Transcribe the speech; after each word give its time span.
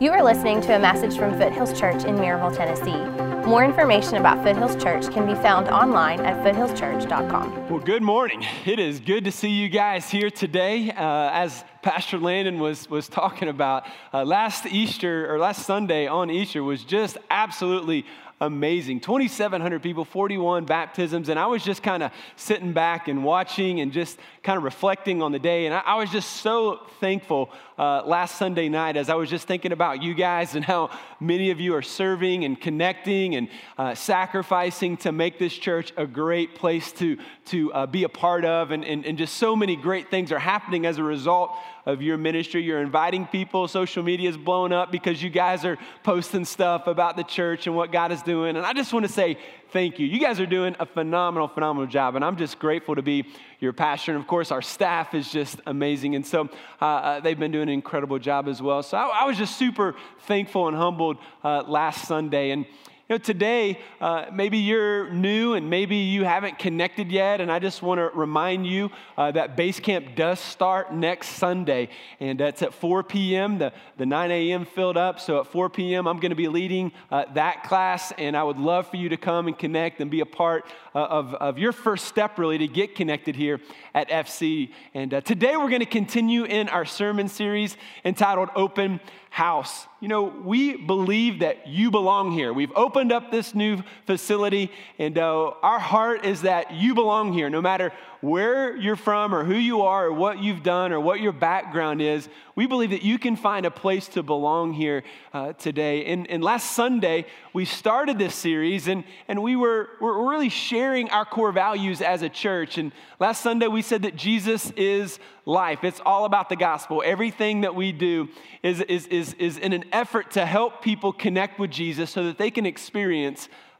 You 0.00 0.10
are 0.10 0.24
listening 0.24 0.60
to 0.62 0.74
a 0.74 0.78
message 0.80 1.16
from 1.16 1.38
Foothills 1.38 1.78
Church 1.78 2.02
in 2.02 2.16
Maryville, 2.16 2.56
Tennessee. 2.56 3.48
More 3.48 3.64
information 3.64 4.16
about 4.16 4.42
Foothills 4.42 4.74
Church 4.82 5.08
can 5.12 5.24
be 5.24 5.34
found 5.36 5.68
online 5.68 6.18
at 6.18 6.44
foothillschurch.com. 6.44 7.68
Well, 7.68 7.78
good 7.78 8.02
morning. 8.02 8.44
It 8.66 8.80
is 8.80 8.98
good 8.98 9.22
to 9.22 9.30
see 9.30 9.50
you 9.50 9.68
guys 9.68 10.10
here 10.10 10.30
today. 10.30 10.90
Uh, 10.90 11.30
as 11.32 11.64
Pastor 11.82 12.18
Landon 12.18 12.58
was, 12.58 12.90
was 12.90 13.08
talking 13.08 13.46
about, 13.46 13.86
uh, 14.12 14.24
last 14.24 14.66
Easter 14.66 15.32
or 15.32 15.38
last 15.38 15.64
Sunday 15.64 16.08
on 16.08 16.28
Easter 16.28 16.64
was 16.64 16.82
just 16.82 17.16
absolutely 17.30 18.04
amazing. 18.40 19.00
2,700 19.00 19.80
people, 19.80 20.04
41 20.04 20.64
baptisms. 20.64 21.28
And 21.28 21.38
I 21.38 21.46
was 21.46 21.62
just 21.62 21.82
kind 21.82 22.02
of 22.02 22.10
sitting 22.36 22.72
back 22.72 23.08
and 23.08 23.24
watching 23.24 23.80
and 23.80 23.92
just 23.92 24.18
kind 24.42 24.56
of 24.56 24.64
reflecting 24.64 25.22
on 25.22 25.32
the 25.32 25.38
day. 25.38 25.66
And 25.66 25.74
I, 25.74 25.80
I 25.80 25.94
was 25.96 26.10
just 26.10 26.38
so 26.38 26.80
thankful 27.00 27.50
uh, 27.78 28.02
last 28.04 28.36
Sunday 28.36 28.68
night 28.68 28.96
as 28.96 29.08
I 29.08 29.14
was 29.14 29.28
just 29.28 29.46
thinking 29.46 29.72
about 29.72 30.02
you 30.02 30.14
guys 30.14 30.54
and 30.54 30.64
how 30.64 30.90
many 31.20 31.50
of 31.50 31.60
you 31.60 31.74
are 31.74 31.82
serving 31.82 32.44
and 32.44 32.60
connecting 32.60 33.34
and 33.34 33.48
uh, 33.78 33.94
sacrificing 33.94 34.96
to 34.98 35.12
make 35.12 35.38
this 35.38 35.52
church 35.52 35.92
a 35.96 36.06
great 36.06 36.54
place 36.54 36.92
to, 36.92 37.18
to 37.46 37.72
uh, 37.72 37.86
be 37.86 38.04
a 38.04 38.08
part 38.08 38.44
of. 38.44 38.70
And, 38.70 38.84
and, 38.84 39.04
and 39.04 39.18
just 39.18 39.36
so 39.36 39.56
many 39.56 39.76
great 39.76 40.10
things 40.10 40.30
are 40.30 40.38
happening 40.38 40.86
as 40.86 40.98
a 40.98 41.02
result 41.02 41.50
of 41.86 42.00
your 42.00 42.16
ministry. 42.16 42.62
You're 42.62 42.80
inviting 42.80 43.26
people. 43.26 43.68
Social 43.68 44.02
media 44.02 44.30
is 44.30 44.36
blowing 44.36 44.72
up 44.72 44.90
because 44.90 45.22
you 45.22 45.30
guys 45.30 45.64
are 45.64 45.76
posting 46.02 46.44
stuff 46.44 46.86
about 46.86 47.16
the 47.16 47.24
church 47.24 47.66
and 47.66 47.76
what 47.76 47.92
God 47.92 48.12
is 48.12 48.22
doing. 48.22 48.56
And 48.56 48.64
I 48.64 48.72
just 48.72 48.92
want 48.92 49.04
to 49.06 49.12
say 49.12 49.38
thank 49.74 49.98
you. 49.98 50.06
You 50.06 50.20
guys 50.20 50.38
are 50.38 50.46
doing 50.46 50.76
a 50.78 50.86
phenomenal, 50.86 51.48
phenomenal 51.48 51.88
job. 51.88 52.14
And 52.14 52.24
I'm 52.24 52.36
just 52.36 52.60
grateful 52.60 52.94
to 52.94 53.02
be 53.02 53.26
your 53.58 53.72
pastor. 53.72 54.12
And 54.12 54.20
of 54.20 54.28
course, 54.28 54.52
our 54.52 54.62
staff 54.62 55.14
is 55.14 55.28
just 55.32 55.60
amazing. 55.66 56.14
And 56.14 56.24
so 56.24 56.48
uh, 56.80 56.84
uh 56.84 57.20
they've 57.20 57.38
been 57.38 57.50
doing 57.50 57.64
an 57.64 57.74
incredible 57.74 58.20
job 58.20 58.46
as 58.46 58.62
well. 58.62 58.84
So 58.84 58.96
I, 58.96 59.22
I 59.22 59.24
was 59.26 59.36
just 59.36 59.58
super 59.58 59.96
thankful 60.20 60.68
and 60.68 60.76
humbled 60.76 61.16
uh, 61.42 61.64
last 61.66 62.06
Sunday. 62.06 62.52
And 62.52 62.66
you 63.06 63.14
know, 63.14 63.18
today, 63.18 63.78
uh, 64.00 64.24
maybe 64.32 64.56
you're 64.56 65.10
new 65.10 65.52
and 65.52 65.68
maybe 65.68 65.96
you 65.96 66.24
haven't 66.24 66.58
connected 66.58 67.12
yet, 67.12 67.42
and 67.42 67.52
I 67.52 67.58
just 67.58 67.82
want 67.82 67.98
to 67.98 68.10
remind 68.18 68.66
you 68.66 68.90
uh, 69.18 69.30
that 69.32 69.58
Base 69.58 69.78
Camp 69.78 70.16
does 70.16 70.40
start 70.40 70.94
next 70.94 71.28
Sunday, 71.32 71.90
and 72.18 72.40
that's 72.40 72.62
at 72.62 72.72
4 72.72 73.02
p.m. 73.02 73.58
The, 73.58 73.74
the 73.98 74.06
9 74.06 74.30
a.m. 74.30 74.64
filled 74.64 74.96
up, 74.96 75.20
so 75.20 75.40
at 75.40 75.48
4 75.48 75.68
p.m., 75.68 76.06
I'm 76.06 76.18
going 76.18 76.30
to 76.30 76.34
be 76.34 76.48
leading 76.48 76.92
uh, 77.10 77.26
that 77.34 77.64
class, 77.64 78.10
and 78.16 78.34
I 78.34 78.42
would 78.42 78.58
love 78.58 78.88
for 78.88 78.96
you 78.96 79.10
to 79.10 79.18
come 79.18 79.48
and 79.48 79.58
connect 79.58 80.00
and 80.00 80.10
be 80.10 80.20
a 80.20 80.26
part 80.26 80.64
uh, 80.94 81.00
of, 81.00 81.34
of 81.34 81.58
your 81.58 81.72
first 81.72 82.06
step, 82.06 82.38
really, 82.38 82.56
to 82.56 82.68
get 82.68 82.94
connected 82.94 83.36
here 83.36 83.60
at 83.92 84.08
FC. 84.08 84.70
And 84.94 85.12
uh, 85.12 85.20
today, 85.20 85.58
we're 85.58 85.68
going 85.68 85.80
to 85.80 85.86
continue 85.86 86.44
in 86.44 86.70
our 86.70 86.86
sermon 86.86 87.28
series 87.28 87.76
entitled 88.02 88.48
Open 88.56 88.98
house. 89.34 89.88
You 89.98 90.06
know, 90.06 90.22
we 90.22 90.76
believe 90.76 91.40
that 91.40 91.66
you 91.66 91.90
belong 91.90 92.30
here. 92.30 92.52
We've 92.52 92.70
opened 92.76 92.93
up 92.96 93.30
this 93.30 93.54
new 93.54 93.82
facility, 94.06 94.70
and 94.98 95.18
uh, 95.18 95.50
our 95.62 95.78
heart 95.78 96.24
is 96.24 96.42
that 96.42 96.72
you 96.72 96.94
belong 96.94 97.32
here, 97.32 97.50
no 97.50 97.62
matter 97.62 97.92
where 98.24 98.74
you're 98.76 98.96
from 98.96 99.34
or 99.34 99.44
who 99.44 99.54
you 99.54 99.82
are 99.82 100.06
or 100.06 100.12
what 100.12 100.42
you've 100.42 100.62
done 100.62 100.92
or 100.92 100.98
what 100.98 101.20
your 101.20 101.32
background 101.32 102.00
is, 102.00 102.26
we 102.56 102.66
believe 102.66 102.90
that 102.90 103.02
you 103.02 103.18
can 103.18 103.36
find 103.36 103.66
a 103.66 103.70
place 103.70 104.08
to 104.08 104.22
belong 104.22 104.72
here 104.72 105.02
uh, 105.34 105.52
today. 105.54 106.06
And, 106.06 106.30
and 106.30 106.42
last 106.42 106.72
Sunday, 106.72 107.26
we 107.52 107.66
started 107.66 108.18
this 108.18 108.34
series 108.34 108.88
and, 108.88 109.04
and 109.28 109.42
we 109.42 109.56
were, 109.56 109.90
were 110.00 110.26
really 110.30 110.48
sharing 110.48 111.10
our 111.10 111.26
core 111.26 111.52
values 111.52 112.00
as 112.00 112.22
a 112.22 112.30
church. 112.30 112.78
And 112.78 112.92
last 113.20 113.42
Sunday, 113.42 113.66
we 113.66 113.82
said 113.82 114.02
that 114.02 114.16
Jesus 114.16 114.70
is 114.70 115.18
life. 115.44 115.84
It's 115.84 116.00
all 116.06 116.24
about 116.24 116.48
the 116.48 116.56
gospel. 116.56 117.02
Everything 117.04 117.60
that 117.60 117.74
we 117.74 117.92
do 117.92 118.30
is, 118.62 118.80
is, 118.80 119.06
is, 119.08 119.34
is 119.34 119.58
in 119.58 119.74
an 119.74 119.84
effort 119.92 120.30
to 120.30 120.46
help 120.46 120.80
people 120.80 121.12
connect 121.12 121.58
with 121.58 121.70
Jesus 121.70 122.10
so 122.10 122.24
that 122.24 122.38
they 122.38 122.50
can 122.50 122.64
experience 122.64 122.83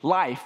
life. 0.02 0.42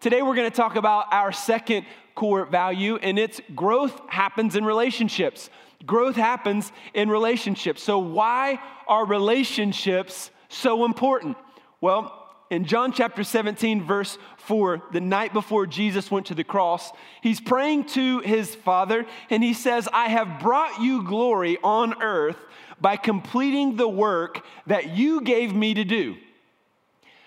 Today, 0.00 0.22
we're 0.22 0.34
going 0.34 0.50
to 0.50 0.56
talk 0.56 0.76
about 0.76 1.12
our 1.12 1.32
second 1.32 1.86
core 2.14 2.44
value, 2.44 2.96
and 2.96 3.18
it's 3.18 3.40
growth 3.54 4.00
happens 4.08 4.56
in 4.56 4.64
relationships. 4.64 5.48
Growth 5.86 6.16
happens 6.16 6.72
in 6.94 7.08
relationships. 7.08 7.82
So, 7.82 7.98
why 7.98 8.60
are 8.88 9.06
relationships 9.06 10.30
so 10.48 10.84
important? 10.84 11.36
Well, 11.80 12.18
in 12.50 12.66
John 12.66 12.92
chapter 12.92 13.24
17, 13.24 13.82
verse 13.82 14.18
4, 14.36 14.82
the 14.92 15.00
night 15.00 15.32
before 15.32 15.66
Jesus 15.66 16.10
went 16.10 16.26
to 16.26 16.34
the 16.34 16.44
cross, 16.44 16.92
he's 17.22 17.40
praying 17.40 17.86
to 17.86 18.20
his 18.20 18.54
Father, 18.54 19.06
and 19.30 19.42
he 19.42 19.54
says, 19.54 19.88
I 19.90 20.08
have 20.08 20.40
brought 20.40 20.82
you 20.82 21.02
glory 21.02 21.56
on 21.64 22.02
earth 22.02 22.36
by 22.78 22.96
completing 22.96 23.76
the 23.76 23.88
work 23.88 24.44
that 24.66 24.90
you 24.90 25.22
gave 25.22 25.54
me 25.54 25.72
to 25.74 25.84
do. 25.84 26.16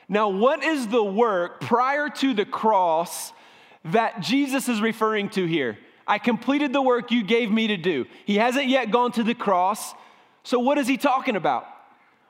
Now, 0.08 0.30
what 0.30 0.64
is 0.64 0.88
the 0.88 1.04
work 1.04 1.62
prior 1.62 2.10
to 2.10 2.34
the 2.34 2.46
cross 2.46 3.34
that 3.86 4.20
Jesus 4.20 4.68
is 4.68 4.82
referring 4.82 5.30
to 5.30 5.46
here. 5.46 5.78
I 6.08 6.18
completed 6.18 6.74
the 6.74 6.82
work 6.82 7.12
you 7.12 7.24
gave 7.24 7.52
me 7.52 7.68
to 7.68 7.78
do. 7.78 8.06
He 8.26 8.38
hasn't 8.38 8.68
yet 8.68 8.92
gone 8.92 9.12
to 9.14 9.24
the 9.24 9.34
cross. 9.34 9.94
So, 10.44 10.60
what 10.60 10.78
is 10.78 10.88
he 10.88 10.98
talking 10.98 11.36
about? 11.36 11.68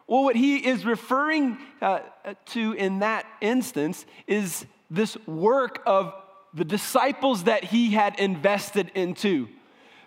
Well, 0.08 0.24
what 0.24 0.36
he 0.36 0.58
is 0.58 0.86
referring 0.86 1.58
uh, 1.82 2.00
to 2.48 2.74
in 2.74 3.00
that 3.00 3.26
instance 3.42 4.06
is 4.28 4.66
this 4.90 5.18
work 5.26 5.82
of 5.86 6.14
the 6.54 6.66
disciples 6.66 7.46
that 7.46 7.64
he 7.64 7.92
had 7.92 8.20
invested 8.20 8.92
into. 8.94 9.48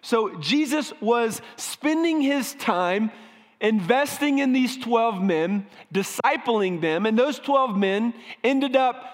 So, 0.02 0.36
Jesus 0.36 0.92
was 1.00 1.42
spending 1.56 2.20
his 2.20 2.54
time 2.54 3.10
investing 3.60 4.38
in 4.38 4.52
these 4.52 4.76
12 4.76 5.22
men, 5.22 5.66
discipling 5.92 6.80
them, 6.80 7.06
and 7.06 7.18
those 7.18 7.38
12 7.38 7.76
men 7.76 8.14
ended 8.44 8.76
up 8.76 9.04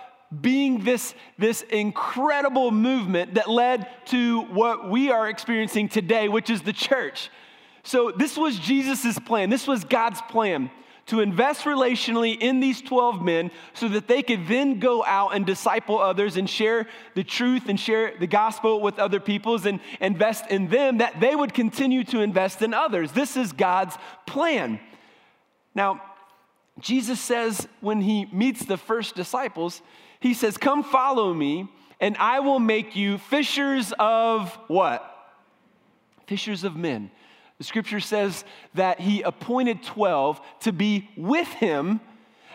being 0.40 0.82
this, 0.84 1.14
this 1.38 1.62
incredible 1.62 2.70
movement 2.70 3.34
that 3.34 3.48
led 3.48 3.86
to 4.06 4.42
what 4.42 4.90
we 4.90 5.10
are 5.10 5.28
experiencing 5.28 5.88
today, 5.88 6.28
which 6.28 6.50
is 6.50 6.62
the 6.62 6.72
church. 6.72 7.30
So, 7.84 8.10
this 8.10 8.36
was 8.36 8.58
Jesus' 8.58 9.18
plan. 9.18 9.50
This 9.50 9.66
was 9.66 9.84
God's 9.84 10.20
plan 10.22 10.70
to 11.06 11.20
invest 11.20 11.64
relationally 11.64 12.36
in 12.40 12.60
these 12.60 12.80
12 12.80 13.22
men 13.22 13.50
so 13.74 13.88
that 13.88 14.08
they 14.08 14.22
could 14.22 14.46
then 14.48 14.78
go 14.78 15.04
out 15.04 15.34
and 15.34 15.44
disciple 15.44 15.98
others 15.98 16.36
and 16.36 16.48
share 16.48 16.86
the 17.14 17.24
truth 17.24 17.68
and 17.68 17.78
share 17.78 18.14
the 18.18 18.26
gospel 18.26 18.80
with 18.80 18.98
other 18.98 19.20
peoples 19.20 19.66
and 19.66 19.80
invest 20.00 20.50
in 20.50 20.68
them 20.68 20.98
that 20.98 21.20
they 21.20 21.34
would 21.34 21.52
continue 21.52 22.04
to 22.04 22.20
invest 22.20 22.62
in 22.62 22.72
others. 22.72 23.12
This 23.12 23.36
is 23.36 23.52
God's 23.52 23.96
plan. 24.26 24.80
Now, 25.74 26.00
Jesus 26.80 27.20
says 27.20 27.68
when 27.80 28.00
he 28.00 28.26
meets 28.32 28.64
the 28.64 28.76
first 28.76 29.14
disciples, 29.14 29.82
he 30.20 30.34
says, 30.34 30.56
Come 30.56 30.82
follow 30.82 31.32
me, 31.34 31.68
and 32.00 32.16
I 32.16 32.40
will 32.40 32.58
make 32.58 32.96
you 32.96 33.18
fishers 33.18 33.92
of 33.98 34.52
what? 34.68 35.10
Fishers 36.26 36.64
of 36.64 36.76
men. 36.76 37.10
The 37.58 37.64
scripture 37.64 38.00
says 38.00 38.44
that 38.74 39.00
he 39.00 39.22
appointed 39.22 39.82
12 39.82 40.40
to 40.60 40.72
be 40.72 41.10
with 41.16 41.48
him 41.48 42.00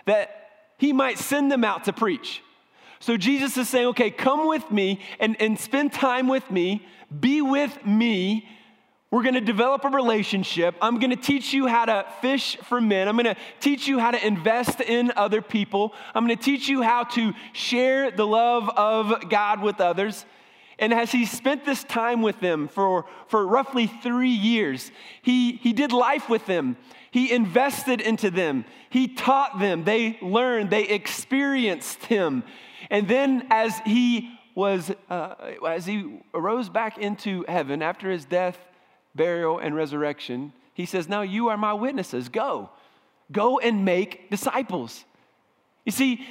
that 0.05 0.49
he 0.77 0.93
might 0.93 1.17
send 1.17 1.51
them 1.51 1.63
out 1.63 1.85
to 1.85 1.93
preach. 1.93 2.41
So 2.99 3.15
Jesus 3.15 3.57
is 3.57 3.69
saying, 3.69 3.87
okay, 3.87 4.11
come 4.11 4.47
with 4.47 4.69
me 4.71 4.99
and, 5.19 5.39
and 5.41 5.59
spend 5.59 5.93
time 5.93 6.27
with 6.27 6.49
me, 6.51 6.85
be 7.17 7.41
with 7.41 7.85
me, 7.85 8.47
we're 9.11 9.23
going 9.23 9.35
to 9.35 9.41
develop 9.41 9.85
a 9.85 9.89
relationship. 9.89 10.75
I'm 10.81 10.99
going 10.99 11.09
to 11.09 11.15
teach 11.15 11.51
you 11.51 11.65
how 11.65 11.85
to 11.85 12.05
fish 12.21 12.57
for 12.57 12.79
men. 12.79 13.07
I'm 13.07 13.15
going 13.15 13.33
to 13.33 13.41
teach 13.59 13.87
you 13.87 13.97
how 13.97 14.11
to 14.11 14.23
invest 14.25 14.81
in 14.81 15.11
other 15.15 15.41
people. 15.41 15.93
I'm 16.13 16.27
going 16.27 16.37
to 16.37 16.43
teach 16.43 16.67
you 16.67 16.83
how 16.83 17.05
to 17.05 17.33
share 17.51 18.11
the 18.11 18.27
love 18.27 18.69
of 18.69 19.27
God 19.29 19.63
with 19.63 19.81
others. 19.81 20.25
And 20.79 20.93
as 20.93 21.11
he 21.11 21.25
spent 21.25 21.65
this 21.65 21.83
time 21.83 22.21
with 22.21 22.39
them 22.39 22.67
for, 22.67 23.05
for 23.27 23.45
roughly 23.45 23.87
three 23.87 24.29
years, 24.29 24.91
he, 25.21 25.53
he 25.53 25.73
did 25.73 25.91
life 25.91 26.29
with 26.29 26.45
them. 26.45 26.77
He 27.11 27.31
invested 27.31 28.01
into 28.01 28.31
them. 28.31 28.65
He 28.89 29.07
taught 29.07 29.59
them. 29.59 29.83
They 29.83 30.17
learned. 30.21 30.69
They 30.69 30.87
experienced 30.87 32.05
him. 32.05 32.43
And 32.89 33.07
then 33.07 33.47
as 33.49 33.77
he 33.79 34.31
was, 34.55 34.91
uh, 35.09 35.35
as 35.67 35.85
he 35.85 36.21
arose 36.33 36.69
back 36.69 36.97
into 36.97 37.45
heaven 37.47 37.81
after 37.81 38.09
his 38.09 38.25
death 38.25 38.57
burial, 39.15 39.59
and 39.59 39.75
resurrection, 39.75 40.53
he 40.73 40.85
says, 40.85 41.09
Now 41.09 41.21
you 41.21 41.49
are 41.49 41.57
my 41.57 41.73
witnesses. 41.73 42.29
Go. 42.29 42.69
Go 43.31 43.59
and 43.59 43.85
make 43.85 44.29
disciples. 44.29 45.03
You 45.85 45.91
see, 45.91 46.25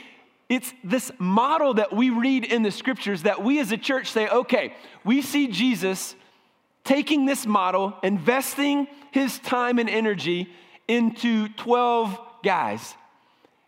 it's 0.48 0.72
this 0.82 1.12
model 1.18 1.74
that 1.74 1.92
we 1.92 2.10
read 2.10 2.44
in 2.44 2.62
the 2.62 2.70
scriptures 2.70 3.24
that 3.24 3.42
we 3.42 3.60
as 3.60 3.70
a 3.70 3.76
church 3.76 4.10
say, 4.10 4.28
okay, 4.28 4.74
we 5.04 5.20
see 5.20 5.48
Jesus 5.48 6.14
taking 6.84 7.26
this 7.26 7.44
model, 7.46 7.94
investing 8.02 8.88
his 9.10 9.38
time 9.40 9.78
and 9.78 9.90
energy 9.90 10.48
into 10.86 11.48
12 11.50 12.18
guys. 12.42 12.94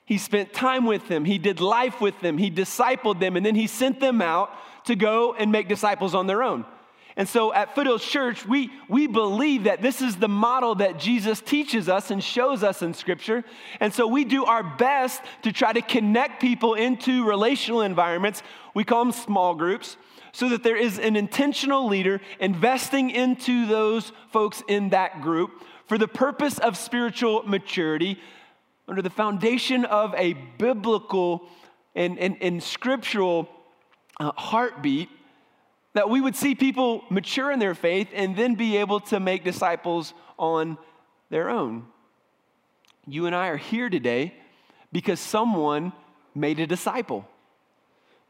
He 0.06 0.16
spent 0.16 0.52
time 0.54 0.86
with 0.86 1.06
them, 1.06 1.24
he 1.24 1.38
did 1.38 1.60
life 1.60 2.00
with 2.00 2.18
them, 2.20 2.38
he 2.38 2.50
discipled 2.50 3.20
them, 3.20 3.36
and 3.36 3.44
then 3.44 3.54
he 3.54 3.66
sent 3.66 4.00
them 4.00 4.22
out 4.22 4.50
to 4.86 4.96
go 4.96 5.34
and 5.34 5.52
make 5.52 5.68
disciples 5.68 6.14
on 6.14 6.26
their 6.26 6.42
own. 6.42 6.64
And 7.20 7.28
so 7.28 7.52
at 7.52 7.74
Foothills 7.74 8.02
Church, 8.02 8.46
we, 8.46 8.70
we 8.88 9.06
believe 9.06 9.64
that 9.64 9.82
this 9.82 10.00
is 10.00 10.16
the 10.16 10.26
model 10.26 10.76
that 10.76 10.98
Jesus 10.98 11.42
teaches 11.42 11.86
us 11.86 12.10
and 12.10 12.24
shows 12.24 12.64
us 12.64 12.80
in 12.80 12.94
Scripture. 12.94 13.44
And 13.78 13.92
so 13.92 14.06
we 14.06 14.24
do 14.24 14.46
our 14.46 14.62
best 14.62 15.20
to 15.42 15.52
try 15.52 15.74
to 15.74 15.82
connect 15.82 16.40
people 16.40 16.72
into 16.72 17.28
relational 17.28 17.82
environments. 17.82 18.42
We 18.72 18.84
call 18.84 19.04
them 19.04 19.12
small 19.12 19.54
groups, 19.54 19.98
so 20.32 20.48
that 20.48 20.62
there 20.62 20.78
is 20.78 20.98
an 20.98 21.14
intentional 21.14 21.86
leader 21.86 22.22
investing 22.38 23.10
into 23.10 23.66
those 23.66 24.12
folks 24.32 24.62
in 24.66 24.88
that 24.88 25.20
group 25.20 25.62
for 25.88 25.98
the 25.98 26.08
purpose 26.08 26.58
of 26.58 26.74
spiritual 26.74 27.42
maturity 27.42 28.18
under 28.88 29.02
the 29.02 29.10
foundation 29.10 29.84
of 29.84 30.14
a 30.14 30.32
biblical 30.56 31.46
and, 31.94 32.18
and, 32.18 32.38
and 32.40 32.62
scriptural 32.62 33.46
uh, 34.18 34.32
heartbeat 34.32 35.10
that 35.92 36.08
we 36.08 36.20
would 36.20 36.36
see 36.36 36.54
people 36.54 37.04
mature 37.10 37.50
in 37.50 37.58
their 37.58 37.74
faith 37.74 38.08
and 38.14 38.36
then 38.36 38.54
be 38.54 38.76
able 38.76 39.00
to 39.00 39.18
make 39.18 39.44
disciples 39.44 40.14
on 40.38 40.78
their 41.30 41.50
own. 41.50 41.84
You 43.06 43.26
and 43.26 43.34
I 43.34 43.48
are 43.48 43.56
here 43.56 43.90
today 43.90 44.34
because 44.92 45.18
someone 45.20 45.92
made 46.34 46.60
a 46.60 46.66
disciple. 46.66 47.26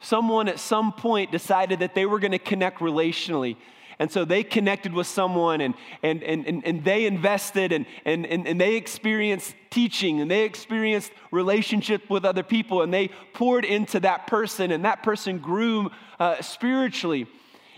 Someone 0.01 0.49
at 0.49 0.59
some 0.59 0.93
point 0.93 1.31
decided 1.31 1.81
that 1.81 1.95
they 1.95 2.07
were 2.07 2.19
going 2.19 2.33
to 2.33 2.39
connect 2.39 2.79
relationally. 2.79 3.57
And 3.99 4.11
so 4.11 4.25
they 4.25 4.43
connected 4.43 4.95
with 4.95 5.07
someone 5.07 5.61
and, 5.61 5.75
and, 6.03 6.23
and, 6.23 6.47
and, 6.47 6.65
and 6.65 6.83
they 6.83 7.05
invested 7.05 7.71
and, 7.71 7.85
and, 8.07 8.25
and, 8.25 8.59
they 8.59 8.77
experienced 8.77 9.55
teaching 9.69 10.23
and 10.23 10.31
they 10.31 10.45
experienced 10.45 11.12
relationship 11.31 12.09
with 12.09 12.25
other 12.25 12.43
people 12.43 12.81
and 12.81 12.95
they 12.95 13.09
poured 13.35 13.67
into 13.67 14.01
that 14.01 14.27
person 14.27 14.71
and 14.71 14.87
that 14.87 15.03
person 15.03 15.37
grew 15.37 15.91
uh, 16.19 16.41
spiritually. 16.41 17.27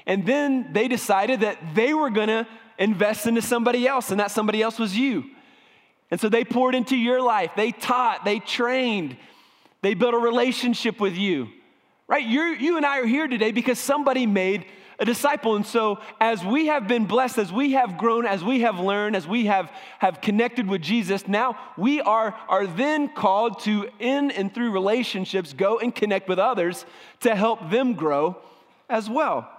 And 0.06 0.26
then 0.26 0.72
they 0.72 0.88
decided 0.88 1.40
that 1.40 1.58
they 1.74 1.94
were 1.94 2.10
going 2.10 2.28
to 2.28 2.46
invest 2.78 3.26
into 3.26 3.42
somebody 3.42 3.86
else, 3.86 4.10
and 4.10 4.18
that 4.20 4.30
somebody 4.30 4.62
else 4.62 4.78
was 4.78 4.96
you. 4.96 5.24
And 6.10 6.20
so 6.20 6.28
they 6.28 6.44
poured 6.44 6.74
into 6.74 6.96
your 6.96 7.22
life. 7.22 7.52
They 7.56 7.72
taught, 7.72 8.24
they 8.24 8.38
trained, 8.38 9.16
they 9.82 9.94
built 9.94 10.14
a 10.14 10.18
relationship 10.18 11.00
with 11.00 11.16
you. 11.16 11.48
Right? 12.08 12.26
you 12.26 12.42
you 12.42 12.76
and 12.76 12.84
I 12.84 12.98
are 12.98 13.06
here 13.06 13.26
today 13.26 13.52
because 13.52 13.78
somebody 13.78 14.26
made 14.26 14.66
a 14.98 15.04
disciple. 15.04 15.56
And 15.56 15.66
so, 15.66 15.98
as 16.20 16.44
we 16.44 16.66
have 16.66 16.86
been 16.86 17.06
blessed, 17.06 17.38
as 17.38 17.52
we 17.52 17.72
have 17.72 17.98
grown, 17.98 18.26
as 18.26 18.44
we 18.44 18.60
have 18.60 18.78
learned, 18.78 19.16
as 19.16 19.26
we 19.26 19.46
have, 19.46 19.70
have 19.98 20.20
connected 20.20 20.68
with 20.68 20.80
Jesus, 20.80 21.26
now 21.26 21.58
we 21.76 22.00
are, 22.00 22.36
are 22.48 22.66
then 22.66 23.08
called 23.08 23.60
to, 23.60 23.88
in 23.98 24.30
and 24.30 24.54
through 24.54 24.70
relationships, 24.70 25.52
go 25.52 25.78
and 25.78 25.94
connect 25.94 26.28
with 26.28 26.38
others 26.38 26.86
to 27.20 27.34
help 27.34 27.70
them 27.70 27.94
grow 27.94 28.36
as 28.88 29.10
well. 29.10 29.50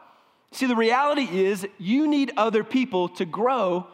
See, 0.53 0.67
the 0.67 0.75
reality 0.75 1.23
is 1.23 1.67
you 1.79 2.07
need 2.07 2.31
other 2.38 2.63
people 2.63 3.09
to 3.09 3.25
grow 3.25 3.88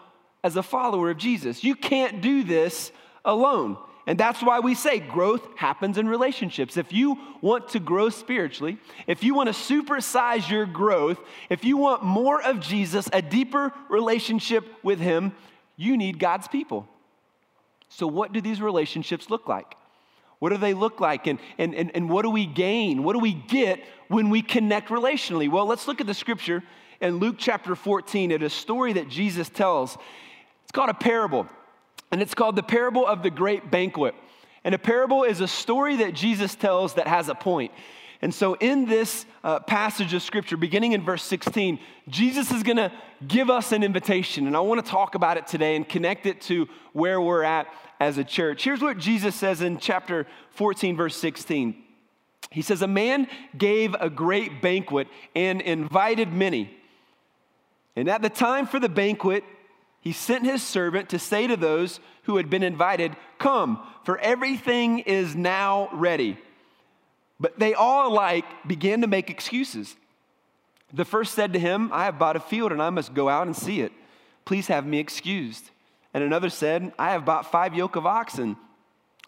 as 0.44 0.58
a 0.58 0.64
follower 0.64 1.10
of 1.10 1.18
Jesus. 1.18 1.64
You 1.64 1.74
can't 1.74 2.22
do 2.22 2.44
this 2.44 2.92
alone. 3.24 3.78
And 4.06 4.20
that's 4.20 4.42
why 4.42 4.60
we 4.60 4.76
say 4.76 5.00
growth 5.00 5.48
happens 5.56 5.98
in 5.98 6.08
relationships. 6.08 6.78
If 6.78 6.92
you 6.92 7.18
want 7.42 7.70
to 7.70 7.80
grow 7.80 8.10
spiritually, 8.10 8.78
if 9.08 9.24
you 9.24 9.36
want 9.36 9.48
to 9.48 9.54
supersize 9.54 10.50
your 10.50 10.66
growth, 10.66 11.20
if 11.50 11.64
you 11.64 11.78
want 11.78 12.04
more 12.04 12.42
of 12.42 12.60
Jesus, 12.60 13.08
a 13.14 13.22
deeper 13.22 13.72
relationship 13.88 14.66
with 14.84 15.00
Him, 15.00 15.34
you 15.78 15.96
need 15.96 16.20
God's 16.20 16.48
people. 16.48 16.88
So, 17.88 18.08
what 18.08 18.34
do 18.34 18.42
these 18.42 18.62
relationships 18.62 19.30
look 19.30 19.48
like? 19.48 19.76
What 20.40 20.50
do 20.50 20.58
they 20.58 20.74
look 20.74 21.00
like? 21.00 21.28
And, 21.28 21.40
and, 21.58 21.76
and, 21.76 21.92
and 21.94 22.10
what 22.10 22.24
do 22.24 22.30
we 22.30 22.46
gain? 22.46 23.04
What 23.04 23.14
do 23.14 23.20
we 23.20 23.34
get 23.34 23.84
when 24.10 24.30
we 24.30 24.42
connect 24.42 24.90
relationally? 24.90 25.50
Well, 25.50 25.66
let's 25.66 25.88
look 25.88 26.02
at 26.02 26.08
the 26.08 26.14
scripture 26.14 26.62
in 27.00 27.18
Luke 27.18 27.36
chapter 27.38 27.76
14 27.76 28.34
at 28.34 28.44
a 28.44 28.50
story 28.50 28.94
that 28.94 29.08
Jesus 29.08 29.48
tells. 29.48 29.98
It's 30.64 30.72
called 30.74 30.90
a 30.90 30.94
parable, 30.94 31.48
and 32.12 32.22
it's 32.22 32.34
called 32.34 32.58
the 32.58 32.64
parable 32.64 33.08
of 33.08 33.24
the 33.24 33.30
great 33.30 33.72
banquet. 33.72 34.14
And 34.64 34.76
a 34.76 34.80
parable 34.80 35.24
is 35.24 35.40
a 35.40 35.48
story 35.48 35.98
that 35.98 36.14
Jesus 36.14 36.54
tells 36.56 36.96
that 36.96 37.08
has 37.08 37.30
a 37.30 37.36
point. 37.36 37.72
And 38.22 38.34
so, 38.34 38.56
in 38.56 38.86
this 38.86 39.26
uh, 39.46 39.60
passage 39.62 40.14
of 40.14 40.22
scripture, 40.22 40.58
beginning 40.58 40.92
in 40.92 41.06
verse 41.06 41.24
16, 41.24 41.80
Jesus 42.10 42.52
is 42.52 42.64
going 42.64 42.76
to 42.76 42.92
give 43.26 43.50
us 43.50 43.72
an 43.72 43.82
invitation. 43.82 44.46
And 44.46 44.58
I 44.58 44.60
want 44.60 44.84
to 44.84 44.92
talk 44.92 45.16
about 45.16 45.38
it 45.38 45.48
today 45.48 45.78
and 45.78 45.88
connect 45.88 46.26
it 46.26 46.42
to 46.42 46.68
where 46.92 47.22
we're 47.22 47.44
at 47.44 47.68
as 48.02 48.18
a 48.18 48.26
church. 48.26 48.66
Here's 48.66 48.82
what 48.82 48.98
Jesus 48.98 49.36
says 49.36 49.62
in 49.62 49.78
chapter 49.78 50.28
14, 50.52 50.98
verse 50.98 51.16
16. 51.16 51.82
He 52.52 52.62
says, 52.62 52.82
A 52.82 52.88
man 52.88 53.28
gave 53.58 53.94
a 54.00 54.10
great 54.10 54.62
banquet 54.62 55.08
and 55.36 55.62
invited 55.62 56.34
many. 56.34 56.76
And 57.96 58.10
at 58.10 58.22
the 58.22 58.30
time 58.30 58.66
for 58.66 58.80
the 58.80 58.90
banquet, 58.90 59.44
he 60.02 60.14
sent 60.14 60.46
his 60.46 60.64
servant 60.64 61.10
to 61.10 61.20
say 61.20 61.48
to 61.48 61.58
those 61.58 62.00
who 62.24 62.38
had 62.38 62.50
been 62.50 62.64
invited, 62.64 63.16
Come, 63.38 63.86
for 64.04 64.18
everything 64.20 65.00
is 65.00 65.36
now 65.36 65.90
ready. 65.92 66.38
But 67.40 67.60
they 67.60 67.74
all 67.74 68.12
alike 68.12 68.46
began 68.68 69.02
to 69.02 69.08
make 69.08 69.30
excuses. 69.30 69.96
The 70.94 71.06
first 71.06 71.34
said 71.36 71.54
to 71.54 71.60
him, 71.60 71.92
I 71.94 72.06
have 72.06 72.18
bought 72.18 72.36
a 72.36 72.40
field 72.40 72.72
and 72.72 72.82
I 72.82 72.90
must 72.90 73.14
go 73.14 73.30
out 73.30 73.48
and 73.48 73.56
see 73.56 73.82
it. 73.82 73.92
Please 74.46 74.68
have 74.68 74.86
me 74.86 74.98
excused. 74.98 75.70
And 76.14 76.24
another 76.24 76.50
said, 76.50 76.92
I 76.98 77.12
have 77.12 77.26
bought 77.26 77.52
five 77.52 77.76
yoke 77.76 77.96
of 77.96 78.06
oxen, 78.06 78.58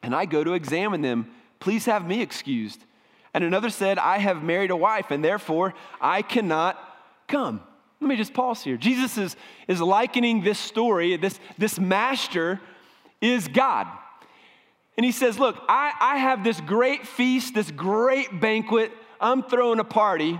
and 0.01 0.15
I 0.15 0.25
go 0.25 0.43
to 0.43 0.53
examine 0.53 1.01
them. 1.01 1.29
Please 1.59 1.85
have 1.85 2.07
me 2.07 2.21
excused. 2.21 2.83
And 3.33 3.43
another 3.43 3.69
said, 3.69 3.97
I 3.97 4.17
have 4.17 4.43
married 4.43 4.71
a 4.71 4.75
wife, 4.75 5.11
and 5.11 5.23
therefore 5.23 5.73
I 5.99 6.21
cannot 6.21 6.77
come. 7.27 7.61
Let 7.99 8.07
me 8.07 8.15
just 8.15 8.33
pause 8.33 8.63
here. 8.63 8.77
Jesus 8.77 9.17
is, 9.17 9.35
is 9.67 9.79
likening 9.79 10.43
this 10.43 10.59
story, 10.59 11.15
this, 11.17 11.39
this 11.57 11.79
master 11.79 12.59
is 13.21 13.47
God. 13.47 13.87
And 14.97 15.05
he 15.05 15.11
says, 15.11 15.39
Look, 15.39 15.55
I, 15.69 15.93
I 15.99 16.17
have 16.17 16.43
this 16.43 16.59
great 16.61 17.07
feast, 17.07 17.53
this 17.53 17.71
great 17.71 18.41
banquet. 18.41 18.91
I'm 19.19 19.43
throwing 19.43 19.79
a 19.79 19.83
party, 19.83 20.39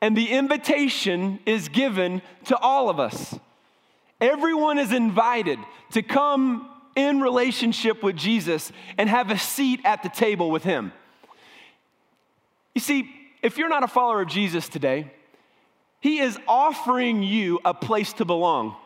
and 0.00 0.16
the 0.16 0.30
invitation 0.30 1.40
is 1.44 1.68
given 1.68 2.22
to 2.46 2.56
all 2.56 2.88
of 2.88 3.00
us. 3.00 3.38
Everyone 4.20 4.78
is 4.78 4.92
invited 4.92 5.58
to 5.92 6.02
come 6.02 6.70
in 6.94 7.20
relationship 7.20 8.02
with 8.02 8.16
Jesus 8.16 8.70
and 8.96 9.08
have 9.08 9.30
a 9.30 9.38
seat 9.38 9.80
at 9.84 10.02
the 10.04 10.08
table 10.08 10.50
with 10.50 10.62
him. 10.62 10.92
You 12.74 12.80
see, 12.80 13.10
if 13.42 13.58
you're 13.58 13.68
not 13.68 13.82
a 13.82 13.88
follower 13.88 14.22
of 14.22 14.28
Jesus 14.28 14.68
today, 14.68 15.10
he 16.00 16.18
is 16.18 16.38
offering 16.46 17.22
you 17.22 17.60
a 17.64 17.72
place 17.72 18.12
to 18.14 18.24
belong. 18.24 18.76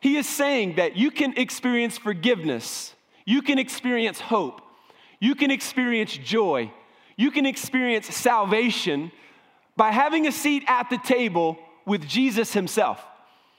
He 0.00 0.16
is 0.16 0.28
saying 0.28 0.76
that 0.76 0.96
you 0.96 1.10
can 1.10 1.36
experience 1.36 1.98
forgiveness, 1.98 2.94
you 3.24 3.42
can 3.42 3.58
experience 3.58 4.20
hope, 4.20 4.60
you 5.20 5.34
can 5.34 5.50
experience 5.50 6.16
joy, 6.16 6.72
you 7.16 7.30
can 7.30 7.46
experience 7.46 8.14
salvation 8.14 9.12
by 9.76 9.90
having 9.90 10.26
a 10.26 10.32
seat 10.32 10.64
at 10.66 10.90
the 10.90 10.98
table 10.98 11.58
with 11.86 12.06
Jesus 12.06 12.52
himself. 12.52 13.02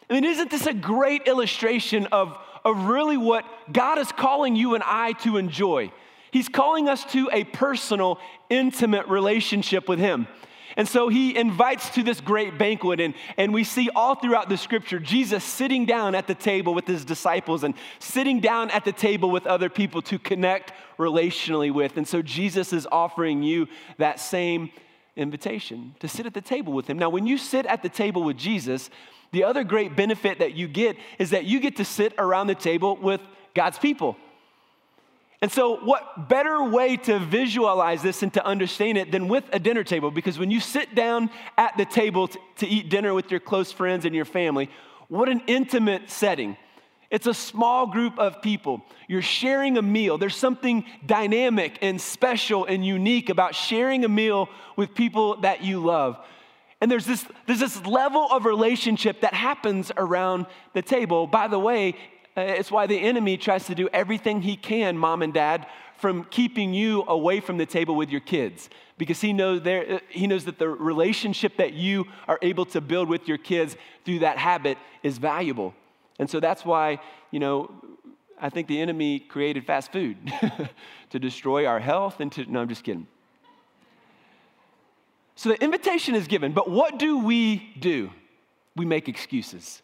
I 0.10 0.16
mean, 0.16 0.26
isn't 0.26 0.52
this 0.52 0.66
a 0.66 0.74
great 0.74 1.24
illustration 1.28 2.08
of, 2.08 2.38
of 2.66 2.86
really 2.86 3.18
what 3.18 3.46
God 3.72 3.98
is 3.98 4.12
calling 4.12 4.56
you 4.56 4.76
and 4.76 4.84
I 4.86 5.14
to 5.24 5.38
enjoy? 5.38 5.92
He's 6.32 6.50
calling 6.50 6.88
us 6.88 7.04
to 7.12 7.30
a 7.32 7.44
personal, 7.44 8.20
intimate 8.50 9.08
relationship 9.08 9.88
with 9.88 10.00
Him. 10.00 10.28
And 10.78 10.88
so 10.88 11.10
he 11.10 11.36
invites 11.36 11.90
to 11.92 12.04
this 12.04 12.22
great 12.22 12.58
banquet, 12.58 13.00
and, 13.00 13.14
and 13.38 13.54
we 13.54 13.64
see 13.64 13.90
all 13.96 14.16
throughout 14.16 14.50
the 14.50 14.58
scripture 14.58 15.00
Jesus 15.00 15.44
sitting 15.44 15.86
down 15.86 16.16
at 16.16 16.28
the 16.28 16.36
table 16.36 16.74
with 16.74 16.88
his 16.88 17.04
disciples 17.04 17.64
and 17.64 17.74
sitting 18.00 18.40
down 18.40 18.72
at 18.72 18.86
the 18.86 18.92
table 18.92 19.30
with 19.30 19.46
other 19.46 19.70
people 19.70 20.02
to 20.04 20.18
connect 20.18 20.72
relationally 20.98 21.74
with. 21.74 21.98
And 21.98 22.08
so 22.08 22.22
Jesus 22.22 22.74
is 22.74 22.88
offering 22.92 23.44
you 23.44 23.68
that 23.98 24.20
same 24.20 24.72
invitation 25.16 25.96
to 26.00 26.08
sit 26.08 26.26
at 26.26 26.34
the 26.34 26.42
table 26.42 26.74
with 26.74 26.88
him. 26.90 26.98
Now, 26.98 27.10
when 27.10 27.28
you 27.28 27.38
sit 27.38 27.66
at 27.66 27.84
the 27.84 27.90
table 27.90 28.24
with 28.24 28.38
Jesus, 28.38 28.90
the 29.32 29.44
other 29.44 29.64
great 29.64 29.96
benefit 29.96 30.40
that 30.40 30.54
you 30.54 30.68
get 30.68 30.96
is 31.20 31.32
that 31.32 31.46
you 31.46 31.60
get 31.60 31.78
to 31.78 31.86
sit 31.86 32.14
around 32.18 32.48
the 32.48 32.56
table 32.56 32.96
with 32.96 33.22
God's 33.54 33.78
people. 33.78 34.16
And 35.42 35.52
so, 35.52 35.78
what 35.78 36.30
better 36.30 36.64
way 36.64 36.98
to 36.98 37.18
visualize 37.18 38.04
this 38.04 38.22
and 38.22 38.32
to 38.36 38.46
understand 38.46 39.00
it 39.00 39.12
than 39.12 39.28
with 39.28 39.44
a 39.52 39.58
dinner 39.58 39.84
table? 39.84 40.12
Because 40.12 40.38
when 40.38 40.52
you 40.52 40.60
sit 40.60 40.94
down 40.94 41.32
at 41.58 41.76
the 41.78 41.86
table 41.86 42.28
to, 42.28 42.40
to 42.58 42.68
eat 42.68 42.90
dinner 42.90 43.14
with 43.16 43.32
your 43.32 43.40
close 43.40 43.72
friends 43.72 44.06
and 44.06 44.14
your 44.14 44.26
family, 44.26 44.70
what 45.08 45.30
an 45.30 45.42
intimate 45.48 46.12
setting. 46.12 46.58
It's 47.10 47.28
a 47.28 47.34
small 47.34 47.88
group 47.88 48.18
of 48.20 48.42
people. 48.42 48.86
You're 49.10 49.22
sharing 49.22 49.78
a 49.78 49.82
meal. 49.82 50.18
There's 50.18 50.36
something 50.36 50.86
dynamic 51.06 51.80
and 51.82 52.00
special 52.00 52.64
and 52.66 52.86
unique 52.86 53.30
about 53.30 53.54
sharing 53.54 54.06
a 54.06 54.08
meal 54.08 54.48
with 54.78 54.96
people 54.96 55.42
that 55.42 55.64
you 55.64 55.84
love. 55.84 56.18
And 56.80 56.90
there's 56.90 57.06
this, 57.06 57.26
there's 57.48 57.60
this 57.60 57.86
level 57.86 58.28
of 58.32 58.46
relationship 58.46 59.22
that 59.22 59.34
happens 59.34 59.92
around 59.98 60.46
the 60.74 60.82
table. 60.82 61.28
By 61.28 61.48
the 61.48 61.60
way, 61.60 61.96
Uh, 62.38 62.42
it's 62.42 62.72
why 62.72 62.88
the 62.88 63.00
enemy 63.00 63.38
tries 63.38 63.66
to 63.66 63.76
do 63.76 63.90
everything 63.92 64.42
he 64.42 64.56
can, 64.56 64.98
mom 64.98 65.22
and 65.22 65.34
dad, 65.34 65.68
from 65.98 66.24
keeping 66.26 66.74
you 66.74 67.04
away 67.08 67.40
from 67.40 67.58
the 67.58 67.66
table 67.66 67.96
with 67.96 68.10
your 68.10 68.22
kids. 68.22 68.70
because 68.98 69.20
he 69.20 69.34
knows, 69.34 69.64
there, 69.64 69.96
uh, 69.96 70.00
he 70.10 70.28
knows 70.28 70.46
that 70.46 70.60
the 70.60 70.70
relationship 70.70 71.58
that 71.58 71.74
you 71.74 72.06
are 72.28 72.38
able 72.44 72.66
to 72.66 72.80
build 72.80 73.10
with 73.10 73.28
your 73.28 73.38
kids 73.38 73.76
through 74.06 74.20
that 74.20 74.38
habit 74.38 74.78
is 75.02 75.18
valuable. 75.18 75.74
And 76.20 76.30
so 76.30 76.40
that's 76.40 76.64
why, 76.64 77.00
you 77.32 77.40
know, 77.40 77.72
I 78.40 78.50
think 78.50 78.68
the 78.68 78.80
enemy 78.80 79.20
created 79.20 79.66
fast 79.66 79.92
food 79.92 80.18
to 81.10 81.20
destroy 81.20 81.66
our 81.66 81.80
health 81.80 82.20
and 82.20 82.32
to, 82.34 82.46
no, 82.46 82.62
I'm 82.62 82.70
just 82.70 82.84
kidding. 82.84 83.08
So 85.36 85.50
the 85.50 85.64
invitation 85.64 86.14
is 86.14 86.28
given, 86.28 86.52
but 86.52 86.70
what 86.70 87.00
do 87.00 87.20
we 87.20 87.74
do? 87.80 88.12
We 88.76 88.86
make 88.86 89.10
excuses. 89.10 89.82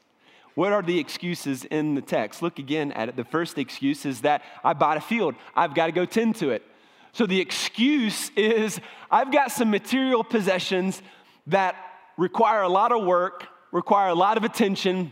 What 0.57 0.73
are 0.73 0.81
the 0.81 0.97
excuses 0.97 1.65
in 1.65 1.93
the 1.93 2.01
text? 2.01 2.41
Look 2.41 2.57
again 2.57 2.91
at 2.93 3.09
it. 3.09 3.15
The 3.15 3.23
first 3.23 3.59
excuse 3.59 4.07
is 4.07 4.21
that 4.21 4.41
I 4.63 4.73
bought 4.73 4.97
a 4.97 5.01
field, 5.01 5.35
I've 5.55 5.75
got 5.75 5.85
to 5.85 5.91
go 5.91 6.03
tend 6.03 6.37
to 6.37 6.49
it. 6.49 6.63
So 7.11 7.27
the 7.27 7.39
excuse 7.39 8.31
is 8.35 8.81
I've 9.11 9.31
got 9.31 9.51
some 9.51 9.69
material 9.69 10.23
possessions 10.23 11.03
that 11.45 11.75
require 12.17 12.63
a 12.63 12.69
lot 12.69 12.91
of 12.91 13.05
work, 13.05 13.45
require 13.71 14.09
a 14.09 14.15
lot 14.15 14.35
of 14.35 14.43
attention, 14.43 15.11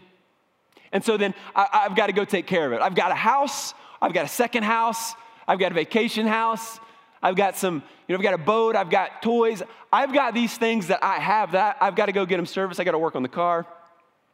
and 0.92 1.04
so 1.04 1.16
then 1.16 1.36
I, 1.56 1.68
have 1.84 1.96
got 1.96 2.08
to 2.08 2.14
go 2.14 2.26
take 2.26 2.48
care 2.48 2.66
of 2.66 2.74
it. 2.74 2.82
I've 2.82 2.96
got 2.96 3.12
a 3.12 3.16
house, 3.16 3.76
I've 4.02 4.14
got 4.14 4.26
a 4.26 4.30
second 4.30 4.64
house, 4.64 5.14
I've 5.48 5.60
got 5.60 5.72
a 5.72 5.76
vacation 5.76 6.26
house, 6.26 6.80
I've 7.22 7.36
got 7.36 7.56
some, 7.56 7.84
you 8.08 8.14
know, 8.14 8.16
I've 8.16 8.24
got 8.24 8.34
a 8.34 8.40
boat, 8.40 8.76
I've 8.76 8.90
got 8.90 9.22
toys. 9.22 9.62
I've 9.94 10.12
got 10.12 10.34
these 10.34 10.58
things 10.58 10.88
that 10.88 11.04
I 11.04 11.20
have 11.20 11.52
that 11.52 11.78
I've 11.82 11.96
got 11.96 12.08
to 12.08 12.14
go 12.14 12.26
get 12.26 12.38
them 12.38 12.48
serviced, 12.48 12.80
I 12.80 12.84
got 12.84 12.94
to 12.94 12.98
work 12.98 13.16
on 13.16 13.22
the 13.22 13.30
car. 13.30 13.68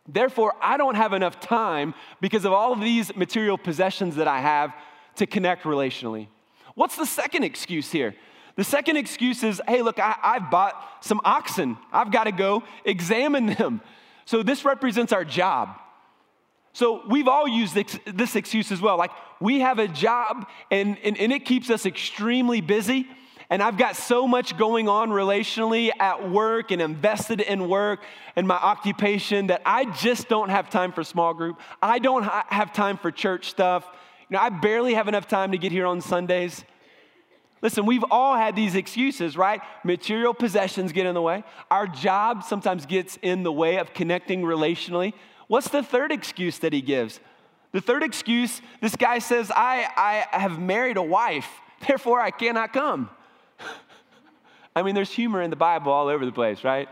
Therefore, 0.07 0.53
I 0.61 0.77
don't 0.77 0.95
have 0.95 1.13
enough 1.13 1.39
time 1.39 1.93
because 2.19 2.45
of 2.45 2.53
all 2.53 2.73
of 2.73 2.79
these 2.79 3.15
material 3.15 3.57
possessions 3.57 4.15
that 4.15 4.27
I 4.27 4.39
have 4.39 4.73
to 5.15 5.25
connect 5.25 5.63
relationally. 5.63 6.27
What's 6.75 6.95
the 6.95 7.05
second 7.05 7.43
excuse 7.43 7.91
here? 7.91 8.15
The 8.55 8.63
second 8.63 8.97
excuse 8.97 9.43
is 9.43 9.61
hey, 9.67 9.81
look, 9.81 9.99
I, 9.99 10.15
have 10.23 10.51
bought 10.51 10.75
some 11.01 11.21
oxen. 11.23 11.77
I've 11.91 12.11
got 12.11 12.25
to 12.25 12.31
go 12.31 12.63
examine 12.83 13.47
them. 13.47 13.81
So 14.25 14.43
this 14.43 14.65
represents 14.65 15.13
our 15.13 15.25
job. 15.25 15.77
So 16.73 17.01
we've 17.07 17.27
all 17.27 17.47
used 17.47 17.75
this, 17.75 17.99
this 18.05 18.35
excuse 18.35 18.71
as 18.71 18.81
well. 18.81 18.97
Like, 18.97 19.11
we 19.39 19.59
have 19.59 19.79
a 19.79 19.87
job 19.87 20.47
and, 20.69 20.97
and, 21.03 21.17
and 21.17 21.31
it 21.31 21.45
keeps 21.45 21.69
us 21.69 21.85
extremely 21.85 22.61
busy. 22.61 23.07
And 23.51 23.61
I've 23.61 23.77
got 23.77 23.97
so 23.97 24.29
much 24.29 24.57
going 24.57 24.87
on 24.87 25.09
relationally 25.09 25.91
at 25.99 26.29
work 26.31 26.71
and 26.71 26.81
invested 26.81 27.41
in 27.41 27.67
work 27.67 27.99
and 28.37 28.47
my 28.47 28.55
occupation 28.55 29.47
that 29.47 29.61
I 29.65 29.83
just 29.91 30.29
don't 30.29 30.47
have 30.47 30.69
time 30.69 30.93
for 30.93 31.03
small 31.03 31.33
group. 31.33 31.59
I 31.81 31.99
don't 31.99 32.23
ha- 32.23 32.45
have 32.47 32.71
time 32.71 32.97
for 32.97 33.11
church 33.11 33.49
stuff. 33.49 33.85
You 34.29 34.37
know, 34.37 34.39
I 34.41 34.47
barely 34.47 34.93
have 34.93 35.09
enough 35.09 35.27
time 35.27 35.51
to 35.51 35.57
get 35.57 35.73
here 35.73 35.85
on 35.85 35.99
Sundays. 35.99 36.63
Listen, 37.61 37.85
we've 37.85 38.05
all 38.09 38.37
had 38.37 38.55
these 38.55 38.73
excuses, 38.75 39.35
right? 39.35 39.59
Material 39.83 40.33
possessions 40.33 40.93
get 40.93 41.05
in 41.05 41.13
the 41.13 41.21
way. 41.21 41.43
Our 41.69 41.87
job 41.87 42.45
sometimes 42.45 42.85
gets 42.85 43.19
in 43.21 43.43
the 43.43 43.51
way 43.51 43.79
of 43.79 43.93
connecting 43.93 44.43
relationally. 44.43 45.11
What's 45.47 45.67
the 45.67 45.83
third 45.83 46.13
excuse 46.13 46.59
that 46.59 46.71
he 46.71 46.81
gives? 46.81 47.19
The 47.73 47.81
third 47.81 48.01
excuse, 48.01 48.61
this 48.79 48.95
guy 48.95 49.19
says, 49.19 49.51
I, 49.53 50.25
I 50.31 50.37
have 50.39 50.57
married 50.57 50.95
a 50.95 51.03
wife, 51.03 51.49
therefore 51.85 52.21
I 52.21 52.31
cannot 52.31 52.71
come. 52.71 53.09
I 54.75 54.83
mean, 54.83 54.95
there's 54.95 55.11
humor 55.11 55.41
in 55.41 55.49
the 55.49 55.55
Bible 55.55 55.91
all 55.91 56.07
over 56.07 56.25
the 56.25 56.31
place, 56.31 56.63
right? 56.63 56.87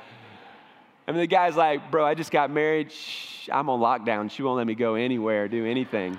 I 1.08 1.12
mean, 1.12 1.22
the 1.22 1.28
guy's 1.28 1.56
like, 1.56 1.90
Bro, 1.92 2.06
I 2.06 2.14
just 2.14 2.32
got 2.32 2.52
married. 2.52 2.92
Shh, 2.92 3.50
I'm 3.52 3.70
on 3.70 3.80
lockdown. 3.80 4.30
She 4.30 4.44
won't 4.44 4.58
let 4.58 4.68
me 4.68 4.76
go 4.76 4.96
anywhere, 4.96 5.48
do 5.48 5.66
anything. 5.66 6.18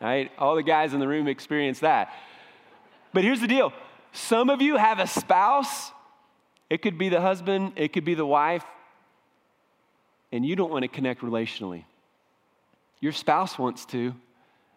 Right? 0.00 0.30
All 0.38 0.56
the 0.56 0.62
guys 0.62 0.94
in 0.94 1.00
the 1.00 1.08
room 1.08 1.26
experience 1.26 1.80
that. 1.80 2.12
But 3.12 3.24
here's 3.24 3.40
the 3.40 3.48
deal 3.48 3.72
some 4.12 4.50
of 4.50 4.60
you 4.60 4.76
have 4.76 4.98
a 4.98 5.06
spouse, 5.06 5.90
it 6.68 6.82
could 6.82 6.98
be 6.98 7.08
the 7.08 7.20
husband, 7.20 7.72
it 7.76 7.92
could 7.92 8.04
be 8.04 8.14
the 8.14 8.26
wife, 8.26 8.64
and 10.32 10.44
you 10.44 10.56
don't 10.56 10.70
want 10.70 10.82
to 10.82 10.88
connect 10.88 11.22
relationally. 11.22 11.84
Your 13.00 13.12
spouse 13.12 13.58
wants 13.58 13.86
to, 13.86 14.14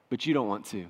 but 0.10 0.26
you 0.26 0.34
don't 0.34 0.48
want 0.48 0.66
to. 0.68 0.86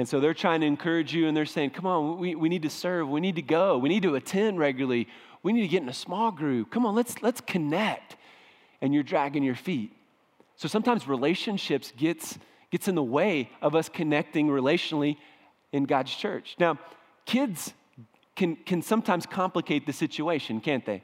And 0.00 0.08
so 0.08 0.18
they're 0.18 0.32
trying 0.32 0.62
to 0.62 0.66
encourage 0.66 1.12
you 1.12 1.28
and 1.28 1.36
they're 1.36 1.44
saying, 1.44 1.72
come 1.72 1.84
on, 1.84 2.18
we, 2.18 2.34
we 2.34 2.48
need 2.48 2.62
to 2.62 2.70
serve, 2.70 3.06
we 3.10 3.20
need 3.20 3.36
to 3.36 3.42
go, 3.42 3.76
we 3.76 3.90
need 3.90 4.02
to 4.04 4.14
attend 4.14 4.58
regularly, 4.58 5.06
we 5.42 5.52
need 5.52 5.60
to 5.60 5.68
get 5.68 5.82
in 5.82 5.90
a 5.90 5.92
small 5.92 6.30
group. 6.30 6.70
Come 6.70 6.86
on, 6.86 6.94
let's, 6.94 7.20
let's 7.22 7.42
connect. 7.42 8.16
And 8.80 8.94
you're 8.94 9.02
dragging 9.02 9.42
your 9.42 9.54
feet. 9.54 9.92
So 10.56 10.68
sometimes 10.68 11.06
relationships 11.06 11.92
gets, 11.94 12.38
gets 12.70 12.88
in 12.88 12.94
the 12.94 13.02
way 13.02 13.50
of 13.60 13.74
us 13.74 13.90
connecting 13.90 14.48
relationally 14.48 15.18
in 15.70 15.84
God's 15.84 16.14
church. 16.14 16.56
Now, 16.58 16.78
kids 17.26 17.74
can, 18.36 18.56
can 18.56 18.80
sometimes 18.80 19.26
complicate 19.26 19.84
the 19.84 19.92
situation, 19.92 20.62
can't 20.62 20.86
they? 20.86 21.02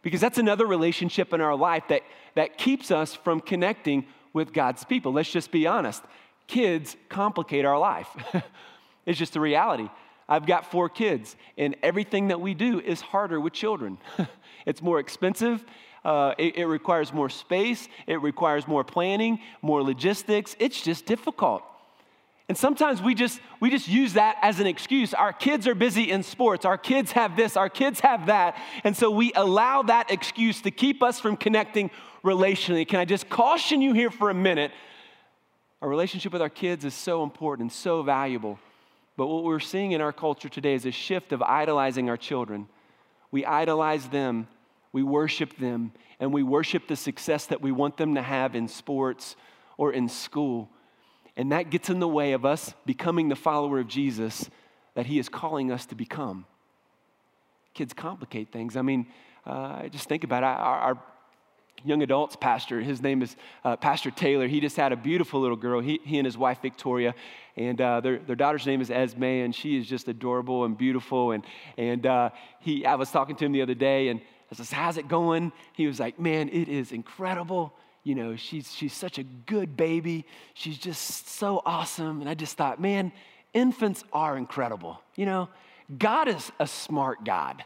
Because 0.00 0.22
that's 0.22 0.38
another 0.38 0.64
relationship 0.66 1.34
in 1.34 1.42
our 1.42 1.54
life 1.54 1.84
that, 1.90 2.00
that 2.34 2.56
keeps 2.56 2.90
us 2.90 3.14
from 3.14 3.42
connecting 3.42 4.06
with 4.32 4.54
God's 4.54 4.84
people. 4.84 5.12
Let's 5.12 5.30
just 5.30 5.50
be 5.50 5.66
honest. 5.66 6.02
Kids 6.48 6.96
complicate 7.08 7.64
our 7.64 7.78
life. 7.78 8.08
it's 9.06 9.18
just 9.18 9.34
the 9.34 9.40
reality. 9.40 9.88
I've 10.28 10.46
got 10.46 10.70
four 10.70 10.88
kids, 10.88 11.36
and 11.56 11.76
everything 11.82 12.28
that 12.28 12.40
we 12.40 12.52
do 12.52 12.80
is 12.80 13.00
harder 13.00 13.40
with 13.40 13.52
children. 13.52 13.98
it's 14.66 14.82
more 14.82 14.98
expensive. 14.98 15.64
Uh, 16.04 16.34
it, 16.38 16.56
it 16.56 16.66
requires 16.66 17.12
more 17.12 17.28
space. 17.28 17.88
It 18.06 18.20
requires 18.20 18.66
more 18.66 18.84
planning, 18.84 19.40
more 19.62 19.82
logistics. 19.82 20.56
It's 20.58 20.82
just 20.82 21.06
difficult. 21.06 21.62
And 22.48 22.56
sometimes 22.56 23.02
we 23.02 23.14
just 23.14 23.40
we 23.60 23.68
just 23.68 23.88
use 23.88 24.14
that 24.14 24.36
as 24.40 24.58
an 24.58 24.66
excuse. 24.66 25.12
Our 25.12 25.34
kids 25.34 25.66
are 25.66 25.74
busy 25.74 26.10
in 26.10 26.22
sports. 26.22 26.64
Our 26.64 26.78
kids 26.78 27.12
have 27.12 27.36
this, 27.36 27.58
our 27.58 27.68
kids 27.68 28.00
have 28.00 28.26
that. 28.26 28.56
And 28.84 28.96
so 28.96 29.10
we 29.10 29.32
allow 29.34 29.82
that 29.82 30.10
excuse 30.10 30.62
to 30.62 30.70
keep 30.70 31.02
us 31.02 31.20
from 31.20 31.36
connecting 31.36 31.90
relationally. 32.24 32.88
Can 32.88 33.00
I 33.00 33.04
just 33.04 33.28
caution 33.28 33.82
you 33.82 33.92
here 33.92 34.10
for 34.10 34.30
a 34.30 34.34
minute? 34.34 34.72
Our 35.80 35.88
relationship 35.88 36.32
with 36.32 36.42
our 36.42 36.48
kids 36.48 36.84
is 36.84 36.94
so 36.94 37.22
important 37.22 37.72
so 37.72 38.02
valuable. 38.02 38.58
But 39.16 39.28
what 39.28 39.44
we're 39.44 39.60
seeing 39.60 39.92
in 39.92 40.00
our 40.00 40.12
culture 40.12 40.48
today 40.48 40.74
is 40.74 40.86
a 40.86 40.90
shift 40.90 41.32
of 41.32 41.42
idolizing 41.42 42.08
our 42.08 42.16
children. 42.16 42.68
We 43.30 43.44
idolize 43.44 44.08
them, 44.08 44.48
we 44.92 45.02
worship 45.02 45.56
them, 45.56 45.92
and 46.18 46.32
we 46.32 46.42
worship 46.42 46.88
the 46.88 46.96
success 46.96 47.46
that 47.46 47.60
we 47.60 47.72
want 47.72 47.96
them 47.96 48.14
to 48.14 48.22
have 48.22 48.54
in 48.54 48.68
sports 48.68 49.36
or 49.76 49.92
in 49.92 50.08
school. 50.08 50.68
And 51.36 51.52
that 51.52 51.70
gets 51.70 51.90
in 51.90 52.00
the 52.00 52.08
way 52.08 52.32
of 52.32 52.44
us 52.44 52.74
becoming 52.84 53.28
the 53.28 53.36
follower 53.36 53.78
of 53.78 53.86
Jesus 53.86 54.50
that 54.94 55.06
He 55.06 55.18
is 55.20 55.28
calling 55.28 55.70
us 55.70 55.86
to 55.86 55.94
become. 55.94 56.46
Kids 57.74 57.92
complicate 57.92 58.50
things. 58.50 58.76
I 58.76 58.82
mean, 58.82 59.06
uh, 59.46 59.86
just 59.88 60.08
think 60.08 60.24
about 60.24 60.42
it. 60.42 60.46
Our, 60.46 60.78
our, 60.78 61.02
young 61.84 62.02
adults 62.02 62.36
pastor, 62.36 62.80
his 62.80 63.02
name 63.02 63.22
is 63.22 63.36
uh, 63.64 63.76
Pastor 63.76 64.10
Taylor. 64.10 64.46
He 64.46 64.60
just 64.60 64.76
had 64.76 64.92
a 64.92 64.96
beautiful 64.96 65.40
little 65.40 65.56
girl, 65.56 65.80
he, 65.80 66.00
he 66.04 66.18
and 66.18 66.26
his 66.26 66.36
wife 66.36 66.60
Victoria. 66.62 67.14
And 67.56 67.80
uh, 67.80 68.00
their, 68.00 68.18
their 68.18 68.36
daughter's 68.36 68.66
name 68.66 68.80
is 68.80 68.90
Esme, 68.90 69.24
and 69.24 69.54
she 69.54 69.76
is 69.76 69.86
just 69.86 70.06
adorable 70.08 70.64
and 70.64 70.78
beautiful. 70.78 71.32
And, 71.32 71.44
and 71.76 72.06
uh, 72.06 72.30
he, 72.60 72.86
I 72.86 72.94
was 72.94 73.10
talking 73.10 73.36
to 73.36 73.44
him 73.44 73.52
the 73.52 73.62
other 73.62 73.74
day, 73.74 74.08
and 74.08 74.20
I 74.50 74.54
said, 74.54 74.66
How's 74.76 74.96
it 74.96 75.08
going? 75.08 75.52
He 75.72 75.86
was 75.86 75.98
like, 75.98 76.18
Man, 76.18 76.48
it 76.48 76.68
is 76.68 76.92
incredible 76.92 77.72
you 78.08 78.14
know, 78.14 78.36
she's, 78.36 78.72
she's 78.72 78.94
such 78.94 79.18
a 79.18 79.22
good 79.22 79.76
baby. 79.76 80.24
She's 80.54 80.78
just 80.78 81.28
so 81.28 81.60
awesome. 81.66 82.22
And 82.22 82.30
I 82.30 82.32
just 82.32 82.56
thought, 82.56 82.80
man, 82.80 83.12
infants 83.52 84.02
are 84.14 84.38
incredible. 84.38 85.02
You 85.14 85.26
know, 85.26 85.48
God 85.98 86.26
is 86.26 86.50
a 86.58 86.66
smart 86.66 87.22
God. 87.24 87.62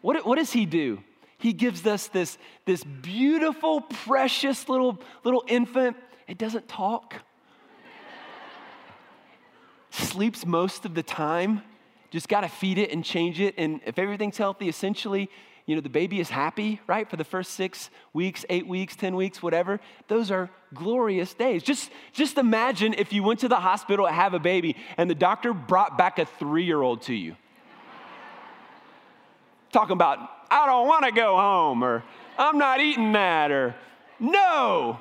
What, 0.00 0.26
what 0.26 0.36
does 0.36 0.52
He 0.52 0.66
do? 0.66 1.04
He 1.38 1.52
gives 1.52 1.86
us 1.86 2.08
this, 2.08 2.38
this 2.64 2.84
beautiful, 2.84 3.80
precious 3.80 4.68
little, 4.68 4.98
little 5.24 5.44
infant. 5.46 5.96
It 6.26 6.38
doesn't 6.38 6.68
talk, 6.68 7.16
sleeps 9.90 10.46
most 10.46 10.84
of 10.84 10.94
the 10.94 11.02
time. 11.02 11.62
Just 12.10 12.28
got 12.28 12.42
to 12.42 12.48
feed 12.48 12.78
it 12.78 12.92
and 12.92 13.04
change 13.04 13.40
it. 13.40 13.54
And 13.58 13.80
if 13.84 13.98
everything's 13.98 14.38
healthy, 14.38 14.68
essentially, 14.68 15.28
you 15.66 15.74
know, 15.74 15.80
the 15.80 15.88
baby 15.88 16.20
is 16.20 16.28
happy, 16.28 16.80
right? 16.86 17.08
For 17.08 17.16
the 17.16 17.24
first 17.24 17.52
six 17.52 17.90
weeks, 18.12 18.44
eight 18.50 18.66
weeks, 18.66 18.96
10 18.96 19.16
weeks, 19.16 19.42
whatever. 19.42 19.80
Those 20.08 20.30
are 20.30 20.50
glorious 20.74 21.32
days. 21.32 21.62
Just, 21.62 21.90
just 22.12 22.36
imagine 22.36 22.94
if 22.98 23.12
you 23.12 23.22
went 23.22 23.40
to 23.40 23.48
the 23.48 23.60
hospital 23.60 24.06
to 24.06 24.12
have 24.12 24.34
a 24.34 24.38
baby 24.38 24.76
and 24.96 25.08
the 25.08 25.14
doctor 25.14 25.54
brought 25.54 25.96
back 25.96 26.18
a 26.18 26.26
three 26.26 26.64
year 26.64 26.82
old 26.82 27.02
to 27.02 27.14
you. 27.14 27.36
Talking 29.72 29.94
about, 29.94 30.18
I 30.50 30.66
don't 30.66 30.86
want 30.86 31.04
to 31.04 31.12
go 31.12 31.36
home, 31.36 31.82
or 31.82 32.02
I'm 32.38 32.58
not 32.58 32.80
eating 32.80 33.12
that, 33.12 33.50
or 33.50 33.74
no. 34.20 34.98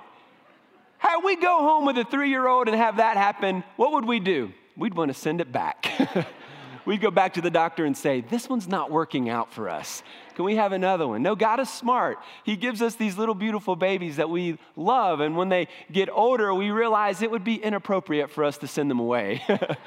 How 0.97 1.21
we 1.21 1.35
go 1.35 1.59
home 1.59 1.85
with 1.85 1.97
a 1.97 2.05
three 2.05 2.29
year 2.29 2.47
old 2.47 2.67
and 2.67 2.77
have 2.77 2.97
that 2.97 3.17
happen, 3.17 3.63
what 3.75 3.91
would 3.93 4.05
we 4.05 4.19
do? 4.19 4.53
We'd 4.77 4.93
want 4.93 5.09
to 5.09 5.13
send 5.13 5.41
it 5.41 5.51
back. 5.51 5.91
we'd 6.85 7.01
go 7.01 7.11
back 7.11 7.33
to 7.33 7.41
the 7.41 7.49
doctor 7.51 7.85
and 7.85 7.95
say, 7.95 8.21
This 8.21 8.49
one's 8.49 8.67
not 8.67 8.89
working 8.89 9.29
out 9.29 9.51
for 9.51 9.69
us. 9.69 10.01
Can 10.35 10.45
we 10.45 10.55
have 10.55 10.71
another 10.71 11.07
one? 11.07 11.21
No, 11.21 11.35
God 11.35 11.59
is 11.59 11.69
smart. 11.69 12.17
He 12.43 12.55
gives 12.55 12.81
us 12.81 12.95
these 12.95 13.17
little 13.17 13.35
beautiful 13.35 13.75
babies 13.75 14.15
that 14.15 14.29
we 14.29 14.57
love. 14.75 15.19
And 15.19 15.37
when 15.37 15.49
they 15.49 15.67
get 15.91 16.09
older, 16.09 16.53
we 16.53 16.71
realize 16.71 17.21
it 17.21 17.29
would 17.29 17.43
be 17.43 17.55
inappropriate 17.55 18.31
for 18.31 18.43
us 18.43 18.57
to 18.59 18.67
send 18.67 18.89
them 18.89 18.99
away. 18.99 19.43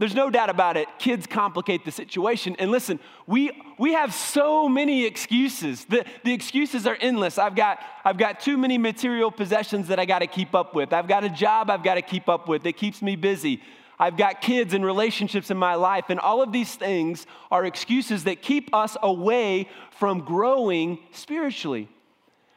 there's 0.00 0.14
no 0.14 0.30
doubt 0.30 0.48
about 0.48 0.78
it, 0.78 0.88
kids 0.98 1.26
complicate 1.26 1.84
the 1.84 1.90
situation. 1.90 2.56
And 2.58 2.70
listen, 2.70 2.98
we, 3.26 3.50
we 3.78 3.92
have 3.92 4.14
so 4.14 4.66
many 4.66 5.04
excuses. 5.04 5.84
The, 5.84 6.06
the 6.24 6.32
excuses 6.32 6.86
are 6.86 6.96
endless. 7.02 7.36
I've 7.36 7.54
got, 7.54 7.80
I've 8.02 8.16
got 8.16 8.40
too 8.40 8.56
many 8.56 8.78
material 8.78 9.30
possessions 9.30 9.88
that 9.88 10.00
I 10.00 10.06
got 10.06 10.20
to 10.20 10.26
keep 10.26 10.54
up 10.54 10.74
with. 10.74 10.94
I've 10.94 11.06
got 11.06 11.22
a 11.22 11.28
job 11.28 11.68
I've 11.68 11.84
got 11.84 11.96
to 11.96 12.02
keep 12.02 12.30
up 12.30 12.48
with 12.48 12.62
that 12.62 12.78
keeps 12.78 13.02
me 13.02 13.14
busy. 13.14 13.60
I've 13.98 14.16
got 14.16 14.40
kids 14.40 14.72
and 14.72 14.86
relationships 14.86 15.50
in 15.50 15.58
my 15.58 15.74
life. 15.74 16.06
And 16.08 16.18
all 16.18 16.40
of 16.40 16.50
these 16.50 16.74
things 16.76 17.26
are 17.50 17.66
excuses 17.66 18.24
that 18.24 18.40
keep 18.40 18.74
us 18.74 18.96
away 19.02 19.68
from 19.90 20.20
growing 20.20 20.98
spiritually. 21.12 21.90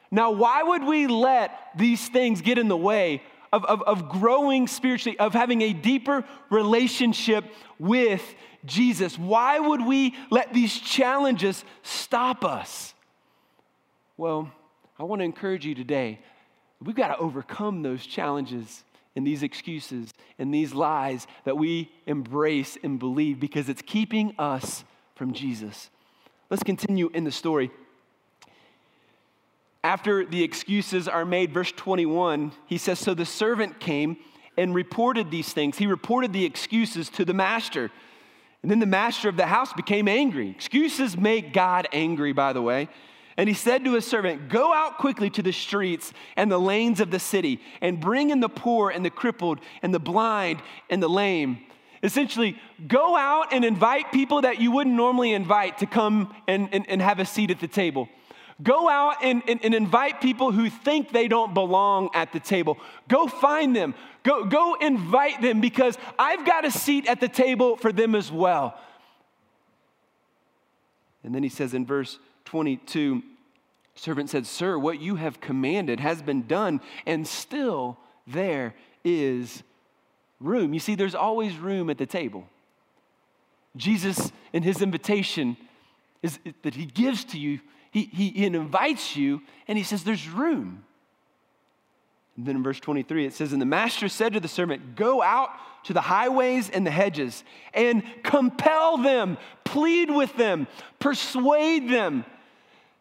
Now, 0.10 0.32
why 0.32 0.64
would 0.64 0.86
we 0.86 1.08
let 1.08 1.52
these 1.76 2.08
things 2.08 2.40
get 2.40 2.58
in 2.58 2.70
the 2.70 2.78
way 2.78 3.22
of, 3.54 3.64
of, 3.66 3.84
of 3.84 4.10
growing 4.10 4.68
spiritually, 4.68 5.18
of 5.20 5.34
having 5.34 5.62
a 5.62 5.74
deeper 5.74 6.26
relationship 6.50 7.46
with 7.78 8.36
Jesus. 8.66 9.18
Why 9.18 9.60
would 9.60 9.86
we 9.86 10.16
let 10.32 10.54
these 10.54 10.78
challenges 10.78 11.64
stop 11.84 12.44
us? 12.44 12.96
Well, 14.18 14.52
I 14.98 15.04
want 15.04 15.20
to 15.20 15.24
encourage 15.24 15.66
you 15.66 15.76
today. 15.76 16.20
We've 16.82 16.96
got 16.96 17.10
to 17.10 17.18
overcome 17.18 17.84
those 17.84 18.06
challenges 18.06 18.84
and 19.16 19.26
these 19.26 19.44
excuses 19.44 20.12
and 20.40 20.52
these 20.52 20.74
lies 20.74 21.28
that 21.46 21.56
we 21.56 21.92
embrace 22.08 22.78
and 22.84 22.98
believe 22.98 23.40
because 23.40 23.70
it's 23.70 23.84
keeping 23.84 24.34
us 24.40 24.84
from 25.16 25.34
Jesus. 25.34 25.92
Let's 26.50 26.64
continue 26.64 27.10
in 27.14 27.24
the 27.24 27.32
story 27.32 27.70
after 29.84 30.26
the 30.26 30.44
excuses 30.44 31.08
are 31.08 31.26
made, 31.26 31.54
verse 31.54 31.72
21, 31.74 32.54
he 32.66 32.78
says, 32.78 33.00
So 33.00 33.14
the 33.14 33.26
servant 33.26 33.80
came 33.80 34.18
and 34.58 34.74
reported 34.74 35.30
these 35.30 35.52
things. 35.52 35.78
He 35.78 35.88
reported 35.88 36.32
the 36.32 36.46
excuses 36.46 37.10
to 37.10 37.26
the 37.26 37.34
master. 37.34 37.92
And 38.62 38.72
then 38.72 38.80
the 38.80 38.86
master 38.86 39.28
of 39.28 39.36
the 39.36 39.46
house 39.46 39.74
became 39.74 40.08
angry. 40.08 40.50
Excuses 40.50 41.18
make 41.18 41.52
God 41.52 41.88
angry, 41.92 42.32
by 42.32 42.54
the 42.54 42.62
way. 42.62 42.88
And 43.36 43.50
he 43.50 43.56
said 43.56 43.84
to 43.84 43.94
his 43.94 44.06
servant, 44.06 44.48
Go 44.48 44.74
out 44.74 45.00
quickly 45.00 45.30
to 45.32 45.42
the 45.42 45.52
streets 45.52 46.14
and 46.38 46.52
the 46.52 46.60
lanes 46.60 47.02
of 47.02 47.12
the 47.12 47.20
city 47.20 47.60
and 47.82 48.00
bring 48.00 48.30
in 48.30 48.40
the 48.40 48.50
poor 48.50 48.90
and 48.90 49.04
the 49.04 49.10
crippled 49.10 49.60
and 49.82 49.94
the 49.94 50.00
blind 50.00 50.62
and 50.90 51.04
the 51.04 51.10
lame. 51.10 51.66
Essentially, 52.04 52.58
go 52.88 53.16
out 53.18 53.52
and 53.52 53.66
invite 53.66 54.12
people 54.12 54.42
that 54.42 54.60
you 54.62 54.72
wouldn't 54.72 54.96
normally 54.96 55.34
invite 55.34 55.80
to 55.80 55.86
come 55.86 56.34
and, 56.48 56.70
and, 56.72 56.88
and 56.90 57.02
have 57.02 57.20
a 57.20 57.26
seat 57.26 57.50
at 57.50 57.60
the 57.60 57.68
table. 57.68 58.08
Go 58.62 58.88
out 58.88 59.24
and, 59.24 59.42
and, 59.48 59.60
and, 59.64 59.74
invite 59.74 60.22
people 60.22 60.52
who 60.52 60.70
think 60.70 61.12
they 61.12 61.28
don't 61.28 61.54
belong 61.54 62.10
at 62.14 62.32
the 62.32 62.40
table. 62.40 62.78
Go 63.08 63.28
find 63.28 63.76
them. 63.76 63.96
Go, 64.22 64.46
go 64.46 64.76
invite 64.76 65.42
them 65.42 65.60
because 65.60 65.98
I've 66.20 66.46
got 66.46 66.64
a 66.64 66.72
seat 66.72 67.08
at 67.08 67.20
the 67.20 67.28
table 67.28 67.78
for 67.78 67.92
them 67.92 68.14
as 68.14 68.32
well. 68.32 68.80
And 71.24 71.34
then 71.34 71.42
he 71.42 71.50
says 71.50 71.74
in 71.74 71.86
verse 71.86 72.20
22 72.46 73.24
servant 73.96 74.30
said, 74.30 74.46
Sir, 74.46 74.78
what 74.78 75.00
you 75.00 75.16
have 75.16 75.40
commanded 75.40 76.00
has 76.00 76.22
been 76.22 76.46
done, 76.46 76.82
and 77.06 77.28
still 77.28 77.98
there 78.28 78.76
is 79.04 79.64
room. 80.40 80.74
You 80.74 80.80
see, 80.80 80.96
there's 80.96 81.16
always 81.16 81.58
room 81.58 81.90
at 81.90 81.98
the 81.98 82.06
table. 82.06 82.48
Jesus, 83.76 84.32
in 84.52 84.64
his 84.64 84.82
invitation, 84.82 85.58
is 86.22 86.40
that 86.62 86.76
he 86.76 86.86
gives 86.86 87.24
to 87.26 87.40
you 87.40 87.60
he, 87.94 88.32
he, 88.32 88.46
invites 88.46 89.16
you 89.16 89.42
and 89.68 89.78
he 89.78 89.84
says, 89.84 90.04
There's 90.04 90.28
room. 90.28 90.84
And 92.36 92.48
then 92.48 92.56
in 92.56 92.64
verse 92.64 92.80
23, 92.80 93.28
it 93.28 93.34
says, 93.34 93.54
And 93.54 93.62
the 93.62 93.68
master 93.68 94.10
said 94.10 94.34
to 94.34 94.40
the 94.40 94.48
servant, 94.48 94.96
Go 94.96 95.22
out 95.22 95.52
to 95.84 95.94
the 95.94 96.02
highways 96.02 96.72
and 96.72 96.88
the 96.88 96.92
hedges 96.92 97.44
and 97.74 98.04
compel 98.24 98.98
them, 98.98 99.38
plead 99.64 100.10
with 100.10 100.36
them, 100.36 100.68
persuade 101.00 101.88
them. 101.88 102.26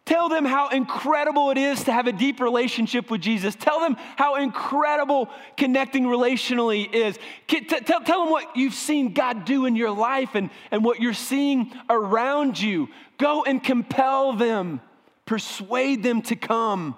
Tell 0.04 0.28
them 0.28 0.44
how 0.44 0.68
incredible 0.70 1.50
it 1.50 1.58
is 1.58 1.84
to 1.84 1.92
have 1.92 2.08
a 2.08 2.12
deep 2.12 2.40
relationship 2.40 3.08
with 3.08 3.20
Jesus. 3.20 3.54
Tell 3.54 3.78
them 3.78 3.96
how 4.16 4.34
incredible 4.34 5.30
connecting 5.56 6.04
relationally 6.04 6.92
is. 6.92 7.16
Tell, 7.46 8.00
tell 8.00 8.24
them 8.24 8.30
what 8.30 8.56
you've 8.56 8.74
seen 8.74 9.14
God 9.14 9.44
do 9.44 9.64
in 9.64 9.76
your 9.76 9.92
life 9.92 10.34
and, 10.34 10.50
and 10.72 10.84
what 10.84 11.00
you're 11.00 11.14
seeing 11.14 11.72
around 11.88 12.60
you. 12.60 12.88
Go 13.22 13.44
and 13.44 13.62
compel 13.62 14.32
them, 14.32 14.80
persuade 15.26 16.02
them 16.02 16.22
to 16.22 16.34
come. 16.34 16.96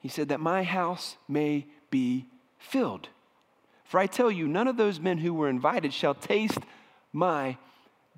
He 0.00 0.08
said, 0.08 0.30
That 0.30 0.40
my 0.40 0.64
house 0.64 1.16
may 1.28 1.66
be 1.90 2.26
filled. 2.58 3.08
For 3.84 4.00
I 4.00 4.08
tell 4.08 4.32
you, 4.32 4.48
none 4.48 4.66
of 4.66 4.76
those 4.76 4.98
men 4.98 5.18
who 5.18 5.32
were 5.32 5.48
invited 5.48 5.94
shall 5.94 6.16
taste 6.16 6.58
my 7.12 7.56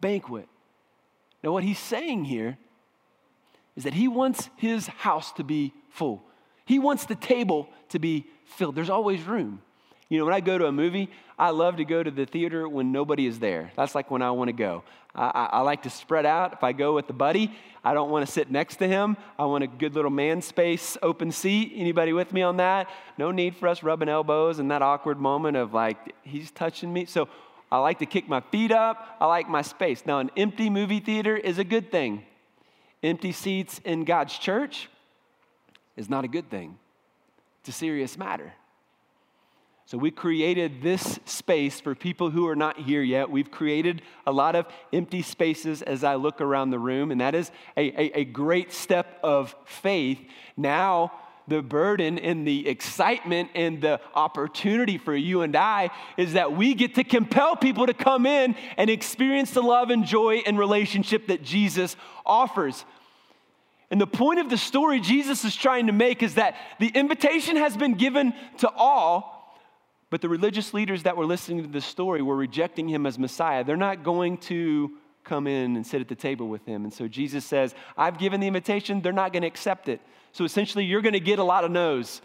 banquet. 0.01 0.49
Now, 1.45 1.53
what 1.53 1.63
he's 1.63 1.79
saying 1.79 2.25
here 2.25 2.57
is 3.77 3.85
that 3.85 3.93
he 3.93 4.09
wants 4.09 4.49
his 4.57 4.87
house 4.87 5.31
to 5.33 5.45
be 5.45 5.75
full. 5.91 6.23
He 6.65 6.79
wants 6.79 7.05
the 7.05 7.15
table 7.15 7.69
to 7.91 7.99
be 7.99 8.25
filled. 8.47 8.77
There's 8.77 8.89
always 8.89 9.23
room. 9.25 9.61
You 10.09 10.19
know, 10.19 10.25
when 10.25 10.35
I 10.35 10.41
go 10.41 10.57
to 10.57 10.67
a 10.67 10.73
movie, 10.73 11.11
I 11.39 11.51
love 11.51 11.77
to 11.77 11.85
go 11.85 12.03
to 12.03 12.11
the 12.11 12.27
theater 12.27 12.69
when 12.69 12.93
nobody 12.93 13.27
is 13.27 13.39
there. 13.39 13.73
That's 13.77 13.95
like 13.95 14.11
when 14.11 14.23
I 14.23 14.31
want 14.31 14.49
to 14.49 14.53
go. 14.53 14.85
I, 15.15 15.25
I, 15.25 15.45
I, 15.45 15.61
like 15.63 15.83
to 15.83 15.91
spread 15.91 16.25
out. 16.25 16.53
If 16.53 16.63
I 16.63 16.73
go 16.73 16.95
with 16.95 17.11
a 17.11 17.13
buddy, 17.13 17.53
I 17.85 17.93
don't 17.93 18.11
want 18.11 18.25
to 18.25 18.31
sit 18.31 18.51
next 18.51 18.77
to 18.77 18.87
him. 18.87 19.17
I 19.39 19.47
want 19.47 19.65
a 19.65 19.67
good 19.67 19.95
little 19.95 20.11
man 20.11 20.43
space, 20.43 20.97
open 21.03 21.33
seat. 21.33 21.73
Anybody 21.75 22.13
with 22.13 22.33
me 22.33 22.43
on 22.43 22.59
that? 22.59 22.89
No 23.19 23.33
need 23.33 23.57
for 23.57 23.69
us 23.69 23.83
rubbing 23.83 24.09
elbows 24.09 24.59
and 24.61 24.71
that 24.71 24.83
awkward 24.83 25.19
moment 25.19 25.57
of 25.57 25.75
like, 25.75 26.15
he's 26.23 26.51
touching 26.53 26.93
me. 26.93 27.07
So 27.07 27.29
I 27.71 27.79
like 27.79 27.99
to 27.99 28.07
kick 28.07 28.29
my 28.29 28.41
feet 28.41 28.71
up. 28.71 29.17
I 29.21 29.27
like 29.27 29.49
my 29.49 29.63
space. 29.63 30.05
Now, 30.07 30.21
an 30.21 30.31
empty 30.37 30.71
movie 30.71 31.01
theater 31.01 31.37
is 31.37 31.59
a 31.59 31.65
good 31.65 31.91
thing. 31.91 32.25
Empty 33.03 33.33
seats 33.33 33.81
in 33.85 34.05
God's 34.05 34.39
church 34.39 34.89
is 35.97 36.09
not 36.09 36.25
a 36.25 36.29
good 36.29 36.49
thing, 36.51 36.79
it's 37.61 37.71
a 37.71 37.73
serious 37.73 38.17
matter. 38.17 38.53
So, 39.89 39.97
we 39.97 40.11
created 40.11 40.83
this 40.83 41.21
space 41.27 41.79
for 41.79 41.95
people 41.95 42.31
who 42.31 42.49
are 42.49 42.57
not 42.57 42.77
here 42.77 43.03
yet. 43.03 43.31
We've 43.31 43.53
created 43.53 44.03
a 44.27 44.33
lot 44.33 44.57
of 44.57 44.67
empty 44.93 45.23
spaces 45.23 45.81
as 45.81 46.03
I 46.03 46.17
look 46.17 46.41
around 46.41 46.71
the 46.71 46.79
room, 46.81 47.13
and 47.13 47.21
that 47.21 47.37
is 47.37 47.53
a, 47.77 47.83
a, 47.83 48.19
a 48.19 48.25
great 48.25 48.73
step 48.73 49.21
of 49.23 49.55
faith. 49.65 50.19
Now, 50.57 51.13
the 51.47 51.63
burden 51.63 52.19
and 52.19 52.45
the 52.45 52.67
excitement 52.67 53.51
and 53.55 53.81
the 53.81 54.01
opportunity 54.17 54.99
for 54.99 55.15
you 55.15 55.43
and 55.43 55.55
I 55.55 55.91
is 56.17 56.33
that 56.33 56.57
we 56.57 56.75
get 56.75 56.97
to 56.97 57.05
compel 57.05 57.55
people 57.55 57.87
to 57.87 57.95
come 57.95 58.27
in 58.27 58.57
and 58.77 58.91
experience 58.91 59.53
the 59.53 59.63
love 59.63 59.91
and 59.91 60.05
joy 60.05 60.43
and 60.47 60.59
relationship 60.59 61.29
that 61.29 61.45
Jesus 61.45 61.95
offers. 62.25 62.85
And 63.93 64.01
the 64.01 64.07
point 64.09 64.41
of 64.41 64.51
the 64.51 64.59
story 64.59 64.99
Jesus 64.99 65.45
is 65.45 65.55
trying 65.55 65.87
to 65.87 65.93
make 65.93 66.25
is 66.25 66.35
that 66.35 66.57
the 66.81 66.89
invitation 66.89 67.55
has 67.55 67.77
been 67.77 67.95
given 67.95 68.35
to 68.59 68.69
all 68.69 69.36
but 70.11 70.21
the 70.21 70.29
religious 70.29 70.73
leaders 70.73 71.03
that 71.03 71.17
were 71.17 71.27
listening 71.27 71.63
to 71.63 71.69
this 71.69 71.85
story 71.85 72.23
were 72.23 72.37
rejecting 72.37 72.89
him 72.89 73.07
as 73.07 73.19
Messiah. 73.19 73.65
They're 73.65 73.77
not 73.77 74.05
going 74.05 74.39
to 74.39 74.93
come 75.25 75.47
in 75.47 75.77
and 75.77 75.87
sit 75.87 76.01
at 76.01 76.09
the 76.09 76.15
table 76.15 76.49
with 76.49 76.65
him. 76.65 76.85
And 76.85 76.93
so 76.93 77.09
Jesus 77.09 77.45
says, 77.45 77.75
I've 77.97 78.19
given 78.19 78.41
the 78.41 78.47
invitation, 78.47 79.03
they're 79.03 79.13
not 79.13 79.33
going 79.33 79.43
to 79.43 79.49
accept 79.49 79.89
it. 79.89 80.01
So 80.33 80.45
essentially, 80.45 80.85
you're 80.85 81.03
going 81.03 81.15
to 81.15 81.21
get 81.21 81.39
a 81.39 81.45
lot 81.45 81.65
of 81.65 81.71
no's. 81.71 82.23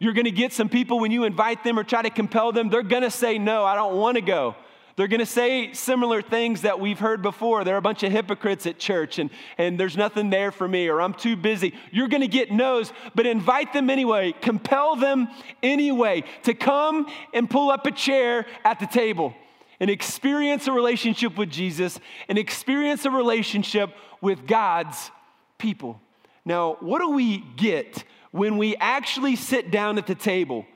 You're 0.00 0.12
going 0.12 0.24
to 0.24 0.30
get 0.30 0.52
some 0.52 0.68
people 0.68 0.98
when 0.98 1.12
you 1.12 1.24
invite 1.24 1.62
them 1.62 1.78
or 1.78 1.84
try 1.84 2.02
to 2.02 2.10
compel 2.10 2.52
them, 2.52 2.68
they're 2.68 2.82
going 2.82 3.02
to 3.02 3.10
say, 3.10 3.38
No, 3.38 3.64
I 3.64 3.74
don't 3.74 3.96
want 3.96 4.16
to 4.16 4.22
go. 4.22 4.56
They're 4.98 5.06
going 5.06 5.20
to 5.20 5.26
say 5.26 5.74
similar 5.74 6.20
things 6.22 6.62
that 6.62 6.80
we've 6.80 6.98
heard 6.98 7.22
before. 7.22 7.62
They're 7.62 7.76
a 7.76 7.80
bunch 7.80 8.02
of 8.02 8.10
hypocrites 8.10 8.66
at 8.66 8.80
church 8.80 9.20
and, 9.20 9.30
and 9.56 9.78
there's 9.78 9.96
nothing 9.96 10.28
there 10.28 10.50
for 10.50 10.66
me 10.66 10.88
or 10.88 11.00
I'm 11.00 11.14
too 11.14 11.36
busy. 11.36 11.72
You're 11.92 12.08
going 12.08 12.22
to 12.22 12.26
get 12.26 12.50
no's, 12.50 12.92
but 13.14 13.24
invite 13.24 13.72
them 13.72 13.90
anyway. 13.90 14.34
Compel 14.40 14.96
them 14.96 15.28
anyway 15.62 16.24
to 16.42 16.52
come 16.52 17.06
and 17.32 17.48
pull 17.48 17.70
up 17.70 17.86
a 17.86 17.92
chair 17.92 18.44
at 18.64 18.80
the 18.80 18.88
table 18.88 19.34
and 19.78 19.88
experience 19.88 20.66
a 20.66 20.72
relationship 20.72 21.38
with 21.38 21.48
Jesus 21.48 22.00
and 22.28 22.36
experience 22.36 23.04
a 23.04 23.10
relationship 23.12 23.90
with 24.20 24.48
God's 24.48 25.12
people. 25.58 26.00
Now, 26.44 26.76
what 26.80 26.98
do 26.98 27.10
we 27.10 27.44
get 27.56 28.02
when 28.32 28.58
we 28.58 28.74
actually 28.74 29.36
sit 29.36 29.70
down 29.70 29.96
at 29.96 30.08
the 30.08 30.16
table? 30.16 30.66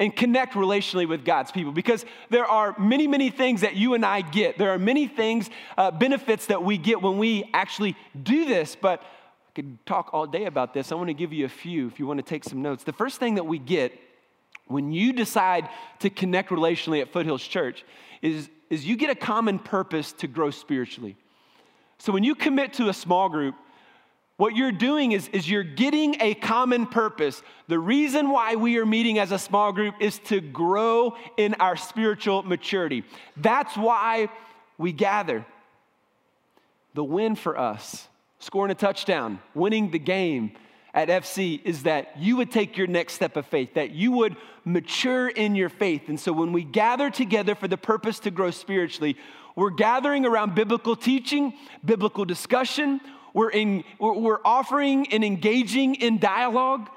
And 0.00 0.16
connect 0.16 0.54
relationally 0.54 1.06
with 1.06 1.24
God's 1.26 1.52
people 1.52 1.72
because 1.72 2.06
there 2.30 2.46
are 2.46 2.74
many, 2.78 3.06
many 3.06 3.28
things 3.28 3.60
that 3.60 3.76
you 3.76 3.92
and 3.92 4.04
I 4.04 4.22
get. 4.22 4.56
There 4.56 4.70
are 4.70 4.78
many 4.78 5.06
things, 5.06 5.50
uh, 5.76 5.90
benefits 5.90 6.46
that 6.46 6.64
we 6.64 6.78
get 6.78 7.02
when 7.02 7.18
we 7.18 7.48
actually 7.52 7.94
do 8.20 8.46
this, 8.46 8.74
but 8.80 9.02
I 9.02 9.52
could 9.54 9.84
talk 9.84 10.10
all 10.14 10.26
day 10.26 10.46
about 10.46 10.72
this. 10.72 10.90
I 10.90 10.94
want 10.94 11.08
to 11.08 11.14
give 11.14 11.34
you 11.34 11.44
a 11.44 11.50
few 11.50 11.86
if 11.86 12.00
you 12.00 12.06
want 12.06 12.16
to 12.18 12.24
take 12.24 12.44
some 12.44 12.62
notes. 12.62 12.82
The 12.82 12.94
first 12.94 13.20
thing 13.20 13.34
that 13.34 13.44
we 13.44 13.58
get 13.58 13.92
when 14.66 14.90
you 14.90 15.12
decide 15.12 15.68
to 15.98 16.08
connect 16.08 16.48
relationally 16.48 17.02
at 17.02 17.12
Foothills 17.12 17.42
Church 17.42 17.84
is, 18.22 18.48
is 18.70 18.86
you 18.86 18.96
get 18.96 19.10
a 19.10 19.14
common 19.14 19.58
purpose 19.58 20.12
to 20.12 20.26
grow 20.26 20.50
spiritually. 20.50 21.16
So 21.98 22.10
when 22.10 22.24
you 22.24 22.34
commit 22.34 22.72
to 22.74 22.88
a 22.88 22.94
small 22.94 23.28
group, 23.28 23.54
what 24.40 24.56
you're 24.56 24.72
doing 24.72 25.12
is, 25.12 25.28
is 25.34 25.50
you're 25.50 25.62
getting 25.62 26.16
a 26.18 26.32
common 26.32 26.86
purpose. 26.86 27.42
The 27.68 27.78
reason 27.78 28.30
why 28.30 28.54
we 28.54 28.78
are 28.78 28.86
meeting 28.86 29.18
as 29.18 29.32
a 29.32 29.38
small 29.38 29.70
group 29.70 29.96
is 30.00 30.18
to 30.20 30.40
grow 30.40 31.14
in 31.36 31.52
our 31.56 31.76
spiritual 31.76 32.42
maturity. 32.42 33.04
That's 33.36 33.76
why 33.76 34.30
we 34.78 34.92
gather. 34.92 35.44
The 36.94 37.04
win 37.04 37.36
for 37.36 37.58
us, 37.58 38.08
scoring 38.38 38.72
a 38.72 38.74
touchdown, 38.74 39.40
winning 39.54 39.90
the 39.90 39.98
game 39.98 40.52
at 40.94 41.08
FC, 41.08 41.60
is 41.62 41.82
that 41.82 42.18
you 42.18 42.38
would 42.38 42.50
take 42.50 42.78
your 42.78 42.86
next 42.86 43.12
step 43.12 43.36
of 43.36 43.44
faith, 43.44 43.74
that 43.74 43.90
you 43.90 44.10
would 44.12 44.36
mature 44.64 45.28
in 45.28 45.54
your 45.54 45.68
faith. 45.68 46.08
And 46.08 46.18
so 46.18 46.32
when 46.32 46.54
we 46.54 46.64
gather 46.64 47.10
together 47.10 47.54
for 47.54 47.68
the 47.68 47.76
purpose 47.76 48.18
to 48.20 48.30
grow 48.30 48.50
spiritually, 48.52 49.18
we're 49.54 49.68
gathering 49.68 50.24
around 50.24 50.54
biblical 50.54 50.96
teaching, 50.96 51.52
biblical 51.84 52.24
discussion 52.24 53.02
we're, 53.34 53.50
in, 53.50 53.84
we're 53.98 54.40
offering 54.44 55.12
and 55.12 55.24
engaging 55.24 55.94
in 55.94 56.18
dialogue. 56.18 56.90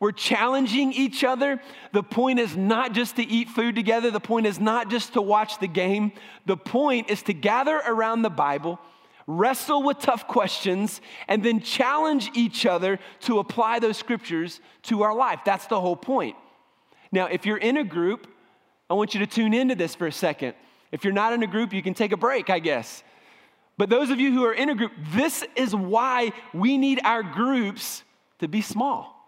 We're 0.00 0.12
challenging 0.12 0.92
each 0.92 1.22
other. 1.22 1.60
The 1.92 2.02
point 2.02 2.40
is 2.40 2.56
not 2.56 2.92
just 2.92 3.16
to 3.16 3.22
eat 3.22 3.48
food 3.48 3.76
together. 3.76 4.10
The 4.10 4.20
point 4.20 4.46
is 4.46 4.58
not 4.58 4.90
just 4.90 5.12
to 5.12 5.22
watch 5.22 5.60
the 5.60 5.68
game. 5.68 6.12
The 6.44 6.56
point 6.56 7.08
is 7.08 7.22
to 7.22 7.32
gather 7.32 7.80
around 7.86 8.22
the 8.22 8.30
Bible, 8.30 8.80
wrestle 9.28 9.82
with 9.82 10.00
tough 10.00 10.26
questions, 10.26 11.00
and 11.28 11.44
then 11.44 11.60
challenge 11.60 12.30
each 12.34 12.66
other 12.66 12.98
to 13.20 13.38
apply 13.38 13.78
those 13.78 13.96
scriptures 13.96 14.60
to 14.82 15.02
our 15.02 15.14
life. 15.14 15.40
That's 15.44 15.66
the 15.66 15.80
whole 15.80 15.96
point. 15.96 16.34
Now, 17.12 17.26
if 17.26 17.46
you're 17.46 17.58
in 17.58 17.76
a 17.76 17.84
group, 17.84 18.26
I 18.90 18.94
want 18.94 19.14
you 19.14 19.20
to 19.20 19.26
tune 19.26 19.54
into 19.54 19.76
this 19.76 19.94
for 19.94 20.08
a 20.08 20.12
second. 20.12 20.54
If 20.90 21.04
you're 21.04 21.12
not 21.12 21.32
in 21.32 21.42
a 21.42 21.46
group, 21.46 21.72
you 21.72 21.82
can 21.82 21.94
take 21.94 22.10
a 22.12 22.16
break, 22.16 22.50
I 22.50 22.58
guess. 22.58 23.04
But 23.78 23.88
those 23.90 24.10
of 24.10 24.20
you 24.20 24.32
who 24.32 24.44
are 24.44 24.52
in 24.52 24.68
a 24.68 24.74
group, 24.74 24.92
this 25.14 25.44
is 25.56 25.74
why 25.74 26.32
we 26.52 26.78
need 26.78 27.00
our 27.04 27.22
groups 27.22 28.02
to 28.38 28.48
be 28.48 28.60
small. 28.60 29.18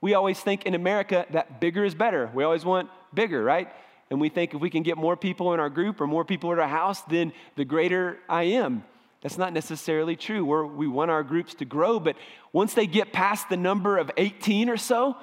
We 0.00 0.14
always 0.14 0.40
think 0.40 0.66
in 0.66 0.74
America 0.74 1.26
that 1.30 1.60
bigger 1.60 1.84
is 1.84 1.94
better. 1.94 2.30
We 2.34 2.42
always 2.44 2.64
want 2.64 2.90
bigger, 3.14 3.42
right? 3.42 3.68
And 4.10 4.20
we 4.20 4.28
think 4.28 4.54
if 4.54 4.60
we 4.60 4.70
can 4.70 4.82
get 4.82 4.96
more 4.96 5.16
people 5.16 5.54
in 5.54 5.60
our 5.60 5.70
group 5.70 6.00
or 6.00 6.06
more 6.06 6.24
people 6.24 6.52
at 6.52 6.58
our 6.58 6.68
house, 6.68 7.00
then 7.02 7.32
the 7.56 7.64
greater 7.64 8.18
I 8.28 8.44
am. 8.44 8.84
That's 9.22 9.38
not 9.38 9.52
necessarily 9.52 10.16
true. 10.16 10.44
We're, 10.44 10.64
we 10.64 10.88
want 10.88 11.10
our 11.10 11.22
groups 11.22 11.54
to 11.56 11.64
grow, 11.64 12.00
but 12.00 12.16
once 12.52 12.74
they 12.74 12.86
get 12.86 13.12
past 13.12 13.48
the 13.50 13.56
number 13.56 13.98
of 13.98 14.10
18 14.16 14.70
or 14.70 14.78
so, 14.78 15.16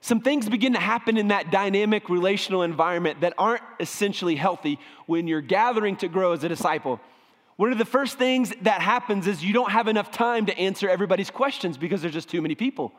some 0.00 0.20
things 0.20 0.48
begin 0.48 0.72
to 0.72 0.80
happen 0.80 1.18
in 1.18 1.28
that 1.28 1.50
dynamic 1.50 2.08
relational 2.08 2.62
environment 2.62 3.20
that 3.20 3.34
aren't 3.36 3.62
essentially 3.80 4.36
healthy 4.36 4.78
when 5.06 5.26
you're 5.26 5.42
gathering 5.42 5.96
to 5.96 6.08
grow 6.08 6.32
as 6.32 6.42
a 6.44 6.48
disciple. 6.48 7.00
One 7.60 7.72
of 7.72 7.76
the 7.76 7.84
first 7.84 8.16
things 8.16 8.54
that 8.62 8.80
happens 8.80 9.26
is 9.26 9.44
you 9.44 9.52
don't 9.52 9.70
have 9.70 9.86
enough 9.86 10.10
time 10.10 10.46
to 10.46 10.58
answer 10.58 10.88
everybody's 10.88 11.30
questions 11.30 11.76
because 11.76 12.00
there's 12.00 12.14
just 12.14 12.30
too 12.30 12.40
many 12.40 12.54
people. 12.54 12.90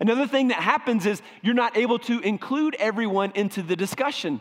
Another 0.00 0.26
thing 0.26 0.48
that 0.48 0.62
happens 0.62 1.04
is 1.04 1.20
you're 1.42 1.52
not 1.52 1.76
able 1.76 1.98
to 1.98 2.20
include 2.20 2.74
everyone 2.76 3.32
into 3.34 3.60
the 3.60 3.76
discussion. 3.76 4.40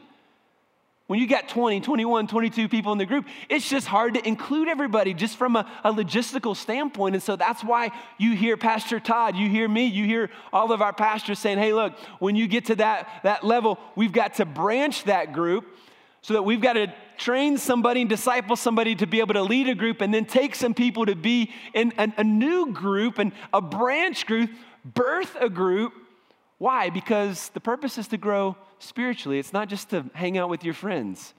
When 1.08 1.20
you 1.20 1.28
got 1.28 1.50
20, 1.50 1.82
21, 1.82 2.28
22 2.28 2.70
people 2.70 2.94
in 2.94 2.98
the 2.98 3.06
group, 3.06 3.26
it's 3.50 3.70
just 3.70 3.88
hard 3.88 4.14
to 4.14 4.26
include 4.26 4.70
everybody 4.70 5.14
just 5.14 5.36
from 5.36 5.58
a, 5.58 5.70
a, 5.84 5.92
logistical 5.92 6.56
standpoint. 6.56 7.16
And 7.16 7.22
so 7.22 7.36
that's 7.36 7.62
why 7.62 7.92
you 8.18 8.38
hear 8.38 8.56
Pastor 8.56 9.02
Todd, 9.02 9.36
you 9.36 9.50
hear 9.50 9.68
me, 9.68 9.86
you 9.86 10.06
hear 10.06 10.30
all 10.54 10.72
of 10.72 10.82
our 10.82 10.94
pastors 10.94 11.40
saying, 11.40 11.58
hey, 11.58 11.74
look, 11.74 11.92
when 12.20 12.38
you 12.38 12.48
get 12.48 12.68
to 12.68 12.76
that, 12.78 13.10
that 13.24 13.44
level, 13.44 13.80
we've 13.98 14.14
got 14.14 14.36
to 14.36 14.46
branch 14.46 15.04
that 15.04 15.34
group 15.34 15.66
so 16.22 16.36
that 16.36 16.44
we've 16.44 16.62
got 16.62 16.74
to 16.74 16.94
train 17.18 17.58
somebody 17.58 18.02
and 18.02 18.10
disciple 18.10 18.56
somebody 18.56 18.96
to 18.96 19.08
be 19.08 19.20
able 19.20 19.34
to 19.34 19.44
lead 19.44 19.68
a 19.68 19.76
group 19.76 20.02
and 20.02 20.14
then 20.14 20.26
take 20.26 20.56
some 20.56 20.74
people 20.74 21.06
to 21.06 21.16
be 21.16 21.52
in 21.74 21.94
a, 21.98 22.12
a 22.18 22.24
new 22.24 22.72
group 22.72 23.20
and 23.20 23.32
a 23.54 23.62
branch 23.62 24.26
group, 24.26 24.50
birth 24.84 25.36
a 25.40 25.50
group. 25.50 25.94
Why? 26.58 26.90
Because 26.90 27.50
the 27.50 27.60
purpose 27.60 27.98
is 27.98 28.08
to 28.10 28.18
grow 28.18 28.56
spiritually. 28.80 29.40
It's 29.40 29.54
not 29.54 29.70
just 29.70 29.90
to 29.90 30.06
hang 30.14 30.38
out 30.38 30.50
with 30.50 30.64
your 30.64 30.74
friends. 30.74 31.34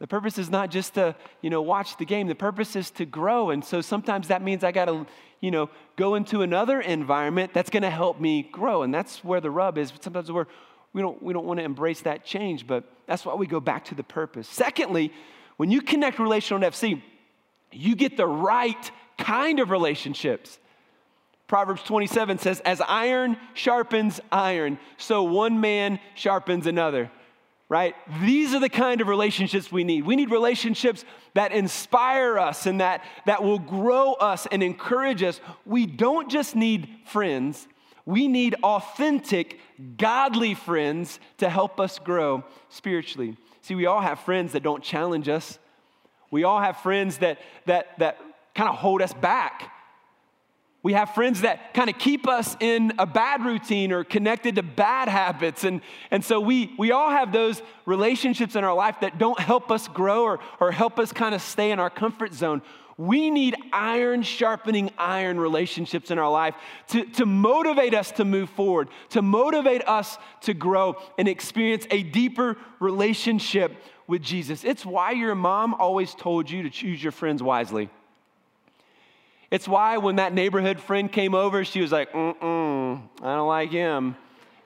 The 0.00 0.06
purpose 0.06 0.38
is 0.38 0.48
not 0.48 0.70
just 0.70 0.94
to, 0.94 1.14
you 1.42 1.50
know, 1.50 1.60
watch 1.60 1.98
the 1.98 2.06
game. 2.06 2.26
The 2.26 2.34
purpose 2.34 2.74
is 2.74 2.90
to 2.92 3.04
grow. 3.04 3.50
And 3.50 3.62
so 3.62 3.82
sometimes 3.82 4.28
that 4.28 4.42
means 4.42 4.64
I 4.64 4.72
got 4.72 4.86
to, 4.86 5.06
you 5.40 5.50
know, 5.50 5.68
go 5.96 6.14
into 6.14 6.40
another 6.40 6.80
environment 6.80 7.52
that's 7.52 7.68
going 7.68 7.82
to 7.82 7.90
help 7.90 8.18
me 8.18 8.42
grow. 8.42 8.82
And 8.82 8.94
that's 8.94 9.22
where 9.22 9.42
the 9.42 9.50
rub 9.50 9.76
is. 9.76 9.92
Sometimes 10.00 10.32
we're 10.32 10.46
we 10.92 11.02
don't, 11.02 11.22
we 11.22 11.32
don't 11.32 11.46
want 11.46 11.58
to 11.58 11.64
embrace 11.64 12.00
that 12.02 12.24
change, 12.24 12.66
but 12.66 12.84
that's 13.06 13.24
why 13.24 13.34
we 13.34 13.46
go 13.46 13.60
back 13.60 13.84
to 13.86 13.94
the 13.94 14.02
purpose. 14.02 14.48
Secondly, 14.48 15.12
when 15.56 15.70
you 15.70 15.82
connect 15.82 16.18
relational 16.18 16.68
FC, 16.68 17.02
you 17.72 17.94
get 17.94 18.16
the 18.16 18.26
right 18.26 18.90
kind 19.18 19.60
of 19.60 19.70
relationships. 19.70 20.58
Proverbs 21.46 21.82
27 21.82 22.38
says, 22.38 22.60
As 22.60 22.80
iron 22.80 23.36
sharpens 23.54 24.20
iron, 24.32 24.78
so 24.96 25.22
one 25.22 25.60
man 25.60 26.00
sharpens 26.14 26.66
another, 26.66 27.10
right? 27.68 27.94
These 28.22 28.54
are 28.54 28.60
the 28.60 28.68
kind 28.68 29.00
of 29.00 29.08
relationships 29.08 29.70
we 29.70 29.84
need. 29.84 30.04
We 30.04 30.16
need 30.16 30.30
relationships 30.30 31.04
that 31.34 31.52
inspire 31.52 32.38
us 32.38 32.66
and 32.66 32.80
that, 32.80 33.04
that 33.26 33.42
will 33.42 33.58
grow 33.58 34.14
us 34.14 34.46
and 34.46 34.62
encourage 34.62 35.22
us. 35.22 35.40
We 35.66 35.86
don't 35.86 36.30
just 36.30 36.56
need 36.56 36.88
friends, 37.04 37.66
we 38.06 38.28
need 38.28 38.54
authentic, 38.62 39.58
godly 39.96 40.54
friends 40.54 41.20
to 41.38 41.48
help 41.48 41.78
us 41.80 41.98
grow 41.98 42.44
spiritually. 42.68 43.36
See, 43.62 43.74
we 43.74 43.86
all 43.86 44.00
have 44.00 44.20
friends 44.20 44.52
that 44.52 44.62
don't 44.62 44.82
challenge 44.82 45.28
us. 45.28 45.58
We 46.30 46.44
all 46.44 46.60
have 46.60 46.78
friends 46.78 47.18
that, 47.18 47.38
that, 47.66 47.98
that 47.98 48.18
kind 48.54 48.68
of 48.68 48.76
hold 48.76 49.02
us 49.02 49.12
back. 49.12 49.72
We 50.82 50.94
have 50.94 51.10
friends 51.10 51.42
that 51.42 51.74
kind 51.74 51.90
of 51.90 51.98
keep 51.98 52.26
us 52.26 52.56
in 52.58 52.94
a 52.98 53.04
bad 53.04 53.44
routine 53.44 53.92
or 53.92 54.02
connected 54.02 54.54
to 54.54 54.62
bad 54.62 55.08
habits. 55.08 55.64
And, 55.64 55.82
and 56.10 56.24
so 56.24 56.40
we, 56.40 56.74
we 56.78 56.90
all 56.90 57.10
have 57.10 57.32
those 57.32 57.60
relationships 57.84 58.56
in 58.56 58.64
our 58.64 58.74
life 58.74 58.96
that 59.02 59.18
don't 59.18 59.38
help 59.38 59.70
us 59.70 59.88
grow 59.88 60.22
or, 60.22 60.40
or 60.58 60.72
help 60.72 60.98
us 60.98 61.12
kind 61.12 61.34
of 61.34 61.42
stay 61.42 61.70
in 61.70 61.78
our 61.78 61.90
comfort 61.90 62.32
zone. 62.32 62.62
We 63.00 63.30
need 63.30 63.56
iron 63.72 64.22
sharpening 64.22 64.90
iron 64.98 65.40
relationships 65.40 66.10
in 66.10 66.18
our 66.18 66.30
life 66.30 66.54
to, 66.88 67.06
to 67.12 67.24
motivate 67.24 67.94
us 67.94 68.10
to 68.12 68.26
move 68.26 68.50
forward, 68.50 68.90
to 69.10 69.22
motivate 69.22 69.88
us 69.88 70.18
to 70.42 70.52
grow 70.52 70.98
and 71.16 71.26
experience 71.26 71.86
a 71.90 72.02
deeper 72.02 72.58
relationship 72.78 73.74
with 74.06 74.20
Jesus. 74.20 74.64
It's 74.64 74.84
why 74.84 75.12
your 75.12 75.34
mom 75.34 75.72
always 75.72 76.14
told 76.14 76.50
you 76.50 76.64
to 76.64 76.68
choose 76.68 77.02
your 77.02 77.10
friends 77.10 77.42
wisely. 77.42 77.88
It's 79.50 79.66
why 79.66 79.96
when 79.96 80.16
that 80.16 80.34
neighborhood 80.34 80.78
friend 80.78 81.10
came 81.10 81.34
over, 81.34 81.64
she 81.64 81.80
was 81.80 81.92
like, 81.92 82.12
mm 82.12 82.36
mm, 82.38 83.02
I 83.22 83.34
don't 83.34 83.48
like 83.48 83.70
him. 83.70 84.14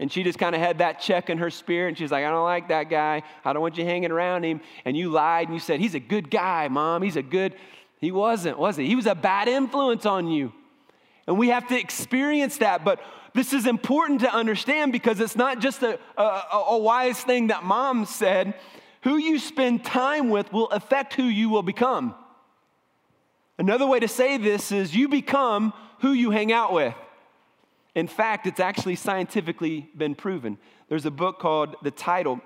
And 0.00 0.10
she 0.10 0.24
just 0.24 0.40
kind 0.40 0.56
of 0.56 0.60
had 0.60 0.78
that 0.78 1.00
check 1.00 1.30
in 1.30 1.38
her 1.38 1.50
spirit. 1.50 1.90
And 1.90 1.98
she's 1.98 2.10
like, 2.10 2.24
I 2.24 2.30
don't 2.30 2.42
like 2.42 2.66
that 2.66 2.90
guy. 2.90 3.22
I 3.44 3.52
don't 3.52 3.62
want 3.62 3.78
you 3.78 3.84
hanging 3.84 4.10
around 4.10 4.42
him. 4.44 4.60
And 4.84 4.96
you 4.96 5.10
lied 5.10 5.46
and 5.46 5.54
you 5.54 5.60
said, 5.60 5.78
He's 5.78 5.94
a 5.94 6.00
good 6.00 6.32
guy, 6.32 6.66
mom. 6.66 7.02
He's 7.02 7.14
a 7.14 7.22
good. 7.22 7.54
He 8.04 8.12
wasn't, 8.12 8.58
was 8.58 8.76
he? 8.76 8.86
He 8.86 8.96
was 8.96 9.06
a 9.06 9.14
bad 9.14 9.48
influence 9.48 10.04
on 10.04 10.28
you. 10.28 10.52
And 11.26 11.38
we 11.38 11.48
have 11.48 11.66
to 11.68 11.78
experience 11.78 12.58
that. 12.58 12.84
But 12.84 13.00
this 13.32 13.54
is 13.54 13.66
important 13.66 14.20
to 14.20 14.32
understand 14.32 14.92
because 14.92 15.20
it's 15.20 15.36
not 15.36 15.58
just 15.58 15.82
a, 15.82 15.98
a, 16.18 16.22
a, 16.68 16.78
wise 16.78 17.18
thing 17.18 17.46
that 17.46 17.64
mom 17.64 18.04
said. 18.04 18.54
Who 19.04 19.16
you 19.16 19.38
spend 19.38 19.86
time 19.86 20.28
with 20.28 20.52
will 20.52 20.68
affect 20.68 21.14
who 21.14 21.24
you 21.24 21.48
will 21.48 21.62
become. 21.62 22.14
Another 23.56 23.86
way 23.86 24.00
to 24.00 24.08
say 24.08 24.36
this 24.36 24.70
is 24.70 24.94
you 24.94 25.08
become 25.08 25.72
who 26.00 26.12
you 26.12 26.30
hang 26.30 26.52
out 26.52 26.74
with. 26.74 26.94
In 27.94 28.06
fact, 28.06 28.46
it's 28.46 28.60
actually 28.60 28.96
scientifically 28.96 29.88
been 29.96 30.14
proven. 30.14 30.58
There's 30.90 31.06
a 31.06 31.10
book 31.10 31.38
called, 31.38 31.76
the 31.82 31.90
title 31.90 32.42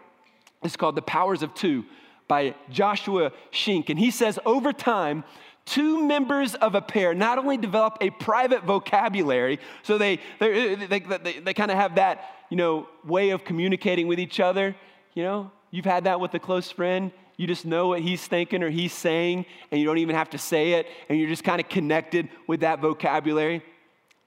it's 0.62 0.76
called 0.76 0.94
The 0.94 1.02
Powers 1.02 1.42
of 1.42 1.52
Two 1.54 1.84
by 2.28 2.54
Joshua 2.70 3.32
Shenk. 3.50 3.88
And 3.88 3.98
he 3.98 4.10
says, 4.10 4.38
over 4.44 4.72
time, 4.72 5.24
two 5.68 6.06
members 6.06 6.54
of 6.54 6.74
a 6.74 6.80
pair 6.80 7.14
not 7.14 7.38
only 7.38 7.56
develop 7.56 7.98
a 8.00 8.10
private 8.10 8.64
vocabulary, 8.64 9.60
so 9.82 9.98
they, 9.98 10.18
they, 10.38 10.74
they, 10.74 10.98
they, 11.00 11.38
they 11.40 11.54
kind 11.54 11.70
of 11.70 11.76
have 11.76 11.96
that, 11.96 12.24
you 12.50 12.56
know, 12.56 12.88
way 13.04 13.30
of 13.30 13.44
communicating 13.44 14.06
with 14.06 14.18
each 14.18 14.40
other. 14.40 14.74
You 15.14 15.22
know, 15.22 15.50
you've 15.70 15.84
had 15.84 16.04
that 16.04 16.20
with 16.20 16.34
a 16.34 16.38
close 16.38 16.70
friend. 16.70 17.12
You 17.36 17.46
just 17.46 17.66
know 17.66 17.88
what 17.88 18.00
he's 18.00 18.26
thinking 18.26 18.62
or 18.62 18.70
he's 18.70 18.92
saying, 18.92 19.46
and 19.70 19.80
you 19.80 19.86
don't 19.86 19.98
even 19.98 20.16
have 20.16 20.30
to 20.30 20.38
say 20.38 20.72
it, 20.72 20.86
and 21.08 21.18
you're 21.18 21.28
just 21.28 21.44
kind 21.44 21.60
of 21.60 21.68
connected 21.68 22.28
with 22.46 22.60
that 22.60 22.80
vocabulary. 22.80 23.62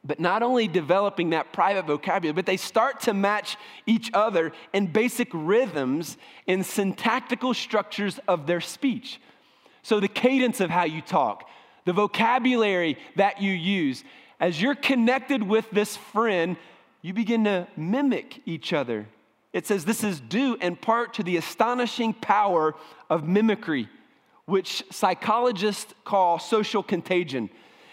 But 0.04 0.20
not 0.20 0.42
only 0.44 0.68
developing 0.68 1.32
that 1.32 1.52
private 1.54 1.86
vocabulary, 1.86 2.34
but 2.34 2.46
they 2.46 2.58
start 2.58 3.02
to 3.02 3.14
match 3.14 3.58
each 3.86 4.10
other 4.14 4.52
in 4.74 4.88
basic 4.88 5.30
rhythms 5.34 6.18
and 6.48 6.66
syntactical 6.66 7.54
structures 7.54 8.20
of 8.28 8.48
their 8.48 8.62
speech. 8.62 9.20
So, 9.84 10.00
the 10.00 10.08
cadence 10.08 10.60
of 10.60 10.70
how 10.70 10.84
you 10.84 11.02
talk, 11.02 11.50
the 11.86 11.94
vocabulary 11.94 12.98
that 13.16 13.42
you 13.42 13.52
use, 13.52 14.04
as 14.40 14.62
you're 14.62 14.76
connected 14.76 15.44
with 15.44 15.70
this 15.72 15.96
friend, 15.96 16.58
you 17.02 17.14
begin 17.14 17.44
to 17.46 17.68
mimic 17.76 18.42
each 18.46 18.74
other. 18.74 19.08
It 19.54 19.68
says 19.68 19.86
this 19.86 20.04
is 20.04 20.20
due 20.20 20.56
in 20.56 20.76
part 20.76 21.16
to 21.16 21.24
the 21.24 21.38
astonishing 21.38 22.14
power 22.14 22.76
of 23.10 23.28
mimicry, 23.28 23.90
which 24.46 24.84
psychologists 24.92 25.94
call 26.06 26.40
social 26.40 26.84
contagion. 26.84 27.50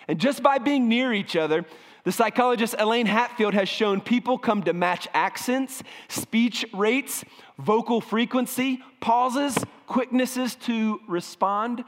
And 0.07 0.19
just 0.19 0.43
by 0.43 0.59
being 0.59 0.89
near 0.89 1.13
each 1.13 1.37
other, 1.37 1.65
the 2.09 2.13
psychologist 2.13 2.75
Elaine 2.79 3.05
Hatfield 3.05 3.53
has 3.53 3.69
shown 3.69 4.01
people 4.01 4.39
come 4.39 4.63
to 4.63 4.73
match 4.73 5.07
accents, 5.13 5.83
speech 6.09 6.65
rates, 6.73 7.23
vocal 7.59 8.01
frequency, 8.01 8.83
pauses, 8.99 9.55
quicknesses 9.87 10.55
to 10.55 11.03
respond. 11.07 11.85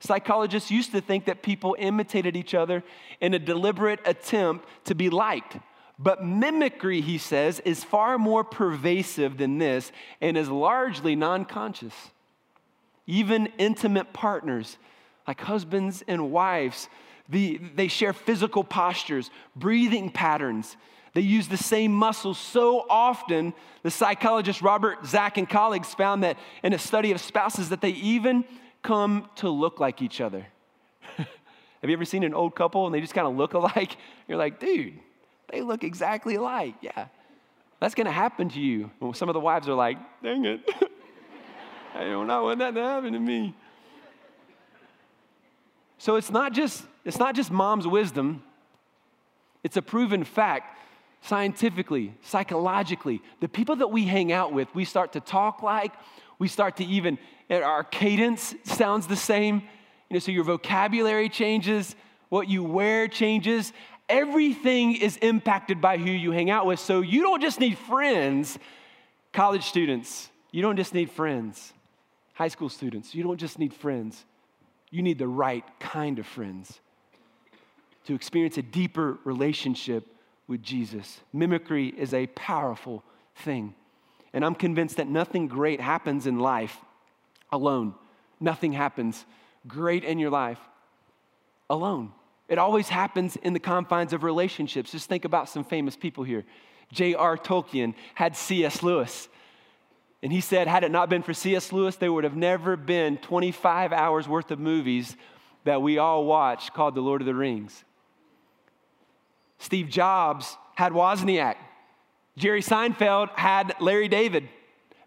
Psychologists 0.00 0.72
used 0.72 0.90
to 0.90 1.00
think 1.00 1.26
that 1.26 1.44
people 1.44 1.76
imitated 1.78 2.36
each 2.36 2.54
other 2.54 2.82
in 3.20 3.34
a 3.34 3.38
deliberate 3.38 4.00
attempt 4.04 4.66
to 4.86 4.96
be 4.96 5.08
liked. 5.08 5.58
But 5.96 6.26
mimicry, 6.26 7.00
he 7.00 7.16
says, 7.16 7.60
is 7.60 7.84
far 7.84 8.18
more 8.18 8.42
pervasive 8.42 9.36
than 9.36 9.58
this 9.58 9.92
and 10.20 10.36
is 10.36 10.48
largely 10.48 11.14
non 11.14 11.44
conscious. 11.44 11.94
Even 13.06 13.46
intimate 13.58 14.12
partners, 14.12 14.76
like 15.24 15.40
husbands 15.40 16.02
and 16.08 16.32
wives, 16.32 16.88
the, 17.32 17.58
they 17.74 17.88
share 17.88 18.12
physical 18.12 18.62
postures, 18.62 19.30
breathing 19.56 20.10
patterns. 20.10 20.76
They 21.14 21.22
use 21.22 21.48
the 21.48 21.56
same 21.56 21.92
muscles 21.92 22.38
so 22.38 22.84
often. 22.88 23.54
The 23.82 23.90
psychologist 23.90 24.60
Robert 24.60 25.04
Zach 25.06 25.38
and 25.38 25.48
colleagues 25.48 25.94
found 25.94 26.24
that 26.24 26.36
in 26.62 26.74
a 26.74 26.78
study 26.78 27.10
of 27.10 27.20
spouses 27.20 27.70
that 27.70 27.80
they 27.80 27.90
even 27.90 28.44
come 28.82 29.30
to 29.36 29.48
look 29.48 29.80
like 29.80 30.02
each 30.02 30.20
other. 30.20 30.46
Have 31.16 31.26
you 31.82 31.92
ever 31.94 32.04
seen 32.04 32.22
an 32.22 32.34
old 32.34 32.54
couple 32.54 32.84
and 32.84 32.94
they 32.94 33.00
just 33.00 33.14
kind 33.14 33.26
of 33.26 33.34
look 33.34 33.54
alike? 33.54 33.96
You're 34.28 34.38
like, 34.38 34.60
dude, 34.60 34.98
they 35.50 35.62
look 35.62 35.84
exactly 35.84 36.34
alike. 36.34 36.74
Yeah. 36.82 37.06
That's 37.80 37.94
going 37.94 38.06
to 38.06 38.12
happen 38.12 38.50
to 38.50 38.60
you. 38.60 38.90
Some 39.14 39.30
of 39.30 39.32
the 39.32 39.40
wives 39.40 39.70
are 39.70 39.74
like, 39.74 39.96
dang 40.22 40.44
it. 40.44 40.60
I 41.94 42.04
do 42.04 42.24
not 42.26 42.42
want 42.42 42.58
that 42.58 42.74
to 42.74 42.82
happen 42.82 43.14
to 43.14 43.18
me. 43.18 43.54
So 45.96 46.16
it's 46.16 46.30
not 46.30 46.52
just 46.52 46.84
it's 47.04 47.18
not 47.18 47.34
just 47.34 47.50
mom's 47.50 47.86
wisdom. 47.86 48.42
It's 49.64 49.76
a 49.76 49.82
proven 49.82 50.24
fact 50.24 50.78
scientifically, 51.22 52.14
psychologically. 52.22 53.22
The 53.40 53.48
people 53.48 53.76
that 53.76 53.88
we 53.88 54.04
hang 54.04 54.32
out 54.32 54.52
with, 54.52 54.72
we 54.74 54.84
start 54.84 55.12
to 55.12 55.20
talk 55.20 55.62
like, 55.62 55.92
we 56.38 56.48
start 56.48 56.76
to 56.76 56.84
even 56.84 57.18
our 57.50 57.84
cadence 57.84 58.54
sounds 58.64 59.06
the 59.06 59.16
same. 59.16 59.56
You 60.08 60.14
know, 60.14 60.18
so 60.18 60.32
your 60.32 60.44
vocabulary 60.44 61.28
changes, 61.28 61.94
what 62.28 62.48
you 62.48 62.64
wear 62.64 63.08
changes. 63.08 63.72
Everything 64.08 64.96
is 64.96 65.16
impacted 65.18 65.80
by 65.80 65.96
who 65.96 66.10
you 66.10 66.32
hang 66.32 66.50
out 66.50 66.66
with. 66.66 66.80
So 66.80 67.00
you 67.00 67.22
don't 67.22 67.40
just 67.40 67.60
need 67.60 67.78
friends, 67.78 68.58
college 69.32 69.64
students. 69.64 70.28
You 70.50 70.62
don't 70.62 70.76
just 70.76 70.92
need 70.92 71.10
friends. 71.10 71.72
High 72.34 72.48
school 72.48 72.68
students, 72.68 73.14
you 73.14 73.22
don't 73.22 73.38
just 73.38 73.58
need 73.58 73.72
friends. 73.72 74.24
You 74.90 75.02
need 75.02 75.18
the 75.18 75.28
right 75.28 75.64
kind 75.80 76.18
of 76.18 76.26
friends 76.26 76.80
to 78.04 78.14
experience 78.14 78.58
a 78.58 78.62
deeper 78.62 79.18
relationship 79.24 80.06
with 80.46 80.62
Jesus. 80.62 81.20
Mimicry 81.32 81.88
is 81.88 82.12
a 82.14 82.26
powerful 82.28 83.02
thing. 83.36 83.74
And 84.32 84.44
I'm 84.44 84.54
convinced 84.54 84.96
that 84.96 85.08
nothing 85.08 85.46
great 85.48 85.80
happens 85.80 86.26
in 86.26 86.38
life 86.38 86.76
alone. 87.50 87.94
Nothing 88.40 88.72
happens 88.72 89.24
great 89.66 90.04
in 90.04 90.18
your 90.18 90.30
life 90.30 90.58
alone. 91.70 92.12
It 92.48 92.58
always 92.58 92.88
happens 92.88 93.36
in 93.36 93.52
the 93.52 93.60
confines 93.60 94.12
of 94.12 94.24
relationships. 94.24 94.92
Just 94.92 95.08
think 95.08 95.24
about 95.24 95.48
some 95.48 95.64
famous 95.64 95.96
people 95.96 96.24
here. 96.24 96.44
J.R. 96.92 97.36
Tolkien 97.38 97.94
had 98.14 98.36
C.S. 98.36 98.82
Lewis. 98.82 99.28
And 100.22 100.32
he 100.32 100.40
said, 100.40 100.68
had 100.68 100.84
it 100.84 100.90
not 100.90 101.08
been 101.08 101.22
for 101.22 101.34
C.S. 101.34 101.72
Lewis, 101.72 101.96
there 101.96 102.12
would 102.12 102.24
have 102.24 102.36
never 102.36 102.76
been 102.76 103.16
25 103.16 103.92
hours 103.92 104.28
worth 104.28 104.50
of 104.50 104.58
movies 104.58 105.16
that 105.64 105.82
we 105.82 105.98
all 105.98 106.24
watch 106.26 106.72
called 106.72 106.94
The 106.94 107.00
Lord 107.00 107.22
of 107.22 107.26
the 107.26 107.34
Rings. 107.34 107.84
Steve 109.62 109.88
Jobs 109.88 110.56
had 110.74 110.92
Wozniak. 110.92 111.54
Jerry 112.36 112.62
Seinfeld 112.62 113.30
had 113.36 113.76
Larry 113.80 114.08
David. 114.08 114.48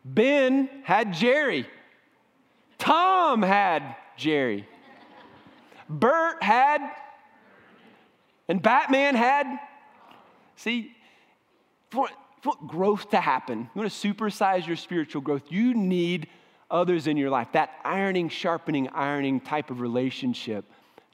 Ben 0.05 0.69
had 0.83 1.13
Jerry. 1.13 1.67
Tom 2.77 3.41
had 3.41 3.97
Jerry. 4.15 4.65
Bert 5.89 6.41
had, 6.41 6.81
and 8.47 8.61
Batman 8.61 9.15
had. 9.15 9.59
See, 10.55 10.95
for, 11.91 12.07
for 12.41 12.53
growth 12.65 13.09
to 13.09 13.19
happen, 13.19 13.69
you 13.75 13.81
want 13.81 13.91
to 13.91 14.07
supersize 14.07 14.65
your 14.65 14.77
spiritual 14.77 15.21
growth, 15.21 15.43
you 15.49 15.73
need 15.73 16.27
others 16.71 17.07
in 17.07 17.17
your 17.17 17.29
life. 17.29 17.49
That 17.51 17.71
ironing, 17.83 18.29
sharpening, 18.29 18.87
ironing 18.89 19.41
type 19.41 19.69
of 19.69 19.81
relationship 19.81 20.63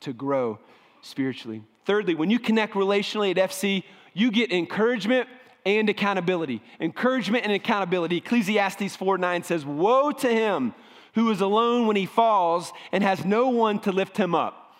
to 0.01 0.13
grow 0.13 0.59
spiritually. 1.01 1.63
Thirdly, 1.85 2.15
when 2.15 2.29
you 2.29 2.39
connect 2.39 2.73
relationally 2.73 3.31
at 3.31 3.49
FC, 3.49 3.83
you 4.13 4.31
get 4.31 4.51
encouragement 4.51 5.27
and 5.65 5.89
accountability. 5.89 6.61
Encouragement 6.79 7.43
and 7.43 7.53
accountability. 7.53 8.17
Ecclesiastes 8.17 8.95
4 8.95 9.17
9 9.17 9.43
says, 9.43 9.65
Woe 9.65 10.11
to 10.11 10.29
him 10.29 10.73
who 11.13 11.29
is 11.29 11.41
alone 11.41 11.87
when 11.87 11.95
he 11.95 12.05
falls 12.05 12.71
and 12.91 13.03
has 13.03 13.25
no 13.25 13.49
one 13.49 13.79
to 13.79 13.91
lift 13.91 14.17
him 14.17 14.33
up. 14.33 14.75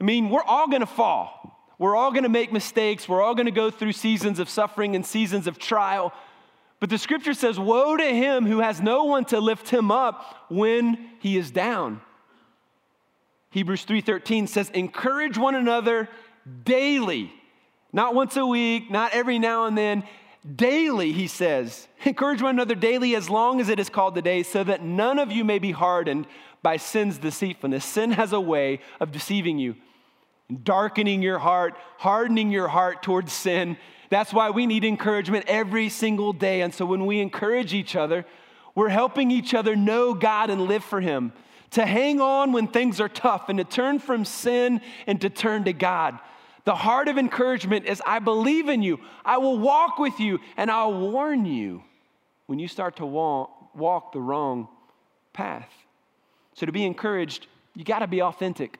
I 0.00 0.04
mean, 0.04 0.30
we're 0.30 0.42
all 0.42 0.68
gonna 0.68 0.86
fall. 0.86 1.58
We're 1.78 1.96
all 1.96 2.12
gonna 2.12 2.28
make 2.28 2.52
mistakes. 2.52 3.08
We're 3.08 3.22
all 3.22 3.34
gonna 3.34 3.50
go 3.50 3.70
through 3.70 3.92
seasons 3.92 4.38
of 4.38 4.48
suffering 4.48 4.94
and 4.94 5.04
seasons 5.04 5.46
of 5.46 5.58
trial. 5.58 6.12
But 6.78 6.88
the 6.88 6.98
scripture 6.98 7.34
says, 7.34 7.58
Woe 7.58 7.96
to 7.96 8.04
him 8.04 8.46
who 8.46 8.60
has 8.60 8.80
no 8.80 9.04
one 9.04 9.24
to 9.26 9.40
lift 9.40 9.68
him 9.68 9.90
up 9.90 10.46
when 10.48 11.10
he 11.18 11.36
is 11.36 11.50
down. 11.50 12.00
Hebrews 13.50 13.84
3:13 13.84 14.46
says, 14.46 14.70
"Encourage 14.70 15.36
one 15.36 15.54
another 15.54 16.08
daily." 16.64 17.32
Not 17.92 18.14
once 18.14 18.36
a 18.36 18.46
week, 18.46 18.90
not 18.90 19.12
every 19.12 19.38
now 19.38 19.64
and 19.64 19.76
then, 19.76 20.04
daily, 20.56 21.12
he 21.12 21.26
says. 21.26 21.88
Encourage 22.04 22.40
one 22.40 22.54
another 22.54 22.74
daily 22.74 23.14
as 23.14 23.28
long 23.28 23.60
as 23.60 23.68
it 23.68 23.80
is 23.80 23.90
called 23.90 24.14
today 24.14 24.42
so 24.42 24.64
that 24.64 24.82
none 24.82 25.18
of 25.18 25.32
you 25.32 25.44
may 25.44 25.58
be 25.58 25.72
hardened 25.72 26.26
by 26.62 26.76
sin's 26.76 27.18
deceitfulness. 27.18 27.84
Sin 27.84 28.12
has 28.12 28.32
a 28.32 28.40
way 28.40 28.80
of 29.00 29.12
deceiving 29.12 29.58
you, 29.58 29.74
darkening 30.62 31.20
your 31.22 31.38
heart, 31.38 31.74
hardening 31.98 32.50
your 32.50 32.68
heart 32.68 33.02
towards 33.02 33.32
sin. 33.32 33.76
That's 34.08 34.32
why 34.32 34.50
we 34.50 34.66
need 34.66 34.84
encouragement 34.84 35.44
every 35.46 35.88
single 35.88 36.32
day. 36.32 36.60
And 36.62 36.72
so 36.72 36.86
when 36.86 37.06
we 37.06 37.20
encourage 37.20 37.74
each 37.74 37.96
other, 37.96 38.24
we're 38.74 38.88
helping 38.88 39.30
each 39.30 39.54
other 39.54 39.74
know 39.76 40.14
God 40.14 40.50
and 40.50 40.62
live 40.62 40.84
for 40.84 41.00
Him, 41.00 41.32
to 41.72 41.86
hang 41.86 42.20
on 42.20 42.52
when 42.52 42.66
things 42.66 43.00
are 43.00 43.08
tough, 43.08 43.48
and 43.48 43.58
to 43.58 43.64
turn 43.64 43.98
from 43.98 44.24
sin 44.24 44.80
and 45.06 45.20
to 45.20 45.30
turn 45.30 45.64
to 45.64 45.72
God. 45.72 46.18
The 46.64 46.74
heart 46.74 47.08
of 47.08 47.16
encouragement 47.16 47.86
is 47.86 48.02
I 48.04 48.18
believe 48.18 48.68
in 48.68 48.82
you. 48.82 49.00
I 49.24 49.38
will 49.38 49.58
walk 49.58 49.98
with 49.98 50.20
you 50.20 50.40
and 50.56 50.70
I'll 50.70 50.92
warn 50.92 51.46
you 51.46 51.82
when 52.46 52.58
you 52.58 52.68
start 52.68 52.96
to 52.96 53.06
walk, 53.06 54.12
the 54.12 54.20
wrong 54.20 54.68
path. 55.32 55.70
So, 56.54 56.66
to 56.66 56.72
be 56.72 56.84
encouraged, 56.84 57.46
you 57.74 57.84
got 57.84 58.00
to 58.00 58.06
be 58.06 58.20
authentic. 58.20 58.78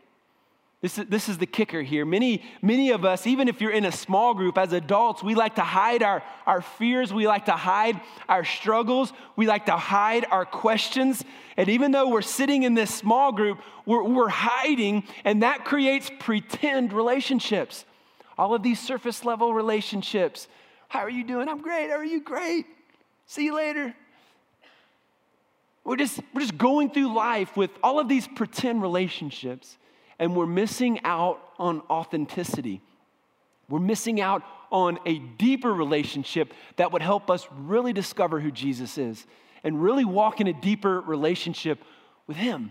This 0.80 0.96
is, 0.96 1.06
this 1.08 1.28
is 1.28 1.36
the 1.36 1.46
kicker 1.46 1.82
here. 1.82 2.06
Many, 2.06 2.42
many 2.62 2.90
of 2.90 3.04
us, 3.04 3.26
even 3.26 3.48
if 3.48 3.60
you're 3.60 3.70
in 3.70 3.84
a 3.84 3.92
small 3.92 4.32
group 4.32 4.56
as 4.56 4.72
adults, 4.72 5.22
we 5.22 5.34
like 5.34 5.56
to 5.56 5.62
hide 5.62 6.02
our, 6.02 6.22
our 6.46 6.62
fears. 6.62 7.12
We 7.12 7.26
like 7.26 7.46
to 7.46 7.52
hide 7.52 8.00
our 8.30 8.44
struggles. 8.44 9.12
We 9.36 9.46
like 9.46 9.66
to 9.66 9.76
hide 9.76 10.24
our 10.30 10.46
questions. 10.46 11.22
And 11.58 11.68
even 11.68 11.90
though 11.90 12.08
we're 12.08 12.22
sitting 12.22 12.62
in 12.62 12.72
this 12.72 12.94
small 12.94 13.30
group, 13.30 13.58
we're, 13.84 14.04
we're 14.04 14.30
hiding, 14.30 15.04
and 15.24 15.42
that 15.42 15.66
creates 15.66 16.10
pretend 16.18 16.94
relationships. 16.94 17.84
All 18.38 18.54
of 18.54 18.62
these 18.62 18.80
surface 18.80 19.22
level 19.22 19.52
relationships. 19.52 20.48
How 20.88 21.00
are 21.00 21.10
you 21.10 21.24
doing? 21.24 21.46
I'm 21.46 21.60
great. 21.60 21.90
How 21.90 21.96
are 21.96 22.04
you? 22.04 22.22
Great. 22.22 22.64
See 23.26 23.44
you 23.44 23.54
later. 23.54 23.94
We're 25.84 25.96
just, 25.96 26.20
we're 26.32 26.40
just 26.40 26.56
going 26.56 26.90
through 26.90 27.14
life 27.14 27.54
with 27.54 27.70
all 27.82 28.00
of 28.00 28.08
these 28.08 28.26
pretend 28.26 28.80
relationships 28.80 29.76
and 30.20 30.36
we're 30.36 30.46
missing 30.46 31.00
out 31.02 31.40
on 31.58 31.80
authenticity. 31.90 32.82
We're 33.68 33.80
missing 33.80 34.20
out 34.20 34.42
on 34.70 34.98
a 35.06 35.18
deeper 35.18 35.72
relationship 35.72 36.52
that 36.76 36.92
would 36.92 37.02
help 37.02 37.30
us 37.30 37.48
really 37.56 37.92
discover 37.92 38.38
who 38.38 38.52
Jesus 38.52 38.98
is 38.98 39.26
and 39.64 39.82
really 39.82 40.04
walk 40.04 40.40
in 40.40 40.46
a 40.46 40.52
deeper 40.52 41.00
relationship 41.00 41.82
with 42.26 42.36
Him. 42.36 42.70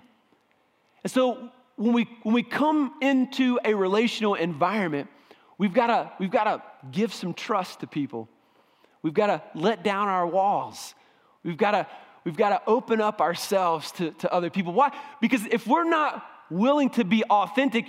And 1.04 1.12
so 1.12 1.50
when 1.76 1.94
we, 1.94 2.08
when 2.24 2.36
we 2.36 2.44
come 2.44 2.94
into 3.02 3.60
a 3.66 3.74
relational 3.74 4.36
environment, 4.36 5.10
we've 5.58 5.74
got 5.74 6.20
we've 6.20 6.32
to 6.32 6.62
give 6.92 7.14
some 7.14 7.34
trust 7.34 7.80
to 7.80 7.88
people. 7.88 8.30
We've 9.02 9.14
got 9.14 9.28
to 9.28 9.42
let 9.60 9.84
down 9.84 10.08
our 10.08 10.28
walls. 10.28 10.94
We've 11.44 11.58
got 11.58 11.72
to 11.72 11.88
we've 12.26 12.38
got 12.38 12.50
to 12.50 12.62
open 12.70 13.02
up 13.02 13.22
ourselves 13.22 13.92
to, 13.94 14.12
to 14.12 14.32
other 14.32 14.50
people. 14.50 14.74
Why? 14.74 14.96
Because 15.20 15.46
if 15.46 15.66
we're 15.66 15.90
not 15.90 16.24
willing 16.50 16.90
to 16.92 17.04
be 17.04 17.24
authentic, 17.24 17.86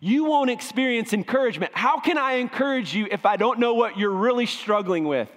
you 0.00 0.24
won't 0.24 0.50
experience 0.50 1.12
encouragement. 1.12 1.72
How 1.74 1.98
can 1.98 2.18
I 2.18 2.34
encourage 2.34 2.94
you 2.94 3.08
if 3.10 3.24
I 3.26 3.36
don't 3.36 3.58
know 3.58 3.74
what 3.74 3.98
you're 3.98 4.10
really 4.10 4.46
struggling 4.46 5.04
with? 5.04 5.28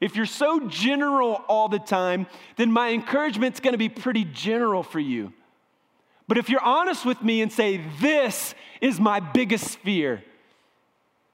If 0.00 0.16
you're 0.16 0.26
so 0.26 0.68
general 0.68 1.42
all 1.48 1.68
the 1.68 1.78
time, 1.78 2.26
then 2.56 2.70
my 2.70 2.88
encouragement's 2.88 3.60
gonna 3.60 3.78
be 3.78 3.88
pretty 3.88 4.24
general 4.24 4.82
for 4.82 5.00
you. 5.00 5.32
But 6.26 6.38
if 6.38 6.48
you're 6.48 6.62
honest 6.62 7.04
with 7.04 7.22
me 7.22 7.42
and 7.42 7.52
say, 7.52 7.82
This 8.00 8.54
is 8.80 8.98
my 8.98 9.20
biggest 9.20 9.78
fear, 9.78 10.22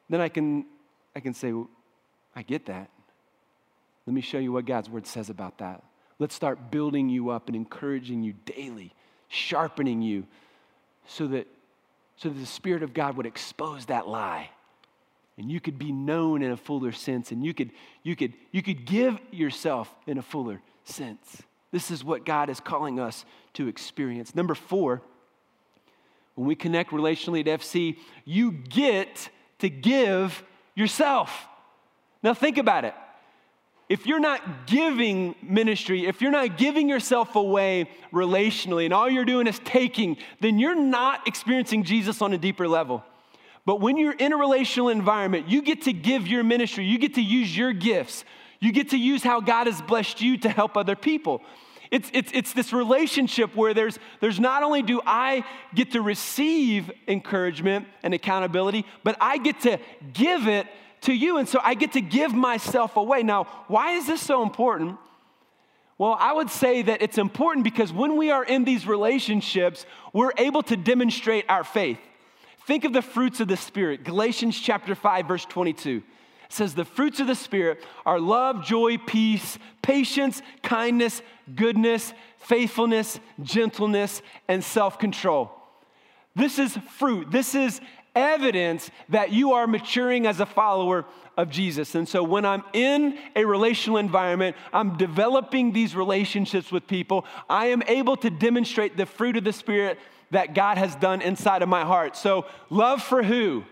then 0.09 0.21
I 0.21 0.29
can, 0.29 0.67
I 1.15 1.21
can 1.21 1.33
say, 1.33 1.53
well, 1.53 1.69
I 2.35 2.43
get 2.43 2.67
that. 2.67 2.91
Let 4.07 4.15
me 4.15 4.21
show 4.21 4.39
you 4.39 4.53
what 4.53 4.67
God's 4.67 4.91
word 4.91 5.07
says 5.07 5.31
about 5.31 5.59
that. 5.59 5.83
Let's 6.19 6.35
start 6.35 6.71
building 6.71 7.09
you 7.09 7.31
up 7.31 7.47
and 7.47 7.57
encouraging 7.57 8.23
you 8.23 8.35
daily, 8.45 8.93
sharpening 9.31 10.03
you 10.03 10.27
so 11.07 11.27
that, 11.29 11.47
so 12.16 12.29
that 12.29 12.38
the 12.38 12.47
Spirit 12.47 12.83
of 12.83 12.93
God 12.93 13.16
would 13.16 13.27
expose 13.27 13.87
that 13.87 14.07
lie. 14.07 14.51
And 15.38 15.51
you 15.51 15.61
could 15.61 15.79
be 15.79 15.90
known 15.90 16.43
in 16.43 16.51
a 16.51 16.57
fuller 16.57 16.93
sense, 16.93 17.33
and 17.33 17.43
you 17.43 17.55
could, 17.55 17.71
you 18.03 18.14
could, 18.14 18.35
you 18.53 18.62
could 18.62 18.85
give 18.85 19.19
yourself 19.31 19.95
in 20.07 20.19
a 20.19 20.23
fuller 20.23 20.61
sense. 20.85 21.43
This 21.73 21.90
is 21.90 22.05
what 22.05 22.27
God 22.27 22.51
is 22.51 22.61
calling 22.61 23.01
us 23.01 23.25
to 23.55 23.69
experience. 23.69 24.35
Number 24.35 24.55
four, 24.55 25.01
when 26.35 26.47
we 26.47 26.55
connect 26.55 26.90
relationally 26.90 27.40
at 27.40 27.61
FC, 27.61 27.97
you 28.25 28.53
get 28.53 29.31
to 29.61 29.71
give 29.71 30.43
yourself. 30.75 31.47
Now, 32.23 32.35
think 32.35 32.59
about 32.59 32.85
it 32.85 32.95
if 33.90 34.07
you're 34.07 34.20
not 34.20 34.68
giving 34.68 35.35
ministry, 35.42 36.07
if 36.07 36.22
you're 36.22 36.31
not 36.31 36.57
giving 36.57 36.88
yourself 36.88 37.35
away 37.35 37.90
relationally, 38.12 38.85
and 38.85 38.94
all 38.94 39.11
you're 39.11 39.24
doing 39.24 39.48
is 39.48 39.59
taking, 39.64 40.16
then 40.38 40.61
you're 40.61 40.81
not 40.81 41.26
experiencing 41.26 41.83
Jesus 41.83 42.22
on 42.22 42.33
a 42.33 42.38
deeper 42.38 42.68
level. 42.68 43.03
But 43.66 43.81
when 43.81 43.96
you're 43.96 44.14
in 44.14 44.33
a 44.33 44.37
relational 44.37 44.90
environment, 44.90 45.48
you 45.48 45.61
get 45.61 45.83
to 45.83 45.92
give 45.92 46.29
your 46.29 46.44
ministry, 46.44 46.85
you 46.85 46.98
get 46.98 47.14
to 47.14 47.20
use 47.20 47.55
your 47.55 47.72
gifts, 47.72 48.24
you 48.61 48.70
get 48.70 48.90
to 48.90 48.96
use 48.96 49.24
how 49.24 49.40
God 49.40 49.66
has 49.66 49.83
blessed 49.83 50.20
you 50.20 50.38
to 50.38 50.48
help 50.48 50.76
other 50.76 50.94
people. 50.94 51.42
It's, 51.90 52.09
it's, 52.14 52.31
it's 52.33 52.53
this 52.53 52.72
relationship 52.72 53.57
where 53.57 53.74
there's, 53.74 53.98
there's 54.20 54.38
not 54.38 54.62
only 54.62 54.83
do 54.83 55.00
I 55.05 55.44
get 55.74 55.90
to 55.92 56.00
receive 56.00 56.92
encouragement 57.09 57.88
and 58.05 58.14
accountability, 58.14 58.87
but 59.03 59.16
I 59.20 59.38
get 59.38 59.62
to 59.62 59.81
give 60.12 60.46
it 60.46 60.68
to 61.03 61.13
you. 61.13 61.39
And 61.39 61.49
so 61.49 61.61
I 61.63 61.75
get 61.75 61.93
to 61.93 62.01
give 62.01 62.33
myself 62.35 62.97
away. 62.97 63.23
Now, 63.23 63.45
why 63.69 63.93
is 63.93 64.07
this 64.07 64.21
so 64.21 64.43
important? 64.43 64.99
Well, 65.99 66.17
I 66.19 66.33
would 66.33 66.51
say 66.51 66.83
that 66.83 67.03
it's 67.03 67.19
important 67.19 67.65
because 67.65 67.93
when 67.93 68.17
we 68.17 68.31
are 68.31 68.45
in 68.45 68.65
these 68.65 68.87
relationships, 68.87 69.85
we're 70.13 70.33
able 70.39 70.63
to 70.65 70.77
demonstrate 70.77 71.45
our 71.49 71.65
faith. 71.65 71.99
Think 72.67 72.85
of 72.85 72.93
the 72.93 73.03
fruits 73.03 73.41
of 73.41 73.49
the 73.49 73.57
Spirit. 73.57 74.05
Galatians 74.05 74.59
chapter 74.59 74.95
5, 74.95 75.29
verse 75.29 75.45
22 75.45 76.03
says, 76.49 76.75
The 76.75 76.85
fruits 76.85 77.21
of 77.21 77.27
the 77.27 77.35
Spirit 77.35 77.83
are 78.07 78.21
love, 78.21 78.65
joy, 78.65 78.99
peace, 78.99 79.59
patience, 79.83 80.41
kindness, 80.63 81.23
goodness, 81.55 82.13
faithfulness, 82.39 83.21
gentleness, 83.43 84.23
and 84.49 84.63
self 84.63 84.99
control. 84.99 85.51
This 86.37 86.59
is 86.59 86.77
fruit. 86.99 87.31
This 87.31 87.55
is 87.55 87.81
evidence 88.14 88.90
that 89.09 89.33
you 89.33 89.53
are 89.53 89.66
maturing 89.66 90.27
as 90.27 90.40
a 90.40 90.46
follower 90.46 91.05
of 91.37 91.51
Jesus. 91.51 91.94
And 91.94 92.09
so 92.09 92.23
when 92.23 92.44
I'm 92.44 92.64
in 92.73 93.18
a 93.35 93.44
relational 93.44 93.99
environment, 93.99 94.57
I'm 94.73 94.96
developing 94.96 95.73
these 95.73 95.94
relationships 95.94 96.70
with 96.70 96.87
people, 96.87 97.25
I 97.49 97.66
am 97.66 97.83
able 97.87 98.16
to 98.18 98.31
demonstrate 98.31 98.96
the 98.96 99.07
fruit 99.07 99.37
of 99.37 99.44
the 99.44 99.53
Spirit 99.53 99.99
that 100.31 100.55
God 100.55 100.79
has 100.79 100.94
done 100.96 101.23
inside 101.23 101.62
of 101.62 101.68
my 101.68 101.85
heart. 101.85 102.16
So, 102.16 102.46
love 102.68 103.03
for 103.03 103.23
who? 103.23 103.64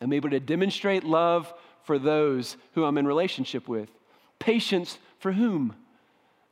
I'm 0.00 0.12
able 0.12 0.30
to 0.30 0.40
demonstrate 0.40 1.04
love 1.04 1.52
for 1.84 1.98
those 1.98 2.56
who 2.74 2.84
I'm 2.84 2.98
in 2.98 3.06
relationship 3.06 3.68
with. 3.68 3.88
Patience 4.38 4.98
for 5.20 5.32
whom? 5.32 5.76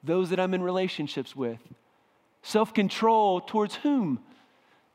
Those 0.05 0.31
that 0.31 0.39
I'm 0.39 0.55
in 0.55 0.63
relationships 0.63 1.35
with. 1.35 1.59
Self 2.43 2.73
control 2.73 3.41
towards 3.41 3.77
whom? 3.77 4.21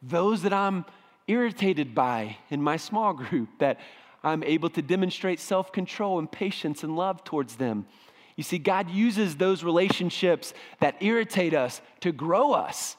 Those 0.01 0.43
that 0.43 0.53
I'm 0.53 0.85
irritated 1.27 1.95
by 1.95 2.37
in 2.49 2.61
my 2.61 2.77
small 2.77 3.13
group, 3.13 3.49
that 3.59 3.79
I'm 4.23 4.43
able 4.43 4.69
to 4.71 4.81
demonstrate 4.81 5.39
self 5.39 5.71
control 5.71 6.19
and 6.19 6.31
patience 6.31 6.83
and 6.83 6.95
love 6.95 7.23
towards 7.23 7.55
them. 7.55 7.85
You 8.35 8.43
see, 8.43 8.57
God 8.57 8.89
uses 8.89 9.37
those 9.37 9.63
relationships 9.63 10.53
that 10.81 11.01
irritate 11.01 11.53
us 11.53 11.81
to 12.01 12.11
grow 12.11 12.51
us. 12.51 12.97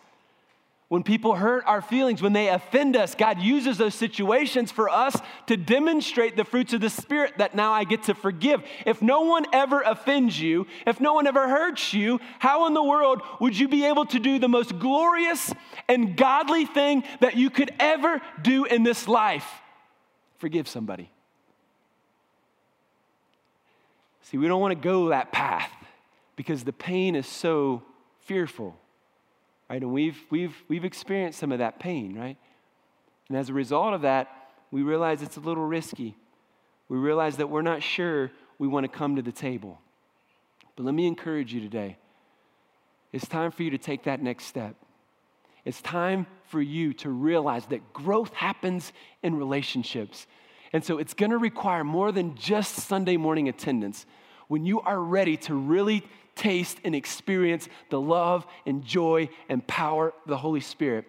When 0.89 1.03
people 1.03 1.35
hurt 1.35 1.65
our 1.67 1.83
feelings, 1.83 2.23
when 2.23 2.33
they 2.33 2.49
offend 2.49 2.95
us, 2.95 3.17
God 3.17 3.41
uses 3.41 3.77
those 3.77 3.95
situations 3.95 4.71
for 4.71 4.89
us 4.89 5.21
to 5.49 5.57
demonstrate 5.57 6.37
the 6.37 6.45
fruits 6.45 6.73
of 6.75 6.81
the 6.81 6.91
Spirit 6.91 7.39
that 7.39 7.57
now 7.57 7.73
I 7.73 7.83
get 7.83 8.05
to 8.05 8.15
forgive. 8.15 8.63
If 8.85 9.03
no 9.03 9.23
one 9.23 9.47
ever 9.53 9.81
offends 9.81 10.41
you, 10.41 10.69
if 10.87 11.01
no 11.01 11.15
one 11.15 11.27
ever 11.27 11.49
hurts 11.49 11.93
you, 11.93 12.21
how 12.39 12.69
in 12.69 12.75
the 12.75 12.85
world 12.85 13.23
would 13.41 13.59
you 13.59 13.67
be 13.67 13.85
able 13.87 14.07
to 14.07 14.21
do 14.21 14.39
the 14.39 14.49
most 14.49 14.79
glorious 14.79 15.53
and 15.89 16.17
godly 16.17 16.67
thing 16.67 17.03
that 17.19 17.37
you 17.37 17.51
could 17.51 17.73
ever 17.81 18.23
do 18.41 18.65
in 18.65 18.85
this 18.85 19.09
life? 19.09 19.49
Forgive 20.39 20.69
somebody. 20.69 21.11
See, 24.23 24.39
we 24.39 24.47
don't 24.47 24.61
want 24.61 24.71
to 24.71 24.81
go 24.81 25.09
that 25.09 25.33
path 25.33 25.71
because 26.37 26.63
the 26.63 26.73
pain 26.73 27.17
is 27.17 27.27
so 27.27 27.83
fearful 28.21 28.77
right? 29.69 29.83
And 29.83 29.93
we've, 29.93 30.19
we've, 30.31 30.55
we've 30.69 30.85
experienced 30.85 31.39
some 31.39 31.53
of 31.53 31.59
that 31.59 31.79
pain, 31.79 32.19
right? 32.19 32.37
And 33.29 33.37
as 33.37 33.49
a 33.49 33.53
result 33.53 33.95
of 33.95 34.03
that, 34.03 34.29
we 34.71 34.83
realize 34.83 35.23
it's 35.23 35.37
a 35.37 35.41
little 35.41 35.65
risky. 35.65 36.17
We 36.89 36.99
realize 36.99 37.37
that 37.39 37.49
we're 37.49 37.63
not 37.63 37.83
sure 37.83 38.31
we 38.59 38.69
want 38.69 38.85
to 38.85 38.89
come 38.89 39.17
to 39.17 39.23
the 39.23 39.33
table. 39.33 39.79
But 40.77 40.85
let 40.85 40.95
me 40.95 41.07
encourage 41.07 41.53
you 41.53 41.61
today. 41.61 41.99
It's 43.13 43.27
time 43.27 43.51
for 43.51 43.63
you 43.63 43.71
to 43.71 43.79
take 43.79 44.05
that 44.05 44.23
next 44.23 44.45
step. 44.45 44.77
It's 45.65 45.83
time 45.83 46.27
for 46.49 46.61
you 46.61 46.93
to 46.95 47.11
realize 47.11 47.67
that 47.67 47.93
growth 47.93 48.33
happens 48.35 48.93
in 49.23 49.35
relationships. 49.37 50.27
And 50.73 50.85
so 50.85 50.99
it's 50.99 51.15
going 51.15 51.31
to 51.31 51.39
require 51.39 51.83
more 51.83 52.13
than 52.13 52.37
just 52.37 52.75
Sunday 52.75 53.17
morning 53.17 53.49
attendance. 53.49 54.07
When 54.49 54.65
you 54.65 54.81
are 54.81 55.01
ready 55.01 55.37
to 55.39 55.55
really 55.55 56.05
taste, 56.37 56.79
and 56.85 56.95
experience 56.95 57.69
the 57.91 58.01
love 58.01 58.47
and 58.67 58.85
joy 58.85 59.29
and 59.49 59.67
power 59.67 60.09
of 60.09 60.29
the 60.29 60.37
Holy 60.37 60.61
Spirit, 60.61 61.07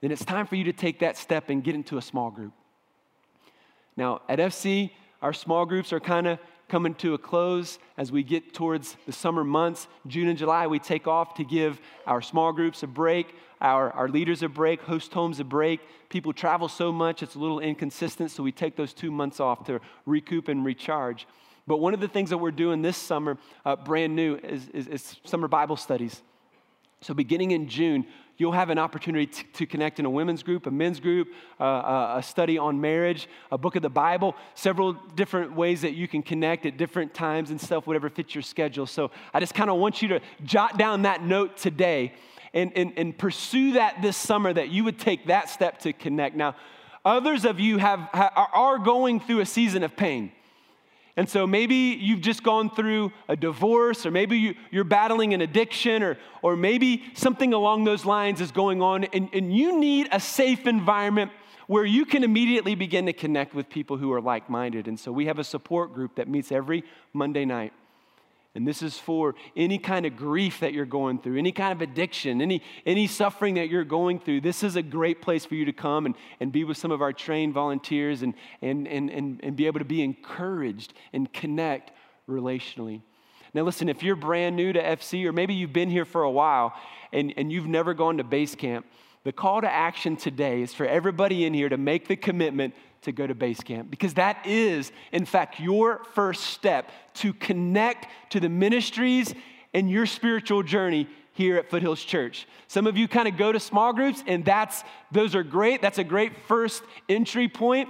then 0.00 0.12
it's 0.12 0.24
time 0.24 0.46
for 0.46 0.54
you 0.54 0.64
to 0.64 0.72
take 0.72 1.00
that 1.00 1.16
step 1.16 1.50
and 1.50 1.64
get 1.64 1.74
into 1.74 1.98
a 1.98 2.02
small 2.02 2.30
group. 2.30 2.52
Now, 3.96 4.20
at 4.28 4.38
FC, 4.38 4.92
our 5.20 5.32
small 5.32 5.66
groups 5.66 5.92
are 5.92 5.98
kind 5.98 6.28
of 6.28 6.38
coming 6.68 6.94
to 6.94 7.14
a 7.14 7.18
close 7.18 7.78
as 7.96 8.12
we 8.12 8.22
get 8.22 8.52
towards 8.52 8.96
the 9.06 9.12
summer 9.12 9.42
months. 9.42 9.88
June 10.06 10.28
and 10.28 10.38
July, 10.38 10.66
we 10.66 10.78
take 10.78 11.08
off 11.08 11.34
to 11.34 11.44
give 11.44 11.80
our 12.06 12.20
small 12.20 12.52
groups 12.52 12.82
a 12.82 12.86
break, 12.86 13.34
our, 13.60 13.90
our 13.92 14.08
leaders 14.08 14.42
a 14.42 14.48
break, 14.48 14.82
host 14.82 15.12
homes 15.12 15.40
a 15.40 15.44
break. 15.44 15.80
People 16.10 16.32
travel 16.32 16.68
so 16.68 16.92
much, 16.92 17.22
it's 17.22 17.34
a 17.34 17.38
little 17.38 17.58
inconsistent, 17.58 18.30
so 18.30 18.42
we 18.42 18.52
take 18.52 18.76
those 18.76 18.92
two 18.92 19.10
months 19.10 19.40
off 19.40 19.64
to 19.64 19.80
recoup 20.06 20.48
and 20.48 20.64
recharge. 20.64 21.26
But 21.68 21.80
one 21.80 21.92
of 21.92 22.00
the 22.00 22.08
things 22.08 22.30
that 22.30 22.38
we're 22.38 22.50
doing 22.50 22.80
this 22.80 22.96
summer, 22.96 23.36
uh, 23.66 23.76
brand 23.76 24.16
new, 24.16 24.36
is, 24.36 24.68
is, 24.70 24.88
is, 24.88 25.16
summer 25.24 25.48
Bible 25.48 25.76
studies. 25.76 26.22
So, 27.02 27.12
beginning 27.12 27.50
in 27.50 27.68
June, 27.68 28.06
you'll 28.38 28.52
have 28.52 28.70
an 28.70 28.78
opportunity 28.78 29.26
to, 29.26 29.44
to 29.52 29.66
connect 29.66 29.98
in 29.98 30.06
a 30.06 30.10
women's 30.10 30.42
group, 30.42 30.66
a 30.66 30.70
men's 30.70 30.98
group, 30.98 31.28
uh, 31.60 32.14
a 32.16 32.22
study 32.22 32.56
on 32.56 32.80
marriage, 32.80 33.28
a 33.52 33.58
book 33.58 33.76
of 33.76 33.82
the 33.82 33.90
Bible, 33.90 34.34
several 34.54 34.94
different 35.14 35.52
ways 35.52 35.82
that 35.82 35.92
you 35.92 36.08
can 36.08 36.22
connect 36.22 36.64
at 36.64 36.78
different 36.78 37.12
times 37.12 37.50
and 37.50 37.60
stuff, 37.60 37.86
whatever 37.86 38.08
fits 38.08 38.34
your 38.34 38.42
schedule. 38.42 38.86
So, 38.86 39.10
I 39.34 39.38
just 39.38 39.54
kind 39.54 39.68
of 39.68 39.76
want 39.76 40.00
you 40.00 40.08
to 40.08 40.20
jot 40.44 40.78
down 40.78 41.02
that 41.02 41.22
note 41.22 41.58
today 41.58 42.14
and, 42.54 42.72
and, 42.74 42.94
and 42.96 43.16
pursue 43.16 43.72
that 43.72 44.00
this 44.00 44.16
summer, 44.16 44.54
that 44.54 44.70
you 44.70 44.84
would 44.84 44.98
take 44.98 45.26
that 45.26 45.50
step 45.50 45.80
to 45.80 45.92
connect. 45.92 46.34
Now, 46.34 46.56
others 47.04 47.44
of 47.44 47.60
you 47.60 47.76
have, 47.76 48.08
are 48.14 48.78
going 48.78 49.20
through 49.20 49.40
a 49.40 49.46
season 49.46 49.82
of 49.82 49.94
pain. 49.94 50.32
And 51.18 51.28
so 51.28 51.48
maybe 51.48 51.74
you've 51.74 52.20
just 52.20 52.44
gone 52.44 52.70
through 52.70 53.10
a 53.26 53.34
divorce, 53.34 54.06
or 54.06 54.12
maybe 54.12 54.38
you, 54.70 54.80
are 54.80 54.84
battling 54.84 55.34
an 55.34 55.40
addiction, 55.40 56.04
or, 56.04 56.16
or 56.42 56.54
maybe 56.54 57.02
something 57.14 57.52
along 57.52 57.82
those 57.82 58.04
lines 58.04 58.40
is 58.40 58.52
going 58.52 58.80
on, 58.80 59.02
and, 59.02 59.28
and 59.32 59.52
you 59.52 59.80
need 59.80 60.08
a 60.12 60.20
safe 60.20 60.64
environment 60.64 61.32
where 61.66 61.84
you 61.84 62.06
can 62.06 62.22
immediately 62.22 62.76
begin 62.76 63.06
to 63.06 63.12
connect 63.12 63.52
with 63.52 63.68
people 63.68 63.96
who 63.96 64.12
are 64.12 64.20
like 64.20 64.48
minded. 64.48 64.86
And 64.86 64.98
so 64.98 65.10
we 65.10 65.26
have 65.26 65.40
a 65.40 65.44
support 65.44 65.92
group 65.92 66.14
that 66.14 66.28
meets 66.28 66.52
every 66.52 66.84
Monday 67.12 67.44
night. 67.44 67.72
And 68.58 68.66
this 68.66 68.82
is 68.82 68.98
for 68.98 69.36
any 69.56 69.78
kind 69.78 70.04
of 70.04 70.16
grief 70.16 70.58
that 70.60 70.72
you're 70.72 70.84
going 70.84 71.20
through, 71.20 71.38
any 71.38 71.52
kind 71.52 71.70
of 71.70 71.80
addiction, 71.80 72.42
any, 72.42 72.60
any 72.84 73.06
suffering 73.06 73.54
that 73.54 73.68
you're 73.68 73.84
going 73.84 74.18
through. 74.18 74.40
This 74.40 74.64
is 74.64 74.74
a 74.74 74.82
great 74.82 75.22
place 75.22 75.44
for 75.44 75.54
you 75.54 75.64
to 75.66 75.72
come 75.72 76.06
and, 76.06 76.16
and 76.40 76.50
be 76.50 76.64
with 76.64 76.76
some 76.76 76.90
of 76.90 77.00
our 77.00 77.12
trained 77.12 77.54
volunteers 77.54 78.22
and, 78.22 78.34
and, 78.60 78.88
and, 78.88 79.10
and, 79.10 79.38
and 79.44 79.54
be 79.54 79.68
able 79.68 79.78
to 79.78 79.84
be 79.84 80.02
encouraged 80.02 80.92
and 81.12 81.32
connect 81.32 81.92
relationally. 82.28 83.02
Now, 83.54 83.62
listen, 83.62 83.88
if 83.88 84.02
you're 84.02 84.16
brand 84.16 84.56
new 84.56 84.72
to 84.72 84.82
FC, 84.82 85.24
or 85.24 85.32
maybe 85.32 85.54
you've 85.54 85.72
been 85.72 85.88
here 85.88 86.04
for 86.04 86.24
a 86.24 86.30
while 86.30 86.74
and, 87.12 87.32
and 87.36 87.52
you've 87.52 87.68
never 87.68 87.94
gone 87.94 88.16
to 88.16 88.24
base 88.24 88.56
camp, 88.56 88.86
the 89.22 89.32
call 89.32 89.60
to 89.60 89.72
action 89.72 90.16
today 90.16 90.62
is 90.62 90.74
for 90.74 90.84
everybody 90.84 91.44
in 91.44 91.54
here 91.54 91.68
to 91.68 91.76
make 91.76 92.08
the 92.08 92.16
commitment 92.16 92.74
to 93.02 93.12
go 93.12 93.26
to 93.26 93.34
base 93.34 93.60
camp 93.60 93.90
because 93.90 94.14
that 94.14 94.46
is, 94.46 94.92
in 95.12 95.24
fact, 95.24 95.60
your 95.60 96.02
first 96.14 96.44
step 96.44 96.90
to 97.14 97.32
connect 97.32 98.06
to 98.30 98.40
the 98.40 98.48
ministries 98.48 99.34
and 99.74 99.90
your 99.90 100.06
spiritual 100.06 100.62
journey 100.62 101.08
here 101.32 101.56
at 101.56 101.70
Foothills 101.70 102.02
Church. 102.02 102.48
Some 102.66 102.86
of 102.86 102.96
you 102.96 103.06
kind 103.06 103.28
of 103.28 103.36
go 103.36 103.52
to 103.52 103.60
small 103.60 103.92
groups, 103.92 104.24
and 104.26 104.44
that's 104.44 104.82
those 105.12 105.34
are 105.34 105.44
great. 105.44 105.80
That's 105.80 105.98
a 105.98 106.04
great 106.04 106.32
first 106.48 106.82
entry 107.08 107.48
point. 107.48 107.88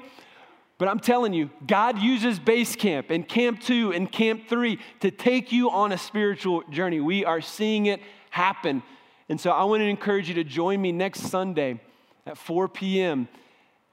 But 0.77 0.87
I'm 0.87 1.01
telling 1.01 1.33
you, 1.33 1.51
God 1.67 1.99
uses 1.99 2.39
base 2.39 2.77
camp 2.77 3.11
and 3.11 3.27
camp 3.27 3.61
two 3.61 3.93
and 3.93 4.11
camp 4.11 4.49
three 4.49 4.79
to 5.01 5.11
take 5.11 5.51
you 5.51 5.71
on 5.71 5.93
a 5.93 5.99
spiritual 5.99 6.63
journey. 6.71 7.01
We 7.01 7.25
are 7.25 7.41
seeing 7.41 7.87
it 7.87 8.01
happen. 8.31 8.83
And 9.29 9.41
so 9.41 9.51
I 9.51 9.65
want 9.65 9.81
to 9.81 9.87
encourage 9.87 10.29
you 10.29 10.35
to 10.37 10.45
join 10.45 10.81
me 10.81 10.93
next 10.93 11.23
Sunday 11.23 11.81
at 12.27 12.39
4 12.39 12.69
p.m. 12.69 13.29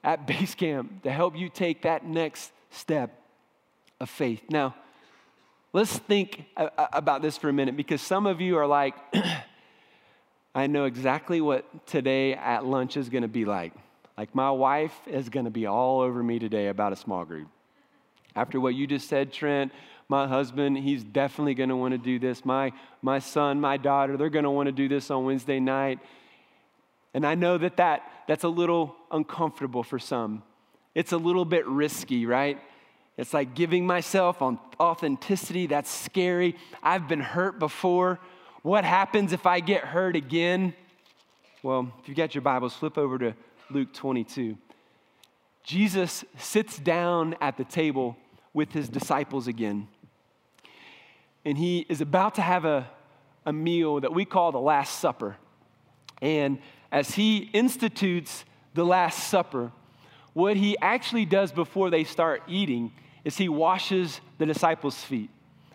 at 0.06 0.28
base 0.28 0.54
camp 0.56 1.04
to 1.04 1.12
help 1.12 1.36
you 1.36 1.50
take 1.50 1.82
that 1.82 2.06
next 2.06 2.52
step 2.70 3.20
of 4.00 4.10
faith. 4.10 4.44
Now, 4.50 4.76
let's 5.74 5.98
think 5.98 6.46
about 6.56 7.22
this 7.24 7.38
for 7.38 7.50
a 7.50 7.54
minute 7.54 7.76
because 7.76 8.02
some 8.02 8.28
of 8.28 8.40
you 8.40 8.58
are 8.58 8.68
like, 8.68 8.94
I 10.56 10.68
know 10.68 10.86
exactly 10.86 11.42
what 11.42 11.88
today 11.88 12.36
at 12.36 12.66
lunch 12.66 12.96
is 12.96 13.10
going 13.10 13.24
to 13.24 13.28
be 13.28 13.46
like. 13.46 13.74
Like, 14.16 14.34
my 14.34 14.52
wife 14.52 14.96
is 15.08 15.28
going 15.28 15.46
to 15.46 15.52
be 15.52 15.66
all 15.66 16.00
over 16.02 16.24
me 16.24 16.40
today 16.40 16.68
about 16.68 16.94
a 16.94 16.96
small 16.96 17.26
group. 17.26 17.50
After 18.36 18.60
what 18.60 18.76
you 18.76 18.88
just 18.88 19.10
said, 19.10 19.34
Trent, 19.34 19.74
my 20.08 20.28
husband, 20.28 20.78
he's 20.78 21.04
definitely 21.04 21.56
going 21.56 21.70
to 21.70 21.76
want 21.76 21.94
to 21.94 21.98
do 21.98 22.20
this. 22.20 22.46
My, 22.46 22.72
my 23.02 23.20
son, 23.20 23.60
my 23.60 23.78
daughter, 23.78 24.18
they're 24.18 24.30
going 24.30 24.44
to 24.44 24.52
want 24.52 24.68
to 24.68 24.72
do 24.72 24.88
this 24.88 25.10
on 25.10 25.26
Wednesday 25.26 25.60
night. 25.60 26.00
And 27.14 27.26
I 27.26 27.36
know 27.36 27.58
that, 27.58 27.78
that 27.78 28.04
that's 28.28 28.44
a 28.44 28.50
little 28.50 28.96
uncomfortable 29.12 29.84
for 29.84 30.00
some. 30.00 30.44
It's 30.94 31.12
a 31.12 31.18
little 31.18 31.46
bit 31.46 31.66
risky, 31.68 32.26
right? 32.26 32.60
It's 33.18 33.34
like 33.34 33.56
giving 33.56 33.86
myself 33.86 34.42
on 34.42 34.60
authenticity. 34.80 35.68
That's 35.68 35.90
scary. 35.90 36.56
I've 36.84 37.08
been 37.08 37.22
hurt 37.22 37.60
before. 37.60 38.20
What 38.62 38.84
happens 38.84 39.32
if 39.32 39.46
I 39.46 39.60
get 39.60 39.84
hurt 39.84 40.16
again? 40.16 40.74
Well, 41.64 41.92
if 42.02 42.08
you've 42.08 42.18
got 42.18 42.36
your 42.36 42.42
Bibles, 42.42 42.74
flip 42.74 42.98
over 42.98 43.18
to 43.18 43.34
Luke 43.70 43.94
22. 43.94 44.58
Jesus 45.64 46.24
sits 46.38 46.78
down 46.78 47.36
at 47.42 47.58
the 47.58 47.64
table 47.64 48.18
with 48.54 48.72
his 48.72 48.88
disciples 48.88 49.48
again. 49.48 49.88
And 51.44 51.58
he 51.58 51.86
is 51.90 52.02
about 52.02 52.36
to 52.36 52.42
have 52.42 52.66
a, 52.66 52.88
a 53.46 53.54
meal 53.54 54.00
that 54.00 54.14
we 54.14 54.26
call 54.26 54.52
the 54.52 54.60
Last 54.60 55.00
Supper. 55.00 55.38
And 56.22 56.60
as 56.96 57.16
he 57.16 57.50
institutes 57.52 58.46
the 58.74 58.86
Last 58.86 59.28
Supper, 59.28 59.74
what 60.32 60.56
he 60.56 60.78
actually 60.82 61.26
does 61.26 61.52
before 61.52 61.90
they 61.90 62.06
start 62.06 62.42
eating 62.48 62.94
is 63.26 63.36
he 63.36 63.50
washes 63.50 64.22
the 64.38 64.46
disciples' 64.46 65.04
feet. 65.04 65.30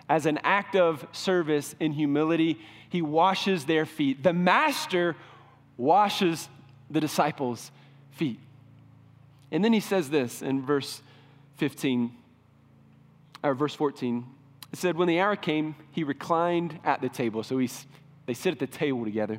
As 0.08 0.24
an 0.24 0.38
act 0.44 0.76
of 0.76 1.06
service 1.12 1.74
and 1.78 1.92
humility, 1.92 2.58
he 2.88 3.02
washes 3.02 3.66
their 3.66 3.84
feet. 3.84 4.22
The 4.22 4.32
master 4.32 5.14
washes 5.76 6.48
the 6.88 7.00
disciples' 7.00 7.70
feet. 8.12 8.40
And 9.52 9.62
then 9.62 9.74
he 9.74 9.80
says 9.80 10.08
this 10.08 10.40
in 10.40 10.64
verse 10.64 11.02
15, 11.58 12.12
or 13.44 13.54
verse 13.54 13.74
14. 13.74 14.24
It 14.72 14.78
said, 14.78 14.96
When 14.96 15.06
the 15.06 15.20
hour 15.20 15.36
came, 15.36 15.74
he 15.90 16.02
reclined 16.02 16.78
at 16.82 17.02
the 17.02 17.10
table. 17.10 17.42
So 17.42 17.58
he's, 17.58 17.86
they 18.24 18.32
sit 18.32 18.52
at 18.52 18.58
the 18.58 18.66
table 18.66 19.04
together. 19.04 19.38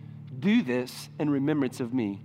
Do 0.39 0.61
this 0.61 1.09
in 1.19 1.29
remembrance 1.29 1.79
of 1.79 1.93
me. 1.93 2.21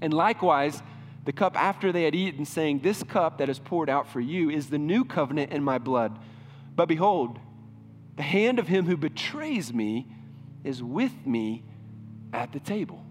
And 0.00 0.12
likewise, 0.12 0.82
the 1.24 1.32
cup 1.32 1.56
after 1.56 1.92
they 1.92 2.04
had 2.04 2.14
eaten, 2.14 2.44
saying, 2.44 2.80
This 2.80 3.02
cup 3.02 3.38
that 3.38 3.48
is 3.48 3.58
poured 3.58 3.88
out 3.88 4.08
for 4.08 4.20
you 4.20 4.50
is 4.50 4.68
the 4.68 4.78
new 4.78 5.04
covenant 5.04 5.52
in 5.52 5.64
my 5.64 5.78
blood. 5.78 6.18
But 6.76 6.86
behold, 6.86 7.38
the 8.16 8.22
hand 8.22 8.58
of 8.58 8.68
him 8.68 8.86
who 8.86 8.96
betrays 8.96 9.72
me 9.72 10.06
is 10.62 10.82
with 10.82 11.26
me 11.26 11.64
at 12.32 12.52
the 12.52 12.60
table. 12.60 13.04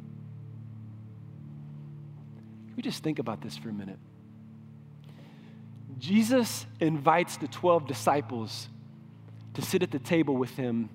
Can 2.68 2.76
we 2.76 2.84
just 2.84 3.04
think 3.04 3.20
about 3.20 3.42
this 3.42 3.58
for 3.58 3.70
a 3.70 3.74
minute? 3.74 4.00
Jesus 6.00 6.66
invites 6.80 7.38
the 7.38 7.48
12 7.48 7.88
disciples 7.88 8.68
to 9.54 9.62
sit 9.62 9.84
at 9.84 9.92
the 9.92 10.00
table 10.00 10.36
with 10.36 10.50
him, 10.56 10.90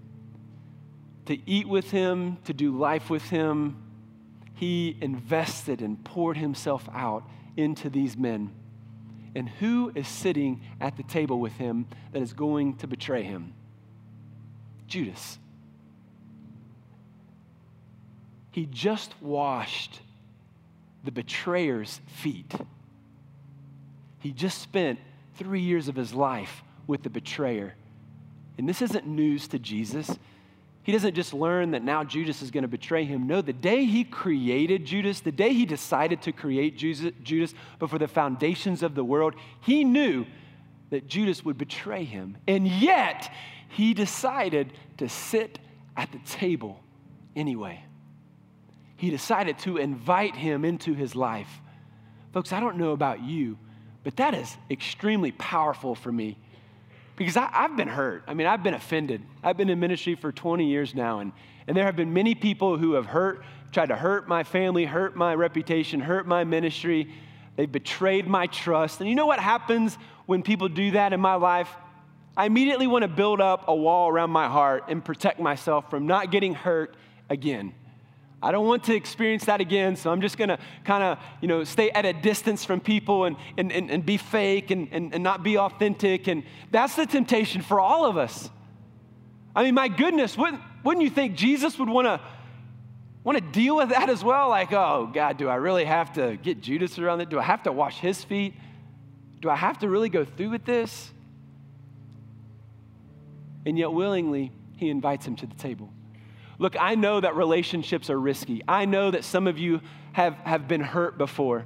to 1.29 1.39
eat 1.47 1.69
with 1.69 1.91
him, 1.91 2.39
to 2.45 2.55
do 2.55 2.75
life 2.75 3.11
with 3.11 3.23
him. 3.25 3.77
He 4.55 4.97
invested 5.03 5.83
and 5.83 6.03
poured 6.03 6.39
himself 6.39 6.89
out 6.91 7.23
into 7.55 7.91
these 7.91 8.17
men. 8.17 8.51
And 9.35 9.47
who 9.47 9.93
is 9.95 10.09
sitting 10.09 10.63
at 10.81 10.97
the 10.97 11.03
table 11.03 11.39
with 11.39 11.53
him 11.53 11.87
that 12.13 12.23
is 12.23 12.33
going 12.33 12.77
to 12.79 12.87
betray 12.87 13.25
him? 13.25 13.53
Judas. 14.87 15.39
He 18.51 18.65
just 18.65 19.13
washed 19.21 20.01
the 21.05 21.13
betrayer's 21.13 22.01
feet. 22.07 22.55
He 24.21 24.33
just 24.33 24.63
spent 24.63 24.99
three 25.37 25.61
years 25.61 25.89
of 25.89 25.95
his 25.95 26.15
life 26.15 26.63
with 26.87 27.03
the 27.03 27.11
betrayer. 27.11 27.75
And 28.57 28.67
this 28.67 28.81
isn't 28.81 29.07
news 29.07 29.47
to 29.49 29.59
Jesus. 29.59 30.19
He 30.83 30.93
doesn't 30.93 31.15
just 31.15 31.35
learn 31.35 31.73
that 31.73 31.83
now 31.83 32.03
Judas 32.03 32.41
is 32.41 32.51
going 32.51 32.63
to 32.63 32.69
betray 32.69 33.05
him. 33.05 33.27
No, 33.27 33.43
the 33.43 33.53
day 33.53 33.85
he 33.85 34.05
created 34.05 34.87
Judas, 34.87 35.21
the 35.21 35.33
day 35.33 35.53
he 35.53 35.67
decided 35.67 36.23
to 36.23 36.33
create 36.33 36.77
Judas 36.77 37.55
before 37.79 37.99
the 37.99 38.09
foundations 38.09 38.83
of 38.83 38.95
the 38.95 39.05
world, 39.05 39.35
he 39.61 39.85
knew 39.85 40.25
that 40.91 41.07
Judas 41.07 41.45
would 41.45 41.59
betray 41.59 42.05
him. 42.05 42.39
And 42.47 42.67
yet, 42.67 43.31
he 43.69 43.93
decided 43.93 44.73
to 44.97 45.09
sit 45.11 45.59
at 45.97 46.11
the 46.13 46.19
table 46.21 46.81
anyway 47.37 47.85
he 48.99 49.11
decided 49.11 49.59
to 49.61 49.77
invite 49.77 50.35
him 50.35 50.65
into 50.65 50.93
his 50.93 51.15
life. 51.15 51.49
Folks, 52.33 52.53
I 52.53 52.59
don't 52.59 52.77
know 52.77 52.91
about 52.91 53.23
you, 53.23 53.57
but 54.03 54.17
that 54.17 54.35
is 54.35 54.57
extremely 54.71 55.31
powerful 55.33 55.95
for 55.95 56.11
me 56.11 56.37
because 57.19 57.37
I, 57.37 57.49
have 57.53 57.77
been 57.77 57.89
hurt. 57.89 58.23
I 58.29 58.35
mean, 58.35 58.47
I've 58.47 58.63
been 58.63 58.75
offended. 58.75 59.23
I've 59.43 59.57
been 59.57 59.69
in 59.69 59.81
ministry 59.81 60.15
for 60.15 60.31
20 60.31 60.67
years 60.67 60.95
now, 60.95 61.19
and, 61.19 61.33
and 61.67 61.77
there 61.77 61.85
have 61.85 61.97
been 61.97 62.13
many 62.13 62.35
people 62.35 62.79
who 62.79 62.93
have 62.93 63.07
hurt, 63.07 63.43
tried 63.73 63.87
to 63.87 63.97
hurt 63.97 64.29
my 64.29 64.45
family, 64.45 64.85
hurt 64.85 65.17
my 65.17 65.35
reputation, 65.35 66.01
hurt 66.01 66.27
my 66.27 66.45
ministry. 66.45 67.13
They've 67.57 67.71
betrayed 67.71 68.29
my 68.29 68.47
trust. 68.47 69.01
And 69.01 69.11
you 69.11 69.17
know 69.17 69.27
what 69.27 69.41
happens 69.41 69.99
when 70.27 70.43
people 70.45 70.69
do 70.69 70.93
that 70.93 71.13
in 71.13 71.21
my 71.21 71.35
life? 71.35 71.69
I 72.37 72.47
immediately 72.47 72.87
want 72.87 73.03
to 73.03 73.09
build 73.09 73.41
up 73.41 73.65
a 73.67 73.75
wall 73.75 74.09
around 74.09 74.31
my 74.31 74.47
heart 74.47 74.85
and 74.87 75.05
protect 75.05 75.41
myself 75.41 75.91
from 75.91 76.07
not 76.07 76.31
getting 76.31 76.55
hurt 76.55 76.95
again. 77.29 77.75
I 78.41 78.53
don't 78.53 78.67
want 78.67 78.85
to 78.85 78.95
experience 78.95 79.47
that 79.47 79.61
again, 79.61 79.97
so 79.97 80.13
I'm 80.13 80.21
just 80.21 80.39
to 80.39 80.59
kind 80.85 81.03
of, 81.03 81.19
you 81.41 81.49
know, 81.49 81.65
stay 81.65 81.91
at 81.91 82.07
a 82.07 82.13
distance 82.13 82.65
from 82.65 82.79
people 82.79 83.25
and, 83.25 83.37
and, 83.57 83.73
and, 83.73 83.91
and 83.91 84.07
be 84.07 84.17
fake 84.17 84.71
and, 84.71 84.89
and, 84.93 85.13
and 85.13 85.25
not 85.25 85.43
be 85.43 85.59
authentic. 85.59 86.29
And 86.29 86.45
that's 86.71 86.95
the 86.95 87.05
temptation 87.05 87.63
for 87.63 87.81
all 87.81 88.05
of 88.07 88.17
us. 88.17 88.49
I 89.57 89.65
mean, 89.65 89.75
my 89.75 89.89
goodness, 89.89 90.39
wouldn't, 90.39 90.63
wouldn't 90.85 91.03
you 91.03 91.11
think 91.11 91.35
Jesus 91.35 91.79
would 91.81 91.89
want 91.89 92.07
to 92.07 93.41
deal 93.41 93.75
with 93.75 93.89
that 93.89 94.09
as 94.09 94.23
well? 94.23 94.51
Like, 94.51 94.73
oh, 94.73 95.11
God, 95.13 95.37
do 95.37 95.49
I 95.49 95.57
really 95.57 95.85
have 95.85 96.13
to 96.13 96.37
get 96.37 96.61
Judas 96.61 96.97
around 96.97 97.21
it? 97.21 97.31
Do 97.31 97.41
I 97.41 97.43
have 97.43 97.65
to 97.65 97.73
wash 97.73 97.99
his 97.99 98.23
feet? 98.23 98.55
Do 99.41 99.51
I 99.51 99.57
have 99.57 99.81
to 99.81 99.89
really 99.89 100.11
go 100.11 100.25
through 100.25 100.51
with 100.51 100.65
this? 100.65 101.11
And 103.67 103.77
yet, 103.77 103.93
willingly, 103.93 104.53
he 104.77 104.91
invites 104.91 105.27
him 105.27 105.35
to 105.37 105.47
the 105.47 105.57
table. 105.57 105.93
Look, 106.59 106.77
I 106.79 106.97
know 106.97 107.21
that 107.21 107.37
relationships 107.37 108.11
are 108.11 108.19
risky. 108.19 108.63
I 108.67 108.85
know 108.85 109.11
that 109.11 109.25
some 109.25 109.47
of 109.47 109.59
you 109.59 109.81
have, 110.13 110.35
have 110.39 110.67
been 110.67 110.81
hurt 110.81 111.17
before. 111.17 111.65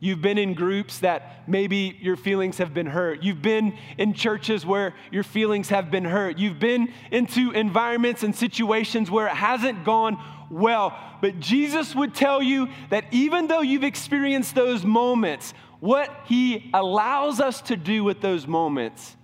You've 0.00 0.22
been 0.22 0.38
in 0.38 0.54
groups 0.54 1.00
that 1.00 1.48
maybe 1.48 1.98
your 2.00 2.16
feelings 2.16 2.58
have 2.58 2.72
been 2.72 2.86
hurt. 2.86 3.24
You've 3.24 3.42
been 3.42 3.76
in 3.96 4.14
churches 4.14 4.64
where 4.64 4.94
your 5.10 5.24
feelings 5.24 5.70
have 5.70 5.90
been 5.90 6.04
hurt. 6.04 6.38
You've 6.38 6.60
been 6.60 6.92
into 7.10 7.50
environments 7.50 8.22
and 8.22 8.34
situations 8.34 9.10
where 9.10 9.26
it 9.26 9.34
hasn't 9.34 9.84
gone 9.84 10.22
well. 10.50 10.96
But 11.20 11.40
Jesus 11.40 11.96
would 11.96 12.14
tell 12.14 12.40
you 12.40 12.68
that 12.90 13.06
even 13.10 13.48
though 13.48 13.60
you've 13.60 13.82
experienced 13.82 14.54
those 14.54 14.84
moments, 14.84 15.52
what 15.80 16.10
he 16.26 16.70
allows 16.72 17.40
us 17.40 17.60
to 17.62 17.76
do 17.76 18.04
with 18.04 18.20
those 18.20 18.46
moments 18.46 19.16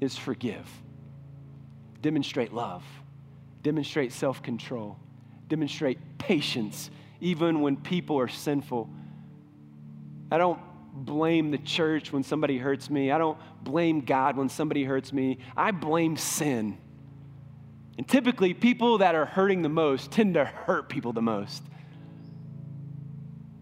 is 0.00 0.16
forgive, 0.16 0.68
demonstrate 2.02 2.52
love 2.52 2.82
demonstrate 3.62 4.12
self 4.12 4.42
control, 4.42 4.98
demonstrate 5.48 5.98
patience 6.18 6.90
even 7.20 7.60
when 7.60 7.76
people 7.76 8.18
are 8.18 8.28
sinful. 8.28 8.88
I 10.30 10.38
don't 10.38 10.58
blame 10.92 11.50
the 11.50 11.58
church 11.58 12.12
when 12.12 12.22
somebody 12.22 12.58
hurts 12.58 12.90
me. 12.90 13.10
I 13.10 13.18
don't 13.18 13.38
blame 13.62 14.00
God 14.00 14.36
when 14.36 14.48
somebody 14.48 14.84
hurts 14.84 15.12
me. 15.12 15.38
I 15.56 15.70
blame 15.70 16.16
sin. 16.16 16.78
And 17.98 18.08
typically, 18.08 18.54
people 18.54 18.98
that 18.98 19.14
are 19.14 19.26
hurting 19.26 19.62
the 19.62 19.68
most 19.68 20.10
tend 20.10 20.34
to 20.34 20.44
hurt 20.44 20.88
people 20.88 21.12
the 21.12 21.22
most. 21.22 21.62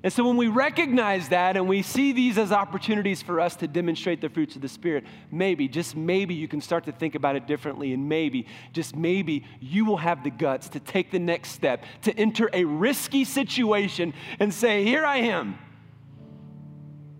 And 0.04 0.12
so, 0.12 0.24
when 0.24 0.36
we 0.36 0.46
recognize 0.46 1.30
that 1.30 1.56
and 1.56 1.68
we 1.68 1.82
see 1.82 2.12
these 2.12 2.38
as 2.38 2.52
opportunities 2.52 3.20
for 3.20 3.40
us 3.40 3.56
to 3.56 3.66
demonstrate 3.66 4.20
the 4.20 4.28
fruits 4.28 4.54
of 4.54 4.62
the 4.62 4.68
Spirit, 4.68 5.04
maybe, 5.32 5.66
just 5.66 5.96
maybe, 5.96 6.34
you 6.34 6.46
can 6.46 6.60
start 6.60 6.84
to 6.84 6.92
think 6.92 7.16
about 7.16 7.34
it 7.34 7.48
differently. 7.48 7.92
And 7.92 8.08
maybe, 8.08 8.46
just 8.72 8.94
maybe, 8.94 9.44
you 9.60 9.84
will 9.84 9.96
have 9.96 10.22
the 10.22 10.30
guts 10.30 10.68
to 10.70 10.80
take 10.80 11.10
the 11.10 11.18
next 11.18 11.50
step, 11.50 11.84
to 12.02 12.16
enter 12.16 12.48
a 12.52 12.64
risky 12.64 13.24
situation 13.24 14.14
and 14.38 14.54
say, 14.54 14.84
Here 14.84 15.04
I 15.04 15.16
am. 15.16 15.58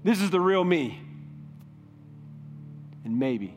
This 0.05 0.21
is 0.21 0.31
the 0.31 0.41
real 0.41 0.63
me. 0.63 1.03
And 3.05 3.19
maybe, 3.19 3.57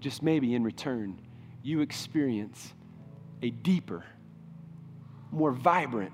just 0.00 0.22
maybe, 0.22 0.54
in 0.54 0.64
return, 0.64 1.20
you 1.62 1.82
experience 1.82 2.72
a 3.42 3.50
deeper, 3.50 4.04
more 5.30 5.52
vibrant, 5.52 6.12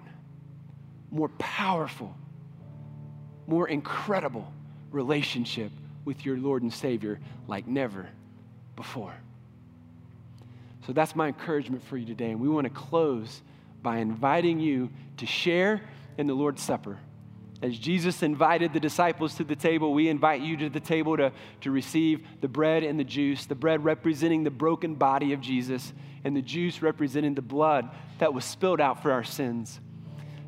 more 1.13 1.29
powerful, 1.39 2.17
more 3.47 3.69
incredible 3.69 4.51
relationship 4.91 5.71
with 6.05 6.25
your 6.25 6.37
Lord 6.37 6.63
and 6.63 6.73
Savior 6.73 7.21
like 7.47 7.67
never 7.69 8.09
before. 8.75 9.15
So 10.87 10.93
that's 10.93 11.15
my 11.15 11.29
encouragement 11.29 11.85
for 11.85 11.97
you 11.97 12.07
today. 12.07 12.31
And 12.31 12.41
we 12.41 12.49
want 12.49 12.65
to 12.65 12.73
close 12.73 13.43
by 13.83 13.99
inviting 13.99 14.59
you 14.59 14.91
to 15.19 15.27
share 15.27 15.83
in 16.19 16.27
the 16.27 16.35
Lord's 16.35 16.63
Supper. 16.63 16.99
As 17.63 17.79
Jesus 17.79 18.25
invited 18.25 18.73
the 18.73 18.81
disciples 18.81 19.35
to 19.37 19.45
the 19.45 19.55
table, 19.55 19.95
we 19.95 20.09
invite 20.09 20.41
you 20.41 20.57
to 20.57 20.69
the 20.69 20.81
table 20.81 21.17
to, 21.17 21.31
to 21.61 21.71
receive 21.71 22.27
the 22.41 22.49
bread 22.49 22.83
and 22.83 22.99
the 22.99 23.05
juice, 23.05 23.47
the 23.47 23.55
bread 23.55 23.85
representing 23.85 24.43
the 24.43 24.51
broken 24.51 24.97
body 24.97 25.33
of 25.33 25.41
Jesus, 25.41 25.93
and 26.25 26.37
the 26.37 26.43
juice 26.43 26.83
representing 26.83 27.35
the 27.35 27.43
blood 27.43 27.89
that 28.19 28.35
was 28.35 28.45
spilled 28.45 28.81
out 28.81 29.01
for 29.03 29.13
our 29.13 29.23
sins. 29.23 29.79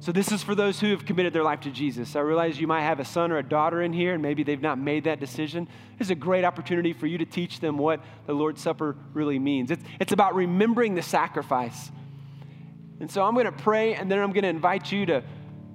So, 0.05 0.13
this 0.13 0.31
is 0.33 0.43
for 0.43 0.55
those 0.55 0.79
who 0.81 0.91
have 0.91 1.07
committed 1.07 1.33
their 1.33 1.43
life 1.43 1.61
to 1.61 1.71
Jesus. 1.71 2.15
I 2.15 2.21
realize 2.21 2.61
you 2.61 2.67
might 2.67 2.83
have 2.83 3.01
a 3.01 3.07
son 3.07 3.33
or 3.33 3.39
a 3.39 3.43
daughter 3.43 3.81
in 3.81 3.91
here, 3.95 4.13
and 4.13 4.23
maybe 4.23 4.43
they've 4.43 4.61
not 4.61 4.79
made 4.79 5.05
that 5.05 5.19
decision. 5.19 5.67
It's 5.99 6.11
a 6.11 6.15
great 6.15 6.45
opportunity 6.45 6.93
for 6.93 7.07
you 7.07 7.17
to 7.17 7.25
teach 7.25 7.59
them 7.61 7.79
what 7.79 8.05
the 8.27 8.35
Lord's 8.35 8.61
Supper 8.61 8.99
really 9.15 9.39
means. 9.39 9.71
It's, 9.71 9.83
it's 9.99 10.13
about 10.13 10.35
remembering 10.35 10.95
the 10.95 11.01
sacrifice. 11.01 11.91
And 13.01 13.11
so, 13.11 13.25
I'm 13.25 13.33
going 13.33 13.47
to 13.47 13.53
pray, 13.53 13.95
and 13.95 14.13
then 14.13 14.19
I'm 14.19 14.33
going 14.33 14.43
to 14.43 14.51
invite 14.51 14.93
you 14.93 15.07
to 15.07 15.23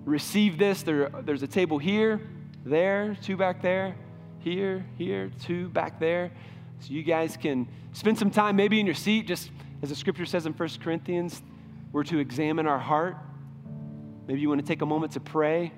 receive 0.06 0.60
this. 0.60 0.84
There, 0.84 1.10
there's 1.10 1.42
a 1.42 1.48
table 1.48 1.80
here, 1.80 2.22
there, 2.64 3.18
two 3.24 3.36
back 3.36 3.64
there, 3.64 3.96
here, 4.42 4.86
here, 4.96 5.32
two 5.42 5.70
back 5.70 6.00
there. 6.00 6.30
So 6.82 6.94
you 6.94 7.02
guys 7.02 7.36
can 7.36 7.68
spend 7.94 8.20
some 8.20 8.30
time 8.30 8.56
maybe 8.56 8.80
in 8.80 8.86
your 8.86 8.94
seat, 8.94 9.26
just 9.26 9.50
as 9.82 9.90
the 9.90 9.96
scripture 9.96 10.28
says 10.28 10.46
in 10.46 10.54
1 10.54 10.70
Corinthians, 10.84 11.42
we're 11.92 12.04
to 12.04 12.20
examine 12.20 12.68
our 12.68 12.78
heart. 12.78 13.18
Maybe 14.30 14.42
you 14.42 14.50
want 14.50 14.62
to 14.62 14.68
take 14.68 14.84
a 14.84 14.86
moment 14.86 15.14
to 15.14 15.20
pray, 15.20 15.72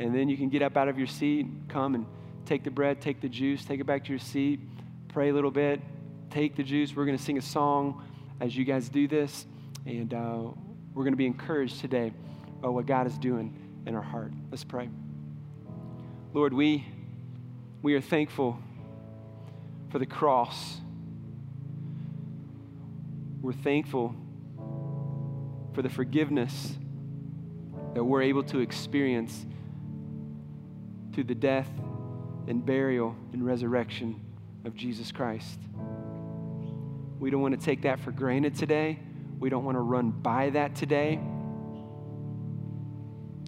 and 0.00 0.14
then 0.14 0.30
you 0.30 0.38
can 0.38 0.48
get 0.48 0.62
up 0.62 0.74
out 0.74 0.88
of 0.88 0.96
your 0.96 1.06
seat, 1.06 1.46
come 1.68 1.94
and 1.94 2.06
take 2.46 2.64
the 2.64 2.70
bread, 2.70 3.02
take 3.02 3.20
the 3.20 3.28
juice, 3.28 3.62
take 3.62 3.78
it 3.78 3.84
back 3.84 4.04
to 4.04 4.08
your 4.08 4.18
seat, 4.18 4.58
pray 5.08 5.28
a 5.28 5.34
little 5.34 5.50
bit, 5.50 5.82
take 6.30 6.56
the 6.56 6.62
juice. 6.62 6.96
We're 6.96 7.04
going 7.04 7.18
to 7.18 7.22
sing 7.22 7.36
a 7.36 7.42
song 7.42 8.02
as 8.40 8.56
you 8.56 8.64
guys 8.64 8.88
do 8.88 9.06
this, 9.06 9.44
and 9.84 10.14
uh, 10.14 10.44
we're 10.94 11.02
going 11.04 11.12
to 11.12 11.18
be 11.18 11.26
encouraged 11.26 11.80
today 11.80 12.10
by 12.62 12.68
what 12.68 12.86
God 12.86 13.06
is 13.06 13.18
doing 13.18 13.54
in 13.84 13.94
our 13.94 14.00
heart. 14.00 14.32
Let's 14.50 14.64
pray. 14.64 14.88
Lord, 16.32 16.54
we, 16.54 16.86
we 17.82 17.96
are 17.96 18.00
thankful 18.00 18.58
for 19.90 19.98
the 19.98 20.06
cross. 20.06 20.78
We're 23.42 23.52
thankful 23.52 24.16
for 25.74 25.82
the 25.82 25.90
forgiveness 25.90 26.78
that 27.94 28.04
we're 28.04 28.22
able 28.22 28.42
to 28.42 28.58
experience 28.58 29.46
through 31.12 31.24
the 31.24 31.34
death 31.34 31.68
and 32.48 32.64
burial 32.66 33.16
and 33.32 33.44
resurrection 33.46 34.20
of 34.64 34.74
Jesus 34.74 35.12
Christ. 35.12 35.58
We 37.18 37.30
don't 37.30 37.40
want 37.40 37.58
to 37.58 37.64
take 37.64 37.82
that 37.82 38.00
for 38.00 38.10
granted 38.10 38.56
today. 38.56 38.98
We 39.38 39.48
don't 39.48 39.64
want 39.64 39.76
to 39.76 39.80
run 39.80 40.10
by 40.10 40.50
that 40.50 40.74
today. 40.74 41.20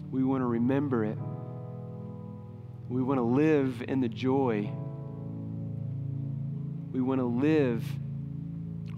We 0.09 0.23
want 0.23 0.41
to 0.41 0.45
remember 0.45 1.03
it. 1.03 1.17
We 2.87 3.03
want 3.03 3.17
to 3.17 3.23
live 3.23 3.83
in 3.87 3.99
the 3.99 4.07
joy. 4.07 4.71
We 6.91 7.01
want 7.01 7.19
to 7.19 7.25
live 7.25 7.83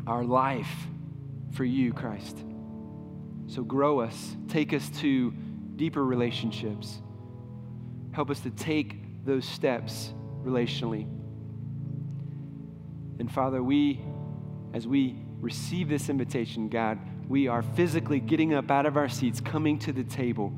our 0.05 0.23
life 0.23 0.69
for 1.53 1.65
you, 1.65 1.91
Christ. 1.91 2.37
So 3.49 3.63
grow 3.63 3.99
us, 3.99 4.37
take 4.47 4.73
us 4.73 4.87
to 4.99 5.31
deeper 5.75 6.05
relationships. 6.05 7.01
Help 8.11 8.29
us 8.29 8.39
to 8.41 8.51
take 8.51 9.25
those 9.25 9.43
steps 9.43 10.13
relationally. 10.43 11.07
And 13.17 13.29
Father, 13.31 13.63
we, 13.63 14.01
as 14.75 14.87
we 14.87 15.15
receive 15.39 15.89
this 15.89 16.09
invitation, 16.09 16.69
God, 16.69 16.99
we 17.27 17.47
are 17.47 17.63
physically 17.63 18.19
getting 18.19 18.53
up 18.53 18.69
out 18.69 18.85
of 18.85 18.97
our 18.97 19.09
seats, 19.09 19.41
coming 19.41 19.79
to 19.79 19.93
the 19.93 20.03
table 20.03 20.53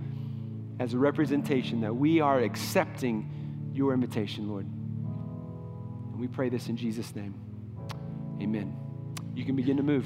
as 0.81 0.93
a 0.93 0.97
representation 0.97 1.79
that 1.81 1.95
we 1.95 2.19
are 2.19 2.39
accepting 2.39 3.71
your 3.73 3.93
invitation, 3.93 4.49
Lord. 4.49 4.65
And 4.65 6.19
we 6.19 6.27
pray 6.27 6.49
this 6.49 6.67
in 6.67 6.75
Jesus' 6.75 7.15
name. 7.15 7.35
Amen. 8.41 8.75
You 9.33 9.45
can 9.45 9.55
begin 9.55 9.77
to 9.77 9.83
move. 9.83 10.05